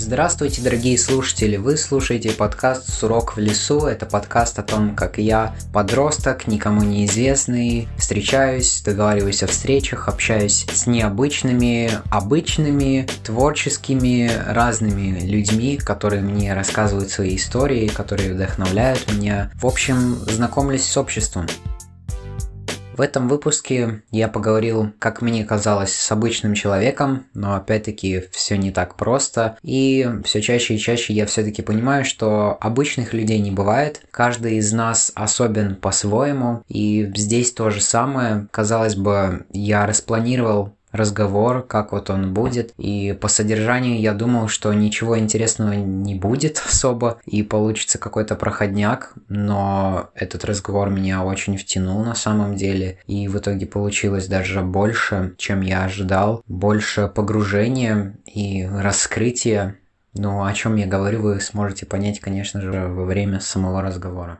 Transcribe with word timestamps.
Здравствуйте, 0.00 0.62
дорогие 0.62 0.96
слушатели! 0.96 1.56
Вы 1.56 1.76
слушаете 1.76 2.30
подкаст 2.30 2.88
«Сурок 2.88 3.36
в 3.36 3.40
лесу». 3.40 3.80
Это 3.84 4.06
подкаст 4.06 4.56
о 4.60 4.62
том, 4.62 4.94
как 4.94 5.18
я, 5.18 5.56
подросток, 5.72 6.46
никому 6.46 6.82
неизвестный, 6.84 7.88
встречаюсь, 7.98 8.80
договариваюсь 8.82 9.42
о 9.42 9.48
встречах, 9.48 10.08
общаюсь 10.08 10.64
с 10.72 10.86
необычными, 10.86 11.90
обычными, 12.10 13.08
творческими, 13.24 14.30
разными 14.46 15.18
людьми, 15.18 15.76
которые 15.76 16.22
мне 16.22 16.54
рассказывают 16.54 17.10
свои 17.10 17.34
истории, 17.34 17.88
которые 17.88 18.34
вдохновляют 18.34 19.12
меня. 19.12 19.50
В 19.56 19.66
общем, 19.66 20.14
знакомлюсь 20.14 20.84
с 20.84 20.96
обществом. 20.96 21.48
В 22.98 23.00
этом 23.00 23.28
выпуске 23.28 24.02
я 24.10 24.26
поговорил, 24.26 24.92
как 24.98 25.22
мне 25.22 25.44
казалось, 25.44 25.94
с 25.94 26.10
обычным 26.10 26.54
человеком, 26.54 27.26
но 27.32 27.54
опять-таки 27.54 28.24
все 28.32 28.58
не 28.58 28.72
так 28.72 28.96
просто. 28.96 29.56
И 29.62 30.08
все 30.24 30.42
чаще 30.42 30.74
и 30.74 30.78
чаще 30.80 31.12
я 31.12 31.24
все-таки 31.26 31.62
понимаю, 31.62 32.04
что 32.04 32.58
обычных 32.60 33.14
людей 33.14 33.38
не 33.38 33.52
бывает. 33.52 34.02
Каждый 34.10 34.56
из 34.56 34.72
нас 34.72 35.12
особен 35.14 35.76
по-своему. 35.76 36.64
И 36.66 37.08
здесь 37.14 37.52
то 37.52 37.70
же 37.70 37.80
самое. 37.80 38.48
Казалось 38.50 38.96
бы, 38.96 39.46
я 39.52 39.86
распланировал 39.86 40.74
разговор, 40.92 41.62
как 41.62 41.92
вот 41.92 42.10
он 42.10 42.32
будет. 42.32 42.72
И 42.78 43.16
по 43.20 43.28
содержанию 43.28 44.00
я 44.00 44.14
думал, 44.14 44.48
что 44.48 44.72
ничего 44.72 45.18
интересного 45.18 45.72
не 45.72 46.14
будет 46.14 46.62
особо, 46.68 47.18
и 47.26 47.42
получится 47.42 47.98
какой-то 47.98 48.34
проходняк, 48.34 49.14
но 49.28 50.10
этот 50.14 50.44
разговор 50.44 50.90
меня 50.90 51.24
очень 51.24 51.56
втянул 51.56 52.02
на 52.02 52.14
самом 52.14 52.56
деле, 52.56 52.98
и 53.06 53.28
в 53.28 53.38
итоге 53.38 53.66
получилось 53.66 54.26
даже 54.26 54.62
больше, 54.62 55.34
чем 55.38 55.60
я 55.60 55.84
ожидал, 55.84 56.42
больше 56.46 57.08
погружения 57.08 58.16
и 58.26 58.66
раскрытия. 58.66 59.76
Ну, 60.14 60.44
о 60.44 60.52
чем 60.52 60.76
я 60.76 60.86
говорю, 60.86 61.22
вы 61.22 61.40
сможете 61.40 61.86
понять, 61.86 62.18
конечно 62.18 62.60
же, 62.60 62.88
во 62.88 63.04
время 63.04 63.40
самого 63.40 63.82
разговора. 63.82 64.38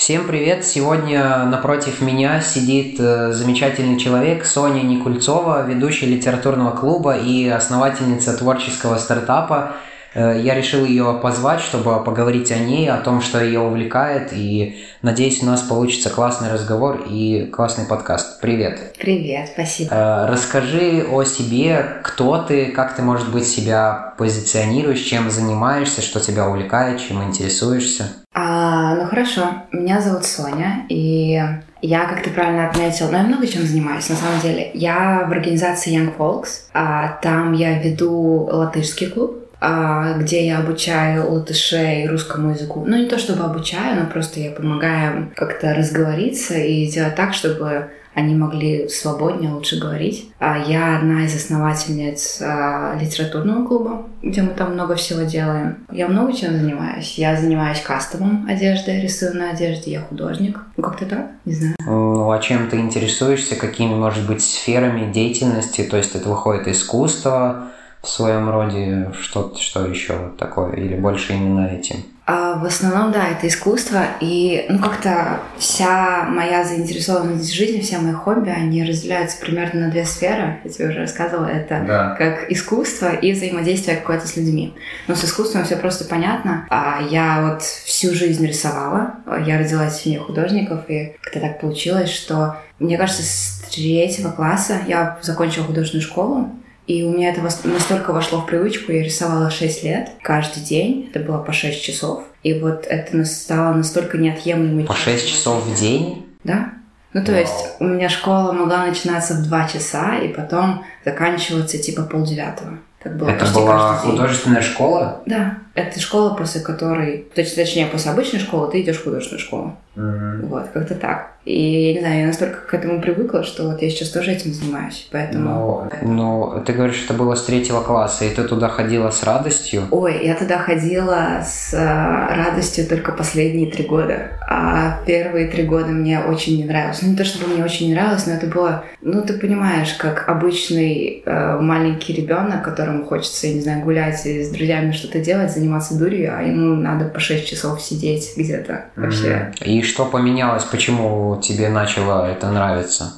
Всем 0.00 0.26
привет! 0.26 0.64
Сегодня 0.64 1.44
напротив 1.44 2.00
меня 2.00 2.40
сидит 2.40 2.98
э, 2.98 3.32
замечательный 3.32 3.98
человек 3.98 4.46
Соня 4.46 4.80
Никульцова, 4.80 5.66
ведущая 5.66 6.06
литературного 6.06 6.74
клуба 6.74 7.18
и 7.18 7.46
основательница 7.46 8.34
творческого 8.34 8.96
стартапа 8.96 9.72
я 10.14 10.54
решил 10.54 10.84
ее 10.84 11.18
позвать, 11.22 11.60
чтобы 11.60 12.02
поговорить 12.02 12.50
о 12.50 12.58
ней, 12.58 12.90
о 12.90 12.98
том, 12.98 13.20
что 13.20 13.42
ее 13.42 13.60
увлекает, 13.60 14.32
и 14.32 14.84
надеюсь, 15.02 15.42
у 15.42 15.46
нас 15.46 15.62
получится 15.62 16.10
классный 16.10 16.50
разговор 16.50 17.04
и 17.08 17.46
классный 17.46 17.86
подкаст. 17.86 18.40
Привет. 18.40 18.94
Привет, 18.98 19.50
спасибо. 19.52 19.94
Э, 19.94 20.26
расскажи 20.26 21.06
о 21.10 21.24
себе, 21.24 22.00
кто 22.02 22.42
ты, 22.42 22.66
как 22.72 22.96
ты, 22.96 23.02
может 23.02 23.30
быть, 23.30 23.46
себя 23.46 24.14
позиционируешь, 24.18 25.00
чем 25.00 25.30
занимаешься, 25.30 26.02
что 26.02 26.20
тебя 26.20 26.48
увлекает, 26.48 27.00
чем 27.00 27.22
интересуешься. 27.22 28.04
А, 28.34 28.94
ну 28.94 29.06
хорошо, 29.06 29.42
меня 29.72 30.00
зовут 30.00 30.24
Соня, 30.24 30.86
и 30.88 31.40
я, 31.82 32.04
как 32.04 32.22
ты 32.22 32.30
правильно 32.30 32.68
отметил, 32.68 33.06
ну 33.10 33.16
я 33.16 33.22
много 33.22 33.46
чем 33.46 33.62
занимаюсь, 33.62 34.08
на 34.08 34.16
самом 34.16 34.40
деле. 34.40 34.70
Я 34.74 35.26
в 35.28 35.32
организации 35.32 35.96
Young 35.96 36.16
Folks, 36.16 36.68
а 36.74 37.18
там 37.22 37.52
я 37.52 37.78
веду 37.78 38.48
латышский 38.50 39.08
клуб, 39.08 39.49
где 39.60 40.46
я 40.46 40.58
обучаю 40.58 41.30
латышей 41.30 42.06
русскому 42.06 42.50
языку. 42.50 42.84
Ну, 42.86 42.96
не 42.96 43.06
то 43.06 43.18
чтобы 43.18 43.44
обучаю, 43.44 44.00
но 44.00 44.06
просто 44.06 44.40
я 44.40 44.50
помогаю 44.50 45.30
как-то 45.36 45.74
разговориться 45.74 46.54
и 46.54 46.86
сделать 46.86 47.14
так, 47.14 47.34
чтобы 47.34 47.90
они 48.14 48.34
могли 48.34 48.88
свободнее, 48.88 49.52
лучше 49.52 49.78
говорить. 49.78 50.30
А 50.40 50.58
я 50.58 50.98
одна 50.98 51.24
из 51.24 51.34
основательниц 51.34 52.42
а, 52.42 52.98
литературного 53.00 53.64
клуба, 53.66 54.06
где 54.22 54.42
мы 54.42 54.50
там 54.50 54.74
много 54.74 54.96
всего 54.96 55.22
делаем. 55.22 55.76
Я 55.92 56.08
много 56.08 56.32
чем 56.32 56.56
занимаюсь. 56.56 57.14
Я 57.18 57.36
занимаюсь 57.36 57.80
кастомом 57.80 58.46
одежды, 58.48 59.00
рисую 59.00 59.36
на 59.36 59.50
одежде, 59.50 59.92
я 59.92 60.00
художник. 60.00 60.58
Ну, 60.76 60.82
как-то 60.82 61.06
так, 61.06 61.30
не 61.44 61.54
знаю. 61.54 61.76
Ну, 61.86 62.30
а 62.30 62.38
чем 62.40 62.68
ты 62.68 62.78
интересуешься? 62.78 63.54
Какими, 63.54 63.94
может 63.94 64.26
быть, 64.26 64.42
сферами 64.42 65.12
деятельности? 65.12 65.82
То 65.82 65.96
есть 65.96 66.14
это 66.16 66.28
выходит 66.28 66.66
искусство, 66.66 67.68
в 68.02 68.08
своем 68.08 68.48
роде 68.50 69.12
что-то, 69.20 69.60
что 69.60 69.86
еще 69.86 70.30
такое, 70.38 70.72
или 70.72 70.96
больше 70.96 71.34
именно 71.34 71.66
этим? 71.66 72.04
А, 72.32 72.54
в 72.54 72.64
основном, 72.64 73.10
да, 73.10 73.26
это 73.28 73.48
искусство, 73.48 74.04
и, 74.20 74.64
ну, 74.68 74.78
как-то 74.78 75.40
вся 75.58 76.26
моя 76.28 76.62
заинтересованность 76.64 77.50
в 77.50 77.52
жизни, 77.52 77.80
все 77.80 77.98
мои 77.98 78.12
хобби, 78.12 78.50
они 78.50 78.84
разделяются 78.84 79.40
примерно 79.40 79.86
на 79.86 79.90
две 79.90 80.04
сферы, 80.04 80.60
я 80.62 80.70
тебе 80.70 80.90
уже 80.90 81.00
рассказывала, 81.00 81.46
это 81.46 81.82
да. 81.84 82.14
как 82.14 82.52
искусство 82.52 83.12
и 83.12 83.32
взаимодействие 83.32 83.96
какое-то 83.96 84.28
с 84.28 84.36
людьми. 84.36 84.76
Но 85.08 85.16
с 85.16 85.24
искусством 85.24 85.64
все 85.64 85.76
просто 85.76 86.04
понятно. 86.04 86.66
А 86.70 87.00
я 87.10 87.50
вот 87.50 87.62
всю 87.62 88.14
жизнь 88.14 88.46
рисовала, 88.46 89.14
я 89.44 89.58
родилась 89.58 89.94
в 89.94 90.02
семье 90.04 90.20
художников, 90.20 90.88
и 90.88 91.16
как-то 91.20 91.40
так 91.40 91.60
получилось, 91.60 92.10
что, 92.10 92.58
мне 92.78 92.96
кажется, 92.96 93.24
с 93.24 93.64
третьего 93.72 94.30
класса 94.30 94.78
я 94.86 95.18
закончила 95.20 95.64
художественную 95.64 96.06
школу, 96.06 96.50
и 96.90 97.04
у 97.04 97.12
меня 97.12 97.30
это 97.30 97.40
настолько 97.40 98.12
вошло 98.12 98.40
в 98.40 98.46
привычку, 98.46 98.90
я 98.90 99.04
рисовала 99.04 99.48
6 99.48 99.84
лет, 99.84 100.10
каждый 100.22 100.60
день, 100.60 101.08
это 101.08 101.24
было 101.24 101.38
по 101.38 101.52
6 101.52 101.80
часов. 101.80 102.24
И 102.42 102.58
вот 102.58 102.84
это 102.88 103.24
стало 103.26 103.74
настолько 103.74 104.18
неотъемлемой 104.18 104.86
По 104.86 104.96
6 104.96 105.28
часов 105.28 105.62
в 105.62 105.78
день? 105.78 106.26
Да. 106.42 106.72
Ну, 107.12 107.24
то 107.24 107.30
Вау. 107.30 107.40
есть 107.42 107.76
у 107.78 107.84
меня 107.84 108.08
школа 108.08 108.50
могла 108.50 108.86
начинаться 108.86 109.34
в 109.34 109.42
2 109.44 109.68
часа 109.68 110.18
и 110.18 110.34
потом 110.34 110.84
заканчиваться 111.04 111.78
типа 111.78 112.02
полдевятого. 112.02 112.78
Было 113.04 113.28
это 113.28 113.46
была 113.54 113.94
художественная 113.94 114.62
школа? 114.62 115.22
Да. 115.26 115.58
Это 115.80 116.00
школа, 116.00 116.34
после 116.34 116.60
которой... 116.60 117.26
Точнее, 117.34 117.86
после 117.86 118.10
обычной 118.10 118.40
школы 118.40 118.70
ты 118.70 118.82
идешь 118.82 118.98
в 118.98 119.04
художественную 119.04 119.40
школу. 119.40 119.76
Угу. 119.96 120.46
Вот, 120.46 120.68
как-то 120.72 120.94
так. 120.94 121.30
И 121.44 121.88
я 121.88 121.94
не 121.94 122.00
знаю, 122.00 122.20
я 122.20 122.26
настолько 122.26 122.58
к 122.60 122.74
этому 122.74 123.00
привыкла, 123.00 123.42
что 123.42 123.66
вот 123.66 123.80
я 123.80 123.88
сейчас 123.88 124.10
тоже 124.10 124.32
этим 124.32 124.52
занимаюсь, 124.52 125.08
поэтому... 125.10 125.88
Но, 126.02 126.02
но 126.02 126.62
ты 126.66 126.74
говоришь, 126.74 127.02
это 127.04 127.14
было 127.14 127.34
с 127.34 127.44
третьего 127.44 127.80
класса, 127.80 128.26
и 128.26 128.34
ты 128.34 128.44
туда 128.44 128.68
ходила 128.68 129.10
с 129.10 129.22
радостью? 129.22 129.84
Ой, 129.90 130.20
я 130.22 130.34
туда 130.34 130.58
ходила 130.58 131.40
с 131.42 131.72
э, 131.72 131.78
радостью 131.78 132.86
только 132.86 133.12
последние 133.12 133.70
три 133.70 133.86
года, 133.86 134.32
а 134.46 135.00
первые 135.06 135.48
три 135.48 135.62
года 135.62 135.86
мне 135.86 136.20
очень 136.20 136.58
не 136.58 136.64
нравилось. 136.64 137.00
Ну, 137.00 137.08
не 137.08 137.16
то, 137.16 137.24
чтобы 137.24 137.46
мне 137.46 137.64
очень 137.64 137.88
не 137.88 137.94
нравилось, 137.94 138.26
но 138.26 138.34
это 138.34 138.46
было, 138.46 138.84
ну, 139.00 139.22
ты 139.22 139.38
понимаешь, 139.38 139.94
как 139.94 140.28
обычный 140.28 141.22
э, 141.24 141.58
маленький 141.58 142.12
ребенок, 142.12 142.62
которому 142.62 143.06
хочется, 143.06 143.46
я 143.46 143.54
не 143.54 143.60
знаю, 143.62 143.82
гулять 143.82 144.24
и 144.26 144.44
с 144.44 144.50
друзьями 144.50 144.92
что-то 144.92 145.20
делать, 145.20 145.50
заниматься 145.50 145.69
дурью, 145.98 146.36
а 146.36 146.42
ему 146.42 146.74
надо 146.74 147.04
по 147.06 147.20
6 147.20 147.46
часов 147.46 147.80
сидеть 147.80 148.32
где-то 148.36 148.86
вообще. 148.96 149.52
И 149.64 149.82
что 149.82 150.04
поменялось, 150.04 150.64
почему 150.64 151.40
тебе 151.42 151.68
начало 151.68 152.26
это 152.26 152.50
нравиться? 152.50 153.14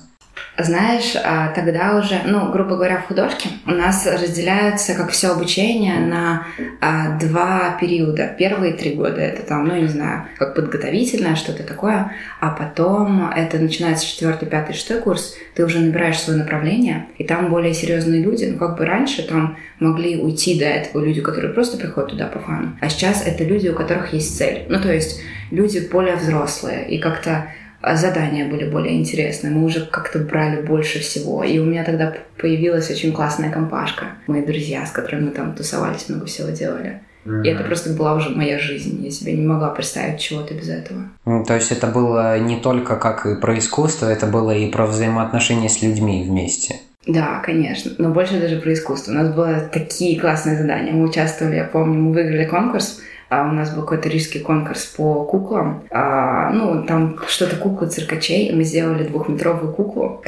Знаешь, 0.58 1.14
а, 1.16 1.48
тогда 1.54 1.96
уже, 1.98 2.20
ну, 2.26 2.52
грубо 2.52 2.76
говоря, 2.76 2.98
в 2.98 3.06
художке 3.06 3.48
у 3.66 3.70
нас 3.70 4.06
разделяются, 4.06 4.94
как 4.94 5.10
все 5.10 5.28
обучение, 5.28 5.98
на 5.98 6.46
а, 6.78 7.18
два 7.18 7.78
периода. 7.80 8.34
Первые 8.38 8.74
три 8.74 8.94
года 8.94 9.18
это 9.18 9.42
там, 9.44 9.66
ну, 9.66 9.76
не 9.76 9.88
знаю, 9.88 10.24
как 10.36 10.54
подготовительное, 10.54 11.36
что-то 11.36 11.62
такое, 11.62 12.12
а 12.40 12.50
потом 12.50 13.30
это 13.30 13.58
начинается 13.58 14.06
четвертый, 14.06 14.46
пятый, 14.46 14.74
шестой 14.74 15.00
курс, 15.00 15.34
ты 15.54 15.64
уже 15.64 15.80
набираешь 15.80 16.18
свое 16.18 16.38
направление, 16.38 17.06
и 17.16 17.24
там 17.24 17.48
более 17.48 17.72
серьезные 17.72 18.22
люди, 18.22 18.44
ну, 18.44 18.58
как 18.58 18.76
бы 18.76 18.84
раньше 18.84 19.26
там 19.26 19.56
могли 19.78 20.18
уйти 20.18 20.58
до 20.58 20.66
этого 20.66 21.02
люди, 21.02 21.22
которые 21.22 21.54
просто 21.54 21.78
приходят 21.78 22.10
туда 22.10 22.26
по 22.26 22.38
фану, 22.38 22.76
а 22.78 22.90
сейчас 22.90 23.26
это 23.26 23.42
люди, 23.42 23.68
у 23.68 23.74
которых 23.74 24.12
есть 24.12 24.36
цель. 24.36 24.66
Ну, 24.68 24.78
то 24.80 24.92
есть 24.92 25.18
люди 25.50 25.80
более 25.90 26.16
взрослые, 26.16 26.90
и 26.90 26.98
как-то 26.98 27.46
задания 27.82 28.48
были 28.48 28.68
более 28.68 28.98
интересные. 28.98 29.52
Мы 29.52 29.64
уже 29.64 29.84
как-то 29.86 30.18
брали 30.20 30.62
больше 30.62 31.00
всего. 31.00 31.44
И 31.44 31.58
у 31.58 31.64
меня 31.64 31.84
тогда 31.84 32.14
появилась 32.38 32.90
очень 32.90 33.12
классная 33.12 33.50
компашка. 33.50 34.06
Мои 34.26 34.44
друзья, 34.44 34.86
с 34.86 34.90
которыми 34.90 35.26
мы 35.26 35.30
там 35.30 35.54
тусовались, 35.54 36.08
много 36.08 36.26
всего 36.26 36.50
делали. 36.50 37.00
Mm-hmm. 37.24 37.44
И 37.44 37.48
это 37.48 37.64
просто 37.64 37.90
была 37.90 38.14
уже 38.14 38.30
моя 38.30 38.58
жизнь. 38.58 39.04
Я 39.04 39.10
себе 39.10 39.34
не 39.34 39.46
могла 39.46 39.70
представить 39.70 40.20
чего-то 40.20 40.54
без 40.54 40.68
этого. 40.68 41.02
Ну, 41.24 41.44
то 41.44 41.54
есть 41.54 41.70
это 41.70 41.86
было 41.86 42.38
не 42.38 42.60
только 42.60 42.96
как 42.96 43.26
и 43.26 43.36
про 43.36 43.58
искусство, 43.58 44.06
это 44.06 44.26
было 44.26 44.50
и 44.50 44.70
про 44.70 44.86
взаимоотношения 44.86 45.68
с 45.68 45.82
людьми 45.82 46.24
вместе. 46.24 46.80
Да, 47.06 47.40
конечно, 47.44 47.90
но 47.98 48.10
больше 48.10 48.40
даже 48.40 48.60
про 48.60 48.72
искусство. 48.72 49.10
У 49.10 49.14
нас 49.14 49.34
были 49.34 49.68
такие 49.72 50.20
классные 50.20 50.56
задания. 50.56 50.92
Мы 50.92 51.08
участвовали, 51.08 51.56
я 51.56 51.64
помню, 51.64 51.98
мы 51.98 52.12
выиграли 52.12 52.44
конкурс 52.44 53.00
а 53.32 53.48
у 53.48 53.52
нас 53.52 53.74
был 53.74 53.82
какой-то 53.84 54.10
рижский 54.10 54.40
конкурс 54.40 54.84
по 54.84 55.24
куклам. 55.24 55.84
А, 55.90 56.50
ну, 56.50 56.84
там 56.84 57.18
что-то 57.26 57.56
куклы 57.56 57.88
циркачей. 57.88 58.52
Мы 58.52 58.62
сделали 58.62 59.04
двухметровую 59.04 59.72
куклу. 59.72 60.22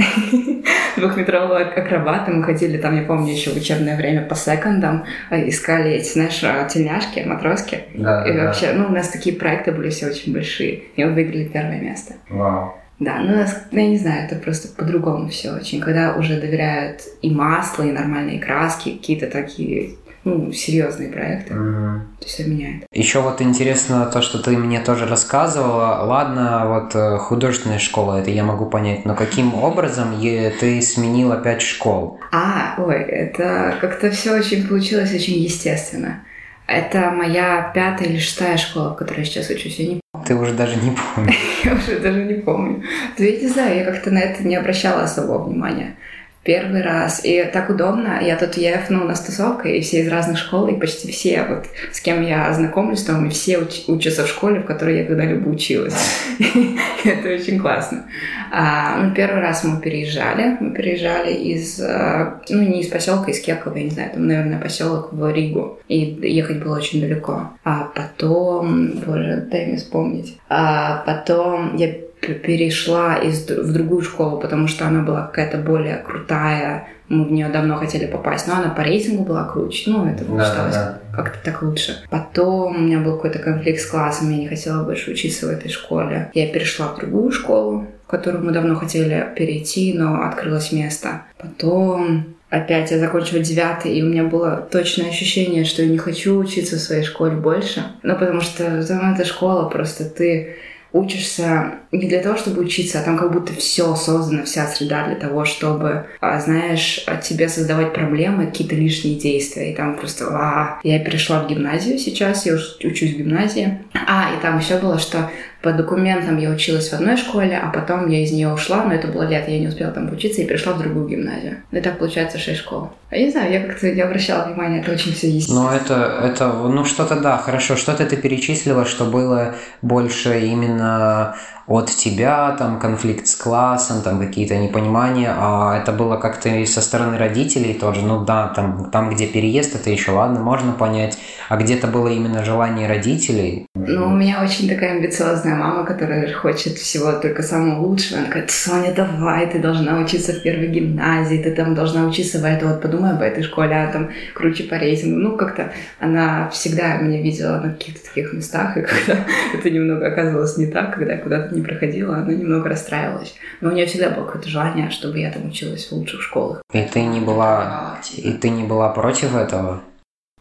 Двухметрового 0.97 1.59
акробата. 1.59 2.31
Мы 2.31 2.43
ходили 2.43 2.79
там, 2.79 2.97
я 2.97 3.03
помню, 3.03 3.33
еще 3.33 3.51
в 3.51 3.57
учебное 3.57 3.99
время 3.99 4.23
по 4.23 4.35
секондам. 4.35 5.05
А, 5.29 5.37
искали 5.37 5.91
эти, 5.91 6.15
знаешь, 6.15 6.43
а, 6.43 6.67
тельняшки, 6.67 7.21
матроски. 7.21 7.81
Да, 7.93 8.27
и 8.27 8.33
да. 8.33 8.45
вообще, 8.45 8.73
ну, 8.73 8.87
у 8.87 8.91
нас 8.91 9.09
такие 9.09 9.37
проекты 9.37 9.73
были 9.73 9.91
все 9.91 10.07
очень 10.07 10.33
большие. 10.33 10.85
И 10.97 11.05
мы 11.05 11.13
выиграли 11.13 11.45
первое 11.45 11.83
место. 11.83 12.15
Вау. 12.31 12.75
Да, 13.01 13.19
ну, 13.19 13.45
я 13.73 13.87
не 13.87 13.99
знаю, 13.99 14.25
это 14.25 14.37
просто 14.37 14.69
по-другому 14.75 15.29
все 15.29 15.51
очень. 15.51 15.83
Когда 15.83 16.15
уже 16.15 16.41
доверяют 16.41 17.03
и 17.21 17.31
масло, 17.31 17.83
и 17.83 17.93
нормальные 17.93 18.39
краски, 18.39 18.93
какие-то 18.93 19.27
такие 19.27 19.97
ну, 20.25 20.53
серьезные 20.53 21.11
проекты. 21.11 21.55
Мгм. 21.55 22.17
То 22.21 22.27
все 22.27 22.45
меняет. 22.45 22.87
Еще 22.93 23.21
вот 23.21 23.41
интересно 23.41 24.07
то, 24.07 24.23
что 24.23 24.43
ты 24.43 24.57
мне 24.57 24.81
тоже 24.81 25.07
рассказывала. 25.07 26.05
Ладно, 26.05 26.65
вот 26.69 26.95
э, 26.95 27.19
художественная 27.19 27.79
школа, 27.79 28.21
это 28.21 28.31
я 28.31 28.43
могу 28.43 28.67
понять, 28.67 29.05
но 29.05 29.15
каким 29.15 29.55
образом 29.55 30.19
ты 30.21 30.81
сменила 30.83 31.37
пять 31.37 31.63
школ? 31.63 32.19
А, 32.33 32.75
ой, 32.79 33.03
это 33.03 33.77
как-то 33.81 34.11
все 34.11 34.33
очень 34.35 34.67
получилось 34.67 35.15
очень 35.15 35.35
естественно. 35.35 36.25
Это 36.67 37.11
моя 37.11 37.71
пятая 37.75 38.09
или 38.09 38.19
шестая 38.19 38.57
школа, 38.57 38.91
в 38.91 38.97
которой 38.97 39.19
я 39.21 39.25
сейчас 39.27 39.51
учусь. 39.51 39.79
Я 39.79 39.87
не 39.87 40.01
Ты 40.27 40.35
уже 40.35 40.55
даже 40.55 40.77
не 40.77 40.97
помнишь. 40.97 41.37
Я 41.65 41.75
уже 41.75 41.99
даже 41.99 42.25
не 42.25 42.35
помню. 42.35 42.83
Да 43.19 43.25
я 43.25 43.39
не 43.39 43.49
знаю, 43.49 43.77
я 43.77 43.85
как-то 43.85 44.11
на 44.11 44.19
это 44.19 44.43
не 44.43 44.57
обращала 44.57 45.03
особого 45.03 45.45
внимания. 45.45 45.97
Первый 46.45 46.83
раз. 46.83 47.25
И 47.25 47.43
так 47.45 47.71
удобно. 47.71 48.21
Я 48.23 48.37
тут 48.37 48.57
ЕФ, 48.59 48.91
ну, 48.91 49.05
на 49.05 49.15
стусовка, 49.15 49.69
и 49.69 49.81
все 49.81 50.01
из 50.01 50.09
разных 50.09 50.37
школ, 50.39 50.69
и 50.69 50.79
почти 50.79 51.11
все, 51.11 51.43
вот 51.49 51.65
с 51.91 52.01
кем 52.01 52.23
я 52.23 52.53
знакомлюсь, 52.53 53.03
там, 53.03 53.27
и 53.27 53.31
все 53.31 53.55
уч- 53.55 53.85
учатся 53.89 54.25
в 54.25 54.29
школе, 54.29 54.61
в 54.61 54.67
которой 54.67 54.99
я 54.99 55.05
когда-либо 55.05 55.49
училась. 55.49 55.97
Это 57.05 57.29
очень 57.31 57.59
классно. 57.59 58.05
А, 58.53 58.99
ну, 58.99 59.15
первый 59.15 59.41
раз 59.41 59.65
мы 59.65 59.81
переезжали. 59.81 60.59
Мы 60.61 60.73
переезжали 60.75 61.33
из, 61.33 61.81
э, 61.81 62.35
ну, 62.51 62.63
не 62.63 62.83
из 62.83 62.89
поселка, 62.89 63.31
из 63.31 63.41
Кекова, 63.41 63.77
я 63.77 63.85
не 63.85 63.91
знаю, 63.91 64.11
там, 64.13 64.27
наверное, 64.27 64.61
поселок 64.61 65.13
в 65.13 65.33
Ригу. 65.33 65.81
И 65.89 65.97
ехать 66.23 66.63
было 66.63 66.77
очень 66.77 67.01
далеко. 67.01 67.53
А 67.65 67.91
потом, 67.95 68.91
боже, 69.07 69.49
дай 69.51 69.67
мне 69.67 69.77
вспомнить. 69.79 70.39
А 70.51 71.03
потом 71.07 71.77
я 71.77 72.04
перешла 72.33 73.17
из, 73.17 73.47
в 73.49 73.73
другую 73.73 74.03
школу, 74.03 74.39
потому 74.39 74.67
что 74.67 74.87
она 74.87 75.03
была 75.03 75.23
какая-то 75.27 75.59
более 75.59 75.97
крутая. 75.99 76.89
Мы 77.11 77.27
в 77.27 77.33
нее 77.33 77.49
давно 77.49 77.77
хотели 77.77 78.07
попасть, 78.07 78.49
но 78.49 78.55
она 78.55 78.71
по 78.71 78.81
рейтингу 78.81 79.25
была 79.25 79.45
круче. 79.45 79.91
Ну, 79.91 80.07
это 80.07 80.25
Да, 80.25 80.45
считалось 80.45 80.75
да. 80.75 80.99
как-то 81.15 81.39
так 81.45 81.63
лучше. 81.63 81.99
Потом 82.09 82.77
у 82.77 82.79
меня 82.79 82.99
был 83.01 83.17
какой-то 83.17 83.41
конфликт 83.41 83.81
с 83.81 83.87
классом, 83.87 84.31
я 84.31 84.39
не 84.39 84.49
хотела 84.49 84.85
больше 84.85 85.11
учиться 85.11 85.47
в 85.47 85.51
этой 85.51 85.69
школе. 85.71 86.31
Я 86.33 86.47
перешла 86.49 86.89
в 86.89 86.97
другую 86.97 87.31
школу, 87.31 87.87
в 88.07 88.11
которую 88.11 88.43
мы 88.45 88.53
давно 88.53 88.75
хотели 88.75 89.29
перейти, 89.37 89.93
но 89.93 90.23
открылось 90.23 90.73
место. 90.73 91.23
Потом 91.39 92.25
опять 92.49 92.91
я 92.91 92.99
закончила 92.99 93.41
девятый, 93.41 93.93
и 93.95 94.03
у 94.03 94.07
меня 94.07 94.25
было 94.25 94.67
точное 94.71 95.09
ощущение, 95.11 95.65
что 95.65 95.83
я 95.83 95.89
не 95.89 95.99
хочу 95.99 96.39
учиться 96.39 96.77
в 96.77 96.81
своей 96.81 97.03
школе 97.03 97.37
больше. 97.37 97.83
Ну, 98.03 98.15
потому 98.17 98.41
что 98.41 98.83
там 98.87 99.13
эта 99.15 99.25
школа, 99.27 99.69
просто 99.69 100.05
ты 100.05 100.57
учишься 100.95 101.75
не 101.91 102.09
для 102.09 102.23
того, 102.23 102.37
чтобы 102.37 102.63
учиться, 102.63 103.01
а 103.01 103.03
там 103.03 103.19
как 103.19 103.33
будто 103.33 103.53
все 103.53 103.95
создано, 103.97 104.45
вся 104.45 104.67
среда 104.69 105.07
для 105.07 105.17
того, 105.17 105.45
чтобы, 105.45 106.07
а, 106.21 106.39
знаешь, 106.41 107.05
тебе 107.23 107.49
создавать 107.49 107.93
проблемы, 107.93 108.47
какие-то 108.47 108.77
лишние 108.77 109.19
действия. 109.19 109.73
И 109.73 109.75
там 109.75 109.97
просто... 109.97 110.29
а, 110.31 110.79
Я 110.85 111.01
перешла 111.01 111.41
в 111.43 111.49
гимназию 111.49 111.99
сейчас, 111.99 112.47
я 112.47 112.55
учусь 112.55 113.13
в 113.15 113.19
гимназии. 113.19 113.81
А, 114.07 114.31
и 114.37 114.41
там 114.41 114.59
еще 114.59 114.79
было, 114.79 114.99
что 115.01 115.31
по 115.65 115.73
документам 115.73 116.37
я 116.37 116.51
училась 116.51 116.91
в 116.91 116.93
одной 116.93 117.17
школе, 117.17 117.59
а 117.59 117.71
потом 117.71 118.07
я 118.09 118.23
из 118.23 118.31
нее 118.33 118.53
ушла, 118.53 118.85
но 118.85 118.93
это 118.93 119.09
было 119.09 119.23
лето, 119.23 119.51
я 119.51 119.59
не 119.59 119.69
успела 119.69 119.91
там 119.93 120.13
учиться 120.13 120.43
и 120.43 120.47
перешла 120.47 120.75
в 120.75 120.79
другую 120.79 121.09
гимназию. 121.09 121.57
И 121.73 121.81
так 121.81 121.99
получается 121.99 122.39
шесть 122.39 122.61
школ. 122.61 122.91
Я 123.11 123.25
не 123.25 123.31
знаю, 123.31 123.51
я 123.51 123.61
как-то 123.61 123.91
не 123.91 124.03
обращала 124.03 124.45
внимания, 124.45 124.81
это 124.81 124.93
очень 124.93 125.15
все 125.15 125.31
есть. 125.31 125.49
Ну, 125.49 125.71
это, 125.71 126.21
это, 126.23 126.53
ну, 126.53 126.85
что-то 126.85 127.19
да, 127.19 127.39
хорошо. 127.39 127.77
Что-то 127.77 128.05
ты 128.05 128.17
перечислила, 128.19 128.85
что 128.85 129.07
было 129.07 129.55
больше 129.81 130.39
именно 130.41 131.35
от 131.67 131.91
тебя, 131.91 132.55
там, 132.59 132.79
конфликт 132.79 133.27
с 133.27 133.37
классом, 133.37 134.03
там, 134.03 134.19
какие-то 134.19 134.57
непонимания, 134.57 135.35
а 135.37 135.79
это 135.79 135.93
было 135.93 136.17
как-то 136.17 136.49
и 136.49 136.67
со 136.67 136.81
стороны 136.81 137.17
родителей 137.17 137.75
тоже, 137.75 138.03
ну 138.03 138.25
да, 138.25 138.49
там, 138.49 138.91
там, 138.91 139.11
где 139.11 139.27
переезд, 139.27 139.75
это 139.75 139.91
еще 139.91 140.13
ладно, 140.13 140.41
можно 140.41 140.73
понять, 140.73 141.19
а 141.49 141.57
где-то 141.57 141.87
было 141.87 142.09
именно 142.09 142.45
желание 142.45 142.89
родителей. 142.89 143.67
Ну, 143.75 144.07
у 144.07 144.11
меня 144.11 144.43
очень 144.43 144.69
такая 144.69 144.93
амбициозная 144.93 145.57
мама, 145.57 145.85
которая 145.85 146.33
хочет 146.33 146.75
всего 146.75 147.13
только 147.13 147.43
самого 147.43 147.81
лучшего. 147.81 148.21
Она 148.21 148.29
говорит, 148.29 148.51
Соня, 148.51 148.95
давай, 148.95 149.51
ты 149.51 149.59
должна 149.59 149.99
учиться 149.99 150.33
в 150.33 150.43
первой 150.43 150.69
гимназии, 150.69 151.43
ты 151.43 151.51
там 151.51 151.75
должна 151.75 152.07
учиться 152.07 152.39
в 152.39 152.45
этой, 152.45 152.69
вот 152.69 152.81
подумай 152.81 153.13
об 153.13 153.23
этой 153.23 153.43
школе, 153.43 153.75
а 153.75 153.93
там 153.93 154.11
круче 154.35 154.65
по 154.65 154.75
рейтингу. 154.75 155.19
Ну, 155.19 155.37
как-то 155.37 155.73
она 156.01 156.49
всегда 156.51 156.97
меня 156.99 157.23
видела 157.23 157.61
на 157.61 157.71
каких-то 157.73 158.07
таких 158.09 158.33
местах, 158.33 158.77
и 158.77 158.83
когда 158.83 159.25
это 159.55 159.71
немного 159.71 160.07
оказывалось 160.07 160.57
не 160.57 160.67
так, 160.67 160.95
когда 160.95 161.15
я 161.15 161.19
куда-то 161.19 161.54
не 161.55 161.63
проходила, 161.63 162.17
она 162.17 162.33
немного 162.33 162.69
расстраивалась. 162.69 163.35
Но 163.61 163.71
у 163.71 163.73
нее 163.73 163.87
всегда 163.87 164.11
было 164.11 164.25
какое-то 164.25 164.49
желание, 164.49 164.91
чтобы 164.91 165.19
я 165.19 165.31
там 165.31 165.47
училась 165.47 165.87
в 165.87 165.93
лучших 165.93 166.23
школах. 166.23 166.63
И 166.73 166.83
ты 166.83 167.03
не 167.03 167.21
была, 167.21 167.99
и 168.17 168.33
ты 168.33 168.51
не 168.51 168.65
была 168.65 168.91
против 168.91 169.35
этого? 169.35 169.83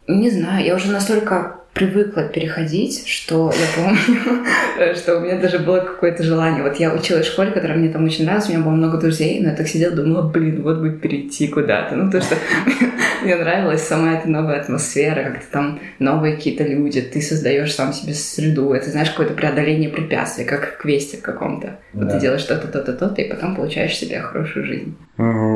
Не 0.06 0.30
знаю, 0.30 0.64
я 0.64 0.74
уже 0.74 0.90
настолько 0.90 1.60
привыкла 1.74 2.28
переходить, 2.28 3.06
что 3.08 3.50
я 3.52 3.82
помню, 3.82 4.94
что 4.96 5.16
у 5.16 5.20
меня 5.20 5.38
даже 5.38 5.58
было 5.58 5.80
какое-то 5.80 6.22
желание. 6.22 6.62
Вот 6.62 6.76
я 6.76 6.94
училась 6.94 7.26
в 7.26 7.32
школе, 7.32 7.50
которая 7.50 7.76
мне 7.76 7.88
там 7.88 8.04
очень 8.04 8.24
нравилась, 8.24 8.48
у 8.48 8.52
меня 8.52 8.62
было 8.62 8.72
много 8.72 8.98
друзей, 8.98 9.40
но 9.40 9.50
я 9.50 9.56
так 9.56 9.66
сидела, 9.66 9.94
думала, 9.94 10.22
блин, 10.22 10.62
вот 10.62 10.78
бы 10.78 10.90
перейти 10.90 11.48
куда-то. 11.48 11.96
Ну, 11.96 12.10
то, 12.10 12.20
что 12.20 12.36
мне 13.24 13.36
нравилась 13.36 13.82
сама 13.82 14.14
эта 14.14 14.28
новая 14.28 14.60
атмосфера, 14.60 15.30
как-то 15.30 15.46
там 15.50 15.80
новые 15.98 16.36
какие-то 16.36 16.64
люди, 16.64 17.00
ты 17.00 17.20
создаешь 17.20 17.74
сам 17.74 17.92
себе 17.92 18.14
среду, 18.14 18.72
это, 18.72 18.90
знаешь, 18.90 19.10
какое-то 19.10 19.34
преодоление 19.34 19.90
препятствий, 19.90 20.44
как 20.44 20.74
в 20.74 20.76
квесте 20.78 21.16
каком-то. 21.16 21.78
Вот 21.92 22.06
Да. 22.06 22.14
ты 22.14 22.20
делаешь 22.20 22.44
то-то, 22.44 22.68
то-то, 22.68 22.92
то-то, 22.92 23.22
и 23.22 23.28
потом 23.28 23.56
получаешь 23.56 23.96
себе 23.96 24.20
хорошую 24.20 24.66
жизнь. 24.66 24.96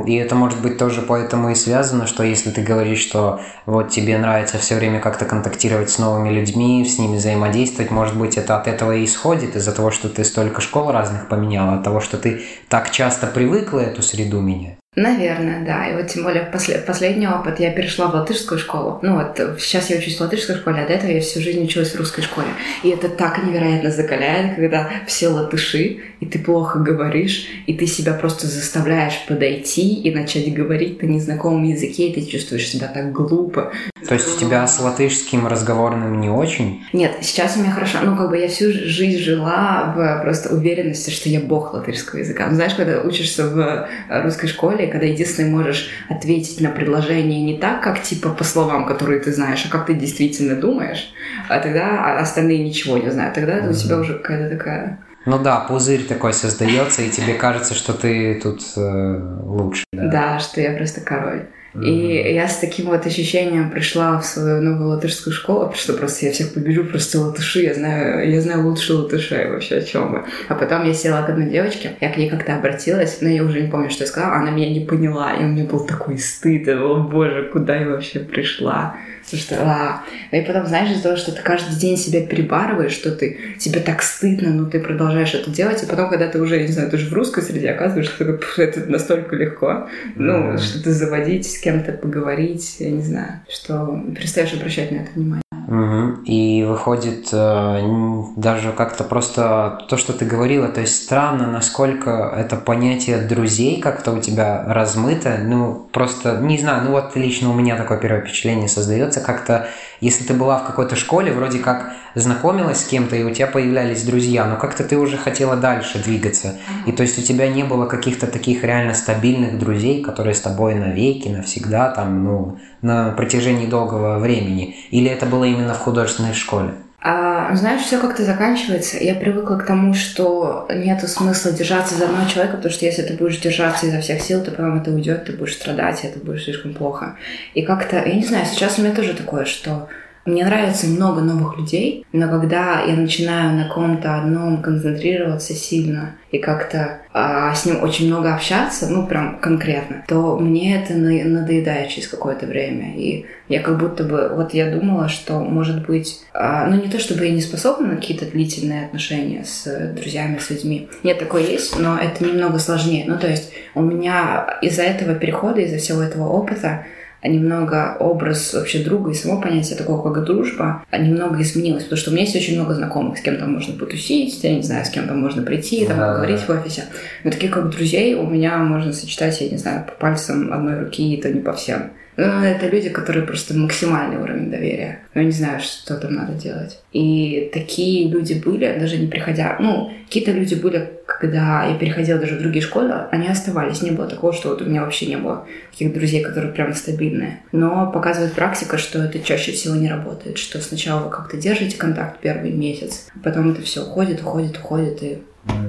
И 0.06 0.14
это 0.14 0.34
может 0.34 0.60
быть 0.60 0.78
тоже 0.78 1.02
поэтому 1.02 1.50
и 1.50 1.54
связано, 1.54 2.06
что 2.06 2.22
если 2.22 2.50
ты 2.50 2.62
говоришь, 2.62 3.00
что 3.00 3.40
вот 3.66 3.90
тебе 3.90 4.16
нравится 4.18 4.58
все 4.58 4.76
время 4.76 5.00
как-то 5.00 5.24
контактировать 5.24 5.90
с 5.90 5.98
новыми 5.98 6.30
людьми, 6.30 6.84
с 6.84 6.98
ними 6.98 7.16
взаимодействовать, 7.16 7.90
может 7.90 8.16
быть, 8.16 8.36
это 8.36 8.56
от 8.56 8.68
этого 8.68 8.92
и 8.92 9.04
исходит, 9.04 9.56
из-за 9.56 9.74
того, 9.74 9.90
что 9.90 10.08
ты 10.08 10.24
столько 10.24 10.60
школ 10.60 10.92
разных 10.92 11.28
поменяла, 11.28 11.74
от 11.74 11.84
того, 11.84 12.00
что 12.00 12.16
ты 12.18 12.42
так 12.68 12.90
часто 12.90 13.26
привыкла 13.26 13.80
эту 13.80 14.02
среду 14.02 14.40
менять. 14.40 14.76
Наверное, 14.98 15.64
да. 15.64 15.86
И 15.86 15.94
вот 15.94 16.08
тем 16.08 16.24
более 16.24 16.42
после- 16.42 16.78
последний 16.78 17.28
опыт 17.28 17.60
я 17.60 17.70
перешла 17.70 18.08
в 18.08 18.14
латышскую 18.14 18.58
школу. 18.58 18.98
Ну 19.02 19.14
вот 19.14 19.38
э, 19.38 19.54
сейчас 19.60 19.90
я 19.90 19.96
учусь 19.96 20.16
в 20.16 20.20
латышской 20.20 20.56
школе, 20.56 20.82
а 20.82 20.86
до 20.88 20.92
этого 20.92 21.12
я 21.12 21.20
всю 21.20 21.40
жизнь 21.40 21.62
училась 21.62 21.92
в 21.92 21.96
русской 21.96 22.22
школе. 22.22 22.48
И 22.82 22.88
это 22.88 23.08
так 23.08 23.44
невероятно 23.44 23.92
закаляет, 23.92 24.56
когда 24.56 24.90
все 25.06 25.28
латыши, 25.28 25.98
и 26.18 26.26
ты 26.26 26.40
плохо 26.40 26.80
говоришь, 26.80 27.46
и 27.66 27.74
ты 27.74 27.86
себя 27.86 28.12
просто 28.12 28.48
заставляешь 28.48 29.24
подойти 29.28 29.94
и 29.94 30.12
начать 30.12 30.52
говорить 30.52 31.00
на 31.00 31.06
незнакомом 31.06 31.62
языке, 31.62 32.08
и 32.08 32.14
ты 32.14 32.28
чувствуешь 32.28 32.68
себя 32.68 32.88
так 32.88 33.12
глупо. 33.12 33.72
То 34.08 34.14
есть 34.14 34.36
у 34.36 34.40
тебя 34.40 34.66
с 34.66 34.80
латышским 34.80 35.46
разговорным 35.46 36.20
не 36.20 36.28
очень? 36.28 36.82
Нет, 36.92 37.12
сейчас 37.20 37.56
у 37.56 37.60
меня 37.60 37.70
хорошо. 37.70 37.98
Ну, 38.02 38.16
как 38.16 38.30
бы 38.30 38.38
я 38.38 38.48
всю 38.48 38.72
жизнь 38.72 39.18
жила 39.18 39.92
в 39.94 40.22
просто 40.22 40.52
уверенности, 40.54 41.10
что 41.10 41.28
я 41.28 41.40
бог 41.40 41.72
латышского 41.74 42.18
языка. 42.18 42.46
Ну, 42.48 42.54
знаешь, 42.56 42.74
когда 42.74 43.00
учишься 43.00 43.46
в 43.46 43.58
э, 43.58 44.22
русской 44.22 44.48
школе, 44.48 44.87
когда 44.90 45.06
единственное 45.06 45.50
можешь 45.50 45.88
ответить 46.08 46.60
на 46.60 46.70
предложение 46.70 47.42
не 47.42 47.58
так, 47.58 47.82
как 47.82 48.02
типа 48.02 48.30
по 48.30 48.44
словам, 48.44 48.86
которые 48.86 49.20
ты 49.20 49.32
знаешь, 49.32 49.64
а 49.66 49.70
как 49.70 49.86
ты 49.86 49.94
действительно 49.94 50.56
думаешь, 50.56 51.12
а 51.48 51.58
тогда 51.60 52.04
а 52.04 52.20
остальные 52.20 52.64
ничего 52.64 52.98
не 52.98 53.10
знают. 53.10 53.34
Тогда 53.34 53.68
у 53.68 53.72
тебя 53.72 53.98
уже 53.98 54.14
какая-то 54.14 54.56
такая... 54.56 54.98
Ну 55.26 55.38
да, 55.38 55.60
пузырь 55.60 56.04
такой 56.04 56.32
создается, 56.32 57.02
и 57.02 57.10
тебе 57.10 57.34
кажется, 57.34 57.74
что 57.74 57.92
ты 57.92 58.40
тут 58.40 58.62
э, 58.76 59.40
лучше. 59.42 59.84
Да. 59.92 60.08
Да, 60.08 60.38
что 60.38 60.60
я 60.60 60.72
просто 60.72 61.00
король. 61.00 61.48
И 61.74 62.32
я 62.34 62.48
с 62.48 62.58
таким 62.58 62.86
вот 62.86 63.06
ощущением 63.06 63.70
пришла 63.70 64.18
в 64.18 64.24
свою 64.24 64.62
новую 64.62 64.88
латышскую 64.88 65.32
школу, 65.34 65.72
что 65.76 65.92
просто 65.92 66.26
я 66.26 66.32
всех 66.32 66.54
побежу, 66.54 66.84
просто 66.84 67.20
латыши, 67.20 67.60
я 67.60 67.74
знаю, 67.74 68.30
я 68.30 68.40
знаю 68.40 68.66
лучше 68.66 68.94
латышей 68.94 69.50
вообще 69.50 69.76
о 69.76 69.82
чем 69.82 70.12
вы. 70.12 70.24
А 70.48 70.54
потом 70.54 70.84
я 70.84 70.94
села 70.94 71.22
к 71.22 71.28
одной 71.28 71.50
девочке, 71.50 71.92
я 72.00 72.10
к 72.10 72.16
ней 72.16 72.30
как-то 72.30 72.56
обратилась, 72.56 73.18
но 73.20 73.28
я 73.28 73.44
уже 73.44 73.60
не 73.60 73.70
помню, 73.70 73.90
что 73.90 74.04
я 74.04 74.08
сказала, 74.08 74.36
она 74.36 74.50
меня 74.50 74.70
не 74.70 74.80
поняла, 74.80 75.34
и 75.34 75.44
у 75.44 75.48
меня 75.48 75.64
был 75.64 75.86
такой 75.86 76.18
стыд, 76.18 76.66
я 76.66 76.76
думала, 76.76 77.02
боже, 77.02 77.48
куда 77.52 77.76
я 77.76 77.88
вообще 77.88 78.20
пришла? 78.20 78.96
Что, 79.36 79.56
а, 79.60 80.02
и 80.30 80.40
потом, 80.40 80.66
знаешь, 80.66 80.90
из-за 80.90 81.02
того, 81.02 81.16
что 81.16 81.32
ты 81.32 81.42
каждый 81.42 81.76
день 81.78 81.96
себя 81.96 82.24
перебарываешь, 82.24 82.92
что 82.92 83.10
ты, 83.10 83.38
тебе 83.58 83.80
так 83.80 84.02
стыдно, 84.02 84.50
но 84.50 84.64
ты 84.70 84.80
продолжаешь 84.80 85.34
это 85.34 85.50
делать, 85.50 85.82
и 85.82 85.86
потом, 85.86 86.08
когда 86.08 86.28
ты 86.28 86.40
уже, 86.40 86.60
не 86.60 86.68
знаю, 86.72 86.90
ты 86.90 86.96
же 86.98 87.08
в 87.08 87.12
русской 87.12 87.42
среде 87.42 87.70
оказываешься, 87.70 88.12
ты 88.18 88.32
«Пф, 88.32 88.58
это 88.58 88.80
настолько 88.90 89.36
легко, 89.36 89.88
ну, 90.16 90.38
Мгм. 90.38 90.58
что-то 90.58 90.92
заводить, 90.92 91.50
с 91.50 91.58
кем-то 91.58 91.92
поговорить, 91.92 92.76
я 92.78 92.90
не 92.90 93.02
знаю, 93.02 93.40
что 93.48 94.02
перестаешь 94.16 94.52
обращать 94.54 94.90
на 94.92 94.96
это 94.96 95.10
внимание. 95.14 95.42
Угу. 95.68 96.22
И 96.24 96.64
выходит 96.66 97.28
э, 97.30 98.22
даже 98.36 98.72
как-то 98.72 99.04
просто 99.04 99.84
то, 99.90 99.98
что 99.98 100.14
ты 100.14 100.24
говорила, 100.24 100.66
то 100.68 100.80
есть 100.80 101.04
странно, 101.04 101.46
насколько 101.46 102.32
это 102.34 102.56
понятие 102.56 103.18
друзей 103.18 103.78
как-то 103.78 104.12
у 104.12 104.18
тебя 104.18 104.64
размыто. 104.66 105.36
Ну, 105.44 105.86
просто, 105.92 106.38
не 106.38 106.56
знаю, 106.56 106.84
ну 106.84 106.92
вот 106.92 107.14
лично 107.16 107.50
у 107.50 107.54
меня 107.54 107.76
такое 107.76 107.98
первое 107.98 108.22
впечатление 108.22 108.66
создается, 108.66 109.20
как-то, 109.20 109.68
если 110.00 110.24
ты 110.24 110.32
была 110.32 110.58
в 110.58 110.64
какой-то 110.64 110.96
школе, 110.96 111.32
вроде 111.32 111.58
как 111.58 111.92
знакомилась 112.14 112.80
с 112.80 112.84
кем-то, 112.84 113.16
и 113.16 113.22
у 113.22 113.30
тебя 113.30 113.46
появлялись 113.46 114.04
друзья, 114.04 114.46
но 114.46 114.56
как-то 114.56 114.84
ты 114.84 114.96
уже 114.96 115.18
хотела 115.18 115.54
дальше 115.56 116.02
двигаться. 116.02 116.54
И 116.86 116.92
то 116.92 117.02
есть 117.02 117.18
у 117.18 117.22
тебя 117.22 117.46
не 117.48 117.64
было 117.64 117.84
каких-то 117.84 118.26
таких 118.26 118.64
реально 118.64 118.94
стабильных 118.94 119.58
друзей, 119.58 120.02
которые 120.02 120.34
с 120.34 120.40
тобой 120.40 120.74
навеки, 120.74 121.28
навсегда, 121.28 121.90
там, 121.90 122.24
ну, 122.24 122.58
на 122.82 123.10
протяжении 123.10 123.66
долгого 123.66 124.18
времени? 124.18 124.76
Или 124.90 125.10
это 125.10 125.26
было 125.26 125.44
именно 125.44 125.74
в 125.74 125.78
художественной 125.78 126.34
школе? 126.34 126.74
А, 127.00 127.54
знаешь, 127.54 127.82
все 127.82 128.00
как-то 128.00 128.24
заканчивается. 128.24 128.96
Я 128.98 129.14
привыкла 129.14 129.56
к 129.56 129.64
тому, 129.64 129.94
что 129.94 130.66
нету 130.68 131.06
смысла 131.06 131.52
держаться 131.52 131.94
за 131.94 132.06
одного 132.06 132.28
человека, 132.28 132.56
потому 132.56 132.72
что 132.72 132.86
если 132.86 133.02
ты 133.02 133.14
будешь 133.14 133.38
держаться 133.38 133.86
изо 133.86 134.00
всех 134.00 134.20
сил, 134.20 134.42
то 134.42 134.50
потом 134.50 134.80
это 134.80 134.90
уйдет, 134.90 135.24
ты 135.24 135.32
будешь 135.32 135.54
страдать, 135.54 136.02
и 136.02 136.08
это 136.08 136.18
будет 136.18 136.42
слишком 136.42 136.74
плохо. 136.74 137.16
И 137.54 137.62
как-то, 137.62 137.96
я 137.96 138.14
не 138.14 138.24
знаю, 138.24 138.46
сейчас 138.46 138.78
у 138.78 138.82
меня 138.82 138.94
тоже 138.94 139.14
такое, 139.14 139.44
что 139.44 139.88
мне 140.28 140.44
нравится 140.44 140.86
много 140.86 141.22
новых 141.22 141.58
людей, 141.58 142.04
но 142.12 142.28
когда 142.28 142.82
я 142.82 142.94
начинаю 142.94 143.56
на 143.56 143.68
ком-то 143.68 144.16
одном 144.16 144.62
концентрироваться 144.62 145.54
сильно 145.54 146.16
и 146.30 146.38
как-то 146.38 146.98
а, 147.12 147.54
с 147.54 147.64
ним 147.64 147.82
очень 147.82 148.06
много 148.08 148.34
общаться, 148.34 148.88
ну 148.88 149.06
прям 149.06 149.38
конкретно, 149.38 150.04
то 150.06 150.38
мне 150.38 150.76
это 150.76 150.94
надоедает 150.94 151.88
через 151.88 152.08
какое-то 152.08 152.46
время. 152.46 152.94
И 152.96 153.24
я 153.48 153.60
как 153.60 153.78
будто 153.78 154.04
бы, 154.04 154.30
вот 154.34 154.52
я 154.52 154.70
думала, 154.70 155.08
что 155.08 155.40
может 155.40 155.86
быть, 155.86 156.20
а, 156.34 156.66
ну 156.66 156.80
не 156.80 156.88
то 156.88 156.98
чтобы 156.98 157.24
я 157.24 157.32
не 157.32 157.40
способна 157.40 157.88
на 157.88 157.96
какие-то 157.96 158.26
длительные 158.26 158.86
отношения 158.86 159.44
с 159.44 159.92
друзьями, 159.94 160.38
с 160.38 160.50
людьми. 160.50 160.88
Нет, 161.02 161.18
такое 161.18 161.42
есть, 161.42 161.78
но 161.78 161.98
это 161.98 162.24
немного 162.24 162.58
сложнее. 162.58 163.04
Ну 163.06 163.18
то 163.18 163.26
есть 163.26 163.52
у 163.74 163.80
меня 163.80 164.58
из-за 164.60 164.82
этого 164.82 165.14
перехода, 165.14 165.62
из-за 165.62 165.78
всего 165.78 166.02
этого 166.02 166.28
опыта, 166.28 166.84
немного 167.26 167.96
образ 167.98 168.54
вообще 168.54 168.84
друга 168.84 169.10
и 169.10 169.14
само 169.14 169.40
понятие 169.40 169.76
такого, 169.76 170.12
как 170.12 170.24
дружба, 170.24 170.84
а 170.90 170.98
немного 170.98 171.42
изменилось, 171.42 171.84
потому 171.84 171.98
что 171.98 172.10
у 172.10 172.14
меня 172.14 172.24
есть 172.24 172.36
очень 172.36 172.54
много 172.54 172.74
знакомых, 172.74 173.18
с 173.18 173.20
кем 173.20 173.38
там 173.38 173.52
можно 173.52 173.74
потусить, 173.76 174.42
я 174.44 174.54
не 174.54 174.62
знаю, 174.62 174.84
с 174.84 174.90
кем 174.90 175.08
там 175.08 175.20
можно 175.20 175.42
прийти, 175.42 175.84
там 175.84 175.98
да, 175.98 176.08
поговорить 176.08 176.40
да. 176.46 176.54
в 176.54 176.60
офисе. 176.60 176.84
Но 177.24 177.30
таких 177.30 177.50
как 177.50 177.70
друзей 177.70 178.14
у 178.14 178.26
меня 178.26 178.58
можно 178.58 178.92
сочетать, 178.92 179.40
я 179.40 179.48
не 179.48 179.56
знаю, 179.56 179.84
по 179.84 179.92
пальцам 179.92 180.52
одной 180.52 180.78
руки, 180.78 181.14
и 181.14 181.20
то 181.20 181.28
не 181.28 181.40
по 181.40 181.52
всем. 181.52 181.90
Ну, 182.18 182.42
это 182.42 182.66
люди, 182.66 182.88
которые 182.88 183.24
просто 183.24 183.56
максимальный 183.56 184.16
уровень 184.16 184.50
доверия. 184.50 185.02
Я 185.14 185.22
не 185.22 185.30
знаю, 185.30 185.60
что 185.60 185.96
там 185.96 186.14
надо 186.14 186.32
делать. 186.32 186.80
И 186.92 187.48
такие 187.54 188.08
люди 188.08 188.34
были, 188.34 188.76
даже 188.76 188.98
не 188.98 189.06
приходя... 189.06 189.56
Ну, 189.60 189.92
какие-то 190.06 190.32
люди 190.32 190.56
были, 190.56 190.90
когда 191.06 191.64
я 191.64 191.76
переходила 191.78 192.18
даже 192.18 192.34
в 192.34 192.40
другие 192.40 192.60
школы, 192.60 192.92
они 193.12 193.28
оставались. 193.28 193.82
Не 193.82 193.92
было 193.92 194.08
такого, 194.08 194.32
что 194.32 194.48
вот 194.48 194.60
у 194.60 194.64
меня 194.64 194.82
вообще 194.82 195.06
не 195.06 195.16
было 195.16 195.46
таких 195.70 195.94
друзей, 195.94 196.24
которые 196.24 196.52
прям 196.52 196.74
стабильные. 196.74 197.38
Но 197.52 197.88
показывает 197.92 198.32
практика, 198.32 198.78
что 198.78 198.98
это 198.98 199.20
чаще 199.20 199.52
всего 199.52 199.76
не 199.76 199.88
работает. 199.88 200.38
Что 200.38 200.60
сначала 200.60 201.04
вы 201.04 201.10
как-то 201.10 201.36
держите 201.36 201.78
контакт 201.78 202.18
первый 202.18 202.50
месяц, 202.50 203.06
а 203.14 203.20
потом 203.22 203.52
это 203.52 203.62
все 203.62 203.82
уходит, 203.82 204.22
уходит, 204.22 204.58
уходит, 204.58 205.02
и 205.04 205.18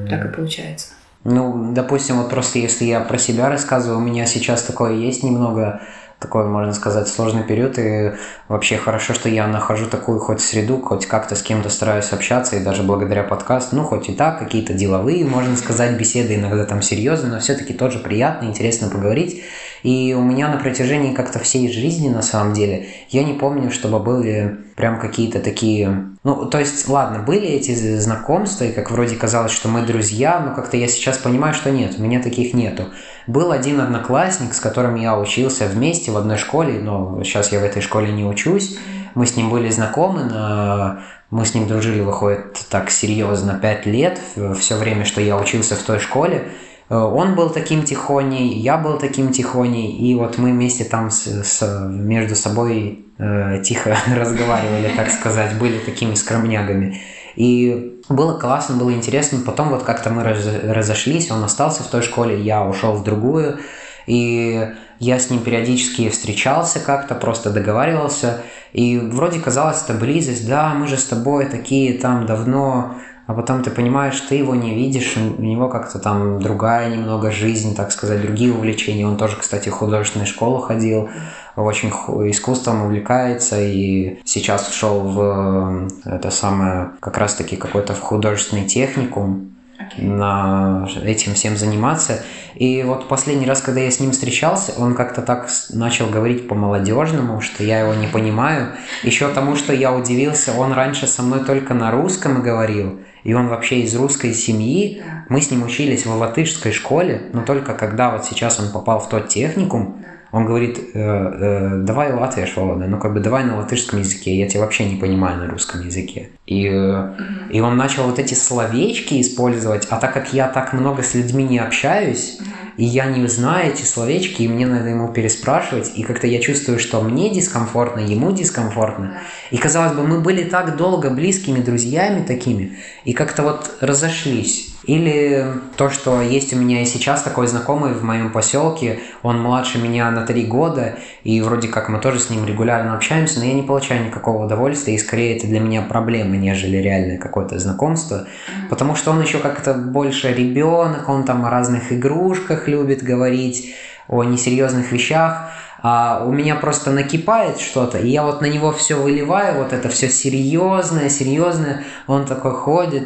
так 0.10 0.26
и 0.26 0.36
получается. 0.36 0.94
Ну, 1.24 1.74
допустим, 1.74 2.18
вот 2.18 2.32
просто 2.32 2.58
если 2.58 2.86
я 2.86 3.02
про 3.02 3.20
себя 3.20 3.50
рассказываю, 3.50 4.00
у 4.00 4.04
меня 4.04 4.26
сейчас 4.26 4.64
такое 4.64 4.94
есть 4.94 5.22
немного 5.22 5.82
такой, 6.20 6.46
можно 6.46 6.74
сказать, 6.74 7.08
сложный 7.08 7.44
период, 7.44 7.80
и 7.80 8.12
вообще 8.50 8.78
хорошо, 8.78 9.14
что 9.14 9.30
я 9.30 9.48
нахожу 9.48 9.88
такую 9.88 10.20
хоть 10.20 10.42
среду, 10.42 10.82
хоть 10.82 11.06
как-то 11.06 11.36
с 11.36 11.42
кем-то 11.42 11.70
стараюсь 11.70 12.12
общаться, 12.12 12.58
и 12.58 12.64
даже 12.64 12.84
благодаря 12.84 13.24
подкасту, 13.24 13.78
ну, 13.78 13.84
хоть 13.84 14.10
и 14.10 14.14
так, 14.14 14.38
какие-то 14.40 14.74
деловые, 14.74 15.26
можно 15.26 15.56
сказать, 15.56 15.98
беседы 15.98 16.36
иногда 16.36 16.66
там 16.66 16.82
серьезные, 16.82 17.32
но 17.32 17.40
все-таки 17.40 17.74
тоже 17.74 18.00
приятно, 18.00 18.48
интересно 18.48 18.90
поговорить. 18.90 19.44
И 19.82 20.14
у 20.14 20.22
меня 20.22 20.50
на 20.50 20.58
протяжении 20.58 21.14
как-то 21.14 21.40
всей 21.40 21.72
жизни, 21.72 22.10
на 22.10 22.22
самом 22.22 22.54
деле, 22.54 22.88
я 23.10 23.24
не 23.24 23.34
помню, 23.34 23.72
чтобы 23.72 24.00
были 24.00 24.58
прям 24.80 24.98
какие-то 24.98 25.42
такие... 25.42 26.06
Ну, 26.24 26.46
то 26.46 26.58
есть, 26.58 26.88
ладно, 26.88 27.20
были 27.20 27.46
эти 27.46 27.76
знакомства, 27.98 28.64
и 28.64 28.72
как 28.72 28.92
вроде 28.92 29.18
казалось, 29.18 29.52
что 29.52 29.68
мы 29.68 29.82
друзья, 29.82 30.40
но 30.40 30.56
как-то 30.56 30.78
я 30.78 30.88
сейчас 30.88 31.18
понимаю, 31.18 31.54
что 31.54 31.70
нет, 31.70 31.96
у 31.98 32.02
меня 32.02 32.22
таких 32.24 32.54
нету. 32.54 32.86
Был 33.28 33.52
один 33.52 33.82
одноклассник, 33.82 34.54
с 34.54 34.62
которым 34.62 34.96
я 34.96 35.20
учился 35.20 35.66
вместе 35.66 36.12
в 36.12 36.18
одной 36.18 36.38
школе, 36.38 36.80
но 36.80 37.22
сейчас 37.26 37.52
я 37.52 37.60
в 37.60 37.64
этой 37.66 37.82
школе 37.82 38.14
не 38.14 38.24
учусь. 38.24 38.78
Мы 39.16 39.26
с 39.26 39.36
ним 39.36 39.50
были 39.50 39.70
знакомы, 39.70 40.24
но 40.24 41.00
мы 41.30 41.46
с 41.46 41.54
ним 41.54 41.68
дружили, 41.68 42.00
выходит, 42.00 42.66
так 42.70 42.90
серьезно, 42.90 43.60
пять 43.62 43.86
лет, 43.86 44.18
все 44.58 44.78
время, 44.78 45.04
что 45.04 45.20
я 45.20 45.36
учился 45.36 45.76
в 45.76 45.84
той 45.84 46.00
школе. 46.00 46.48
Э, 46.90 46.96
он 46.98 47.36
был 47.36 47.50
таким 47.50 47.84
тихоней, 47.84 48.54
я 48.56 48.78
был 48.78 48.98
таким 48.98 49.32
тихоней, 49.32 49.92
и 49.92 50.16
вот 50.16 50.38
мы 50.38 50.52
вместе 50.52 50.84
там 50.84 51.12
с, 51.12 51.28
с, 51.44 51.88
между 51.90 52.36
собой 52.36 53.06
э, 53.18 53.62
тихо 53.64 53.98
разговаривали, 54.16 54.92
так 54.96 55.10
сказать, 55.10 55.58
были 55.58 55.78
такими 55.80 56.16
скромнягами. 56.16 57.02
И 57.36 58.02
было 58.10 58.38
классно, 58.38 58.76
было 58.76 58.92
интересно. 58.92 59.40
Потом 59.46 59.70
вот 59.70 59.84
как-то 59.84 60.10
мы 60.10 60.24
раз, 60.24 60.46
разошлись, 60.64 61.32
он 61.32 61.44
остался 61.44 61.84
в 61.84 61.88
той 61.88 62.02
школе, 62.02 62.42
я 62.42 62.66
ушел 62.66 62.94
в 62.94 63.04
другую. 63.04 63.60
И 64.08 64.68
я 64.98 65.20
с 65.20 65.30
ним 65.30 65.42
периодически 65.42 66.10
встречался 66.10 66.80
как-то, 66.80 67.14
просто 67.14 67.52
договаривался. 67.52 68.42
И 68.74 68.98
вроде 68.98 69.40
казалось, 69.40 69.84
это 69.84 69.94
близость, 69.94 70.48
да, 70.48 70.74
мы 70.74 70.88
же 70.88 70.98
с 70.98 71.06
тобой 71.06 71.46
такие 71.46 71.98
там 71.98 72.26
давно 72.26 72.96
а 73.30 73.34
потом 73.36 73.62
ты 73.62 73.70
понимаешь, 73.70 74.20
ты 74.22 74.34
его 74.34 74.56
не 74.56 74.74
видишь, 74.74 75.16
у 75.16 75.44
него 75.44 75.70
как-то 75.70 76.00
там 76.00 76.42
другая 76.42 76.90
немного 76.90 77.30
жизнь, 77.30 77.76
так 77.76 77.92
сказать, 77.92 78.24
другие 78.24 78.52
увлечения. 78.52 79.06
Он 79.06 79.18
тоже, 79.18 79.38
кстати, 79.40 79.70
в 79.70 79.74
художественную 79.74 80.26
школу 80.26 80.58
ходил, 80.58 81.10
очень 81.56 81.90
искусством 82.32 82.86
увлекается 82.86 83.62
и 83.62 84.20
сейчас 84.26 84.74
шел 84.74 85.02
в 85.02 85.90
это 86.06 86.32
самое, 86.32 86.90
как 87.00 87.20
раз-таки 87.20 87.56
какой-то 87.56 87.94
в 87.94 88.00
художественный 88.00 88.66
техникум 88.66 89.52
этим 89.98 91.34
всем 91.34 91.58
заниматься. 91.58 92.24
И 92.56 92.84
вот 92.84 93.08
последний 93.08 93.46
раз, 93.46 93.62
когда 93.62 93.82
я 93.82 93.92
с 93.92 94.00
ним 94.00 94.12
встречался, 94.12 94.74
он 94.78 94.96
как-то 94.96 95.22
так 95.22 95.50
начал 95.70 96.08
говорить 96.08 96.48
по-молодежному, 96.48 97.42
что 97.42 97.64
я 97.64 97.80
его 97.80 97.94
не 97.94 98.08
понимаю. 98.08 98.74
Еще 99.04 99.28
тому, 99.30 99.56
что 99.56 99.74
я 99.74 99.94
удивился, 99.94 100.54
он 100.54 100.74
раньше 100.74 101.08
со 101.08 101.22
мной 101.22 101.46
только 101.46 101.74
на 101.74 101.92
русском 101.92 102.42
говорил, 102.42 103.00
и 103.24 103.34
он 103.34 103.48
вообще 103.48 103.82
из 103.82 103.96
русской 103.96 104.34
семьи. 104.34 105.02
Мы 105.30 105.42
с 105.42 105.52
ним 105.52 105.64
учились 105.64 106.06
в 106.06 106.14
латышской 106.16 106.72
школе, 106.72 107.30
но 107.34 107.44
только 107.44 107.74
когда 107.74 108.12
вот 108.12 108.26
сейчас 108.26 108.60
он 108.60 108.72
попал 108.72 109.00
в 109.00 109.10
тот 109.10 109.30
техникум, 109.30 110.04
он 110.32 110.46
говорит, 110.46 110.80
э, 110.94 111.00
э, 111.00 111.78
давай 111.84 112.14
латвиш 112.14 112.56
Волода, 112.56 112.86
ну 112.86 113.00
как 113.00 113.14
бы 113.14 113.20
давай 113.20 113.44
на 113.44 113.58
латышском 113.58 114.00
языке, 114.00 114.38
я 114.38 114.48
тебя 114.48 114.62
вообще 114.62 114.86
не 114.86 114.96
понимаю 114.96 115.40
на 115.40 115.48
русском 115.48 115.86
языке. 115.86 116.30
И, 116.46 116.68
э, 116.72 117.14
и 117.50 117.60
он 117.62 117.78
начал 117.78 118.04
вот 118.04 118.20
эти 118.20 118.36
словечки 118.36 119.20
использовать, 119.22 119.88
а 119.90 119.98
так 119.98 120.14
как 120.14 120.34
я 120.34 120.48
так 120.48 120.74
много 120.74 121.02
с 121.02 121.16
людьми 121.16 121.44
не 121.44 121.60
общаюсь, 121.60 122.40
и 122.78 122.86
я 122.86 123.08
не 123.08 123.28
знаю 123.28 123.74
эти 123.74 123.84
словечки, 123.84 124.44
и 124.44 124.48
мне 124.48 124.66
надо 124.66 124.88
ему 124.90 125.12
переспрашивать, 125.12 125.92
и 125.96 126.04
как-то 126.04 126.28
я 126.28 126.40
чувствую, 126.40 126.80
что 126.80 127.02
мне 127.02 127.30
дискомфортно, 127.30 128.00
ему 128.00 128.32
дискомфортно. 128.32 129.18
И 129.52 129.58
казалось 129.58 129.94
бы, 129.94 130.08
мы 130.08 130.22
были 130.22 130.44
так 130.44 130.78
долго 130.78 131.10
близкими 131.10 131.60
друзьями 131.60 132.24
такими, 132.24 132.78
и 133.04 133.14
как-то 133.14 133.44
вот 133.44 133.78
разошлись. 133.82 134.76
Или 134.84 135.46
то, 135.76 135.90
что 135.90 136.22
есть 136.22 136.54
у 136.54 136.56
меня 136.56 136.82
и 136.82 136.86
сейчас 136.86 137.22
такой 137.22 137.48
знакомый 137.48 137.94
в 137.94 138.04
моем 138.04 138.32
поселке, 138.32 139.00
он 139.24 139.42
младше 139.42 139.78
меня 139.78 140.10
на 140.10 140.26
три 140.26 140.46
года, 140.46 140.96
и 141.24 141.42
вроде 141.42 141.68
как 141.68 141.90
мы 141.90 142.00
тоже 142.00 142.20
с 142.20 142.30
ним 142.30 142.46
регулярно 142.46 142.96
общаемся, 142.96 143.40
но 143.40 143.46
я 143.46 143.54
не 143.54 143.62
получаю 143.62 144.06
никакого 144.06 144.46
удовольствия, 144.46 144.96
и 144.96 144.98
скорее 144.98 145.36
это 145.36 145.48
для 145.48 145.60
меня 145.60 145.82
проблема, 145.82 146.38
нежели 146.38 146.78
реальное 146.78 147.18
какое-то 147.18 147.60
знакомство, 147.60 148.26
потому 148.70 148.96
что 148.96 149.12
он 149.12 149.22
еще 149.22 149.40
как-то 149.40 149.74
больше 149.74 150.34
ребенок, 150.34 151.10
он 151.10 151.26
там 151.26 151.46
о 151.46 151.50
разных 151.50 151.92
игрушках 151.92 152.68
любит 152.68 153.04
говорить, 153.04 153.76
о 154.08 154.24
несерьезных 154.24 154.92
вещах, 154.92 155.52
а 155.82 156.24
у 156.26 156.32
меня 156.32 156.56
просто 156.56 156.92
накипает 156.92 157.60
что-то, 157.60 158.00
и 158.00 158.10
я 158.10 158.24
вот 158.24 158.42
на 158.42 158.46
него 158.46 158.72
все 158.72 158.96
выливаю, 158.96 159.58
вот 159.58 159.74
это 159.74 159.90
все 159.90 160.10
серьезное, 160.10 161.10
серьезное, 161.10 161.84
он 162.08 162.26
такой 162.26 162.54
ходит, 162.54 163.04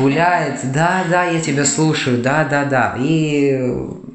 гуляет, 0.00 0.60
да, 0.72 1.04
да, 1.10 1.24
я 1.24 1.40
тебя 1.40 1.64
слушаю, 1.64 2.22
да, 2.22 2.44
да, 2.44 2.64
да, 2.64 2.96
и 2.98 3.58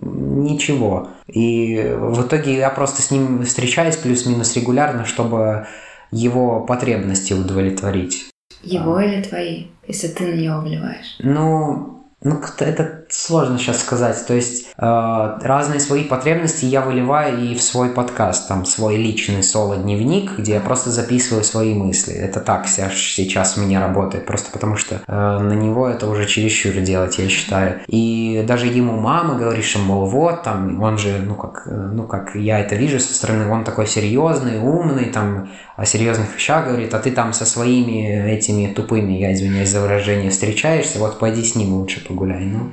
ничего. 0.01 1.09
И 1.27 1.93
в 1.97 2.25
итоге 2.25 2.57
я 2.57 2.69
просто 2.69 3.01
с 3.01 3.11
ним 3.11 3.43
встречаюсь 3.43 3.95
плюс-минус 3.95 4.55
регулярно, 4.55 5.05
чтобы 5.05 5.67
его 6.11 6.61
потребности 6.61 7.33
удовлетворить. 7.33 8.29
Его 8.61 8.95
а. 8.95 9.03
или 9.03 9.21
твои, 9.21 9.65
если 9.87 10.07
ты 10.07 10.25
на 10.25 10.33
него 10.33 10.61
вливаешь? 10.61 11.15
Ну, 11.19 12.04
Ну, 12.25 12.41
это 12.57 13.03
сложно 13.09 13.59
сейчас 13.59 13.81
сказать. 13.81 14.25
То 14.25 14.33
есть 14.33 14.65
э, 14.75 14.81
разные 14.81 15.79
свои 15.79 16.03
потребности 16.03 16.65
я 16.65 16.81
выливаю 16.81 17.39
и 17.39 17.53
в 17.53 17.61
свой 17.61 17.89
подкаст, 17.89 18.47
там 18.47 18.65
свой 18.65 18.97
личный 18.97 19.43
соло-дневник, 19.43 20.39
где 20.39 20.53
я 20.53 20.59
просто 20.59 20.89
записываю 20.89 21.43
свои 21.43 21.75
мысли. 21.75 22.15
Это 22.15 22.39
так 22.39 22.67
сейчас 22.67 23.57
у 23.57 23.61
меня 23.61 23.79
работает, 23.79 24.25
просто 24.25 24.51
потому 24.51 24.75
что 24.75 25.01
э, 25.05 25.11
на 25.39 25.53
него 25.53 25.87
это 25.87 26.07
уже 26.07 26.25
чересчур 26.25 26.73
делать, 26.81 27.19
я 27.19 27.29
считаю. 27.29 27.81
И 27.85 28.43
даже 28.47 28.65
ему 28.65 28.99
мама 28.99 29.35
говорит, 29.35 29.63
что, 29.63 29.77
мол, 29.77 30.07
вот, 30.07 30.41
там, 30.41 30.81
он 30.81 30.97
же, 30.97 31.19
ну 31.19 31.35
как, 31.35 31.67
ну 31.67 32.07
как 32.07 32.35
я 32.35 32.59
это 32.59 32.73
вижу 32.73 32.99
со 32.99 33.13
стороны, 33.13 33.47
он 33.51 33.63
такой 33.63 33.85
серьезный, 33.85 34.57
умный, 34.57 35.05
там, 35.11 35.51
о 35.77 35.85
серьезных 35.85 36.33
вещах 36.33 36.65
говорит, 36.65 36.91
а 36.95 36.99
ты 36.99 37.11
там 37.11 37.33
со 37.33 37.45
своими 37.45 38.31
этими 38.31 38.73
тупыми, 38.73 39.13
я 39.13 39.31
извиняюсь 39.31 39.69
за 39.69 39.81
выражение, 39.81 40.31
встречаешься, 40.31 40.97
вот 40.97 41.19
пойди 41.19 41.43
с 41.43 41.53
ним 41.53 41.75
лучше 41.75 42.03
погуляй. 42.15 42.45
Ну, 42.45 42.71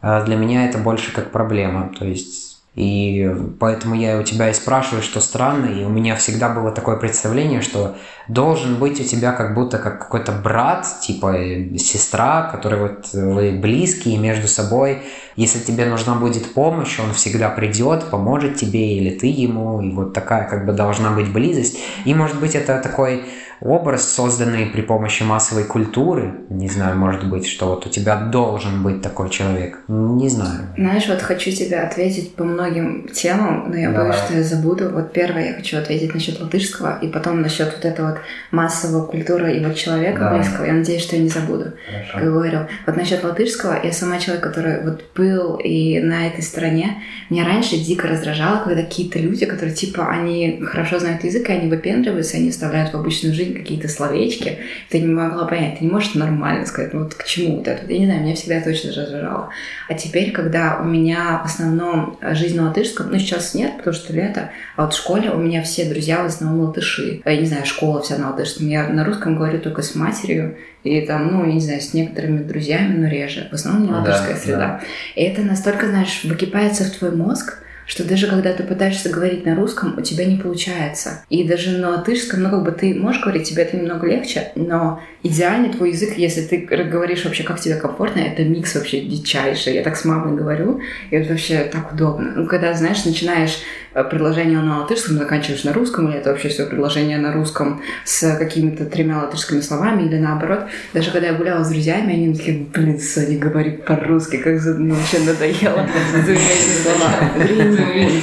а 0.00 0.24
для 0.24 0.36
меня 0.36 0.66
это 0.66 0.78
больше 0.78 1.12
как 1.12 1.30
проблема, 1.30 1.92
то 1.98 2.04
есть 2.04 2.52
и 2.74 3.30
поэтому 3.60 3.94
я 3.94 4.18
у 4.18 4.22
тебя 4.22 4.48
и 4.48 4.54
спрашиваю, 4.54 5.02
что 5.02 5.20
странно, 5.20 5.66
и 5.66 5.84
у 5.84 5.90
меня 5.90 6.16
всегда 6.16 6.48
было 6.48 6.70
такое 6.70 6.96
представление, 6.96 7.60
что 7.60 7.96
должен 8.28 8.76
быть 8.76 8.98
у 8.98 9.04
тебя 9.04 9.32
как 9.32 9.54
будто 9.54 9.76
как 9.76 9.98
какой-то 9.98 10.32
брат, 10.32 10.86
типа 11.02 11.34
сестра, 11.76 12.48
который 12.50 12.78
вот 12.78 13.12
вы 13.12 13.52
близкие 13.52 14.16
между 14.16 14.48
собой. 14.48 15.02
Если 15.36 15.58
тебе 15.58 15.84
нужна 15.84 16.14
будет 16.14 16.54
помощь, 16.54 16.98
он 16.98 17.12
всегда 17.12 17.50
придет, 17.50 18.04
поможет 18.04 18.56
тебе, 18.56 18.96
или 18.96 19.10
ты 19.10 19.26
ему, 19.26 19.82
и 19.82 19.90
вот 19.90 20.14
такая 20.14 20.48
как 20.48 20.64
бы 20.64 20.72
должна 20.72 21.10
быть 21.10 21.30
близость. 21.30 21.78
И 22.06 22.14
может 22.14 22.40
быть 22.40 22.54
это 22.54 22.80
такой 22.80 23.24
образ, 23.64 24.12
созданный 24.12 24.66
при 24.66 24.82
помощи 24.82 25.22
массовой 25.22 25.64
культуры. 25.64 26.34
Не 26.50 26.68
знаю, 26.68 26.98
может 26.98 27.28
быть, 27.28 27.46
что 27.46 27.66
вот 27.68 27.86
у 27.86 27.88
тебя 27.88 28.16
должен 28.16 28.82
быть 28.82 29.02
такой 29.02 29.30
человек. 29.30 29.78
Не 29.88 30.28
знаю. 30.28 30.66
Знаешь, 30.76 31.08
вот 31.08 31.22
хочу 31.22 31.50
тебе 31.50 31.78
ответить 31.78 32.34
по 32.34 32.44
многим 32.44 33.08
темам, 33.08 33.70
но 33.70 33.76
я 33.76 33.90
Давай. 33.90 34.08
боюсь, 34.08 34.22
что 34.24 34.34
я 34.34 34.42
забуду. 34.42 34.90
Вот 34.90 35.12
первое, 35.12 35.48
я 35.48 35.54
хочу 35.54 35.78
ответить 35.78 36.12
насчет 36.12 36.40
латышского, 36.40 36.98
и 37.00 37.08
потом 37.08 37.40
насчет 37.40 37.72
вот 37.72 37.84
этого 37.84 38.10
вот 38.10 38.18
массовой 38.50 39.06
культуры 39.06 39.56
и 39.56 39.64
вот 39.64 39.76
человека 39.76 40.20
да. 40.20 40.34
близкого. 40.34 40.64
Я 40.64 40.72
надеюсь, 40.72 41.02
что 41.02 41.16
я 41.16 41.22
не 41.22 41.28
забуду. 41.28 41.72
Хорошо. 41.86 42.12
Как 42.14 42.24
говорю. 42.24 42.58
Вот 42.86 42.96
насчет 42.96 43.22
латышского, 43.22 43.78
я 43.82 43.92
сама 43.92 44.18
человек, 44.18 44.42
который 44.42 44.82
вот 44.82 45.04
был 45.16 45.56
и 45.56 46.00
на 46.00 46.26
этой 46.26 46.42
стороне. 46.42 47.02
Меня 47.30 47.44
раньше 47.44 47.76
дико 47.76 48.08
раздражало, 48.08 48.64
когда 48.64 48.82
какие-то 48.82 49.18
люди, 49.18 49.46
которые 49.46 49.74
типа, 49.74 50.08
они 50.08 50.60
хорошо 50.64 50.98
знают 50.98 51.22
язык, 51.24 51.48
и 51.48 51.52
они 51.52 51.70
выпендриваются, 51.70 52.36
они 52.36 52.50
вставляют 52.50 52.92
в 52.92 52.96
обычную 52.96 53.34
жизнь 53.34 53.51
какие-то 53.54 53.88
словечки, 53.88 54.58
ты 54.88 55.00
не 55.00 55.12
могла 55.12 55.46
понять, 55.46 55.78
ты 55.78 55.84
не 55.84 55.90
можешь 55.90 56.14
нормально 56.14 56.66
сказать, 56.66 56.92
ну 56.92 57.04
вот 57.04 57.14
к 57.14 57.24
чему 57.24 57.56
вот 57.56 57.68
это. 57.68 57.90
Я 57.90 57.98
не 57.98 58.06
знаю, 58.06 58.22
меня 58.22 58.34
всегда 58.34 58.56
это 58.56 58.70
очень 58.70 58.90
раздражало. 58.90 59.50
А 59.88 59.94
теперь, 59.94 60.32
когда 60.32 60.78
у 60.80 60.84
меня 60.84 61.40
в 61.42 61.46
основном 61.46 62.18
жизнь 62.32 62.56
на 62.56 62.68
латышском, 62.68 63.10
ну 63.10 63.18
сейчас 63.18 63.54
нет, 63.54 63.76
потому 63.78 63.94
что 63.94 64.12
лето, 64.12 64.50
а 64.76 64.84
вот 64.84 64.94
в 64.94 64.96
школе 64.96 65.30
у 65.30 65.38
меня 65.38 65.62
все 65.62 65.84
друзья 65.84 66.22
в 66.22 66.26
основном 66.26 66.66
латыши. 66.66 67.22
Я 67.24 67.36
не 67.36 67.46
знаю, 67.46 67.66
школа 67.66 68.02
вся 68.02 68.18
на 68.18 68.30
латышском. 68.30 68.68
Я 68.68 68.88
на 68.88 69.04
русском 69.04 69.36
говорю 69.36 69.58
только 69.58 69.82
с 69.82 69.94
матерью, 69.94 70.56
и 70.84 71.00
там, 71.02 71.32
ну, 71.32 71.44
я 71.46 71.52
не 71.52 71.60
знаю, 71.60 71.80
с 71.80 71.94
некоторыми 71.94 72.42
друзьями, 72.42 72.98
но 72.98 73.08
реже. 73.08 73.48
В 73.50 73.54
основном 73.54 73.86
не 73.86 73.92
латышская 73.92 74.34
да, 74.34 74.40
среда. 74.40 74.58
Да. 74.58 74.80
И 75.14 75.22
это 75.22 75.42
настолько, 75.42 75.88
знаешь, 75.88 76.22
выкипается 76.24 76.84
в 76.84 76.90
твой 76.90 77.12
мозг, 77.12 77.61
что 77.86 78.04
даже 78.04 78.26
когда 78.26 78.52
ты 78.52 78.62
пытаешься 78.62 79.08
говорить 79.08 79.44
на 79.44 79.54
русском, 79.54 79.98
у 79.98 80.02
тебя 80.02 80.24
не 80.24 80.36
получается. 80.36 81.24
И 81.28 81.46
даже 81.46 81.78
на 81.78 81.90
латышском, 81.90 82.42
ну, 82.42 82.50
как 82.50 82.62
бы 82.62 82.72
ты 82.72 82.94
можешь 82.94 83.22
говорить, 83.22 83.48
тебе 83.48 83.64
это 83.64 83.76
немного 83.76 84.06
легче, 84.06 84.52
но 84.54 85.00
идеальный 85.22 85.70
твой 85.70 85.90
язык, 85.90 86.16
если 86.16 86.42
ты 86.42 86.58
говоришь 86.58 87.24
вообще, 87.24 87.42
как 87.42 87.60
тебе 87.60 87.76
комфортно, 87.76 88.20
это 88.20 88.44
микс 88.44 88.74
вообще 88.74 89.00
дичайший. 89.00 89.74
Я 89.74 89.82
так 89.82 89.96
с 89.96 90.04
мамой 90.04 90.36
говорю, 90.36 90.80
и 91.10 91.16
это 91.16 91.30
вообще 91.30 91.64
так 91.64 91.92
удобно. 91.92 92.32
Ну, 92.36 92.46
когда, 92.46 92.72
знаешь, 92.74 93.04
начинаешь 93.04 93.58
предложение 93.94 94.60
на 94.60 94.80
латышском, 94.80 95.18
заканчиваешь 95.18 95.64
на 95.64 95.72
русском, 95.72 96.08
или 96.08 96.18
это 96.18 96.30
вообще 96.30 96.48
все 96.48 96.66
предложение 96.66 97.18
на 97.18 97.32
русском 97.32 97.82
с 98.04 98.36
какими-то 98.36 98.86
тремя 98.86 99.18
латышскими 99.22 99.60
словами, 99.60 100.04
или 100.04 100.18
наоборот. 100.18 100.60
Даже 100.94 101.10
когда 101.10 101.28
я 101.28 101.34
гуляла 101.34 101.64
с 101.64 101.68
друзьями, 101.68 102.14
они 102.14 102.34
такие, 102.34 102.64
блин, 102.64 102.98
Соня, 102.98 103.38
говори 103.38 103.72
по-русски, 103.72 104.36
как 104.36 104.62
мне 104.78 104.94
вообще 104.94 105.18
надоело. 105.20 105.86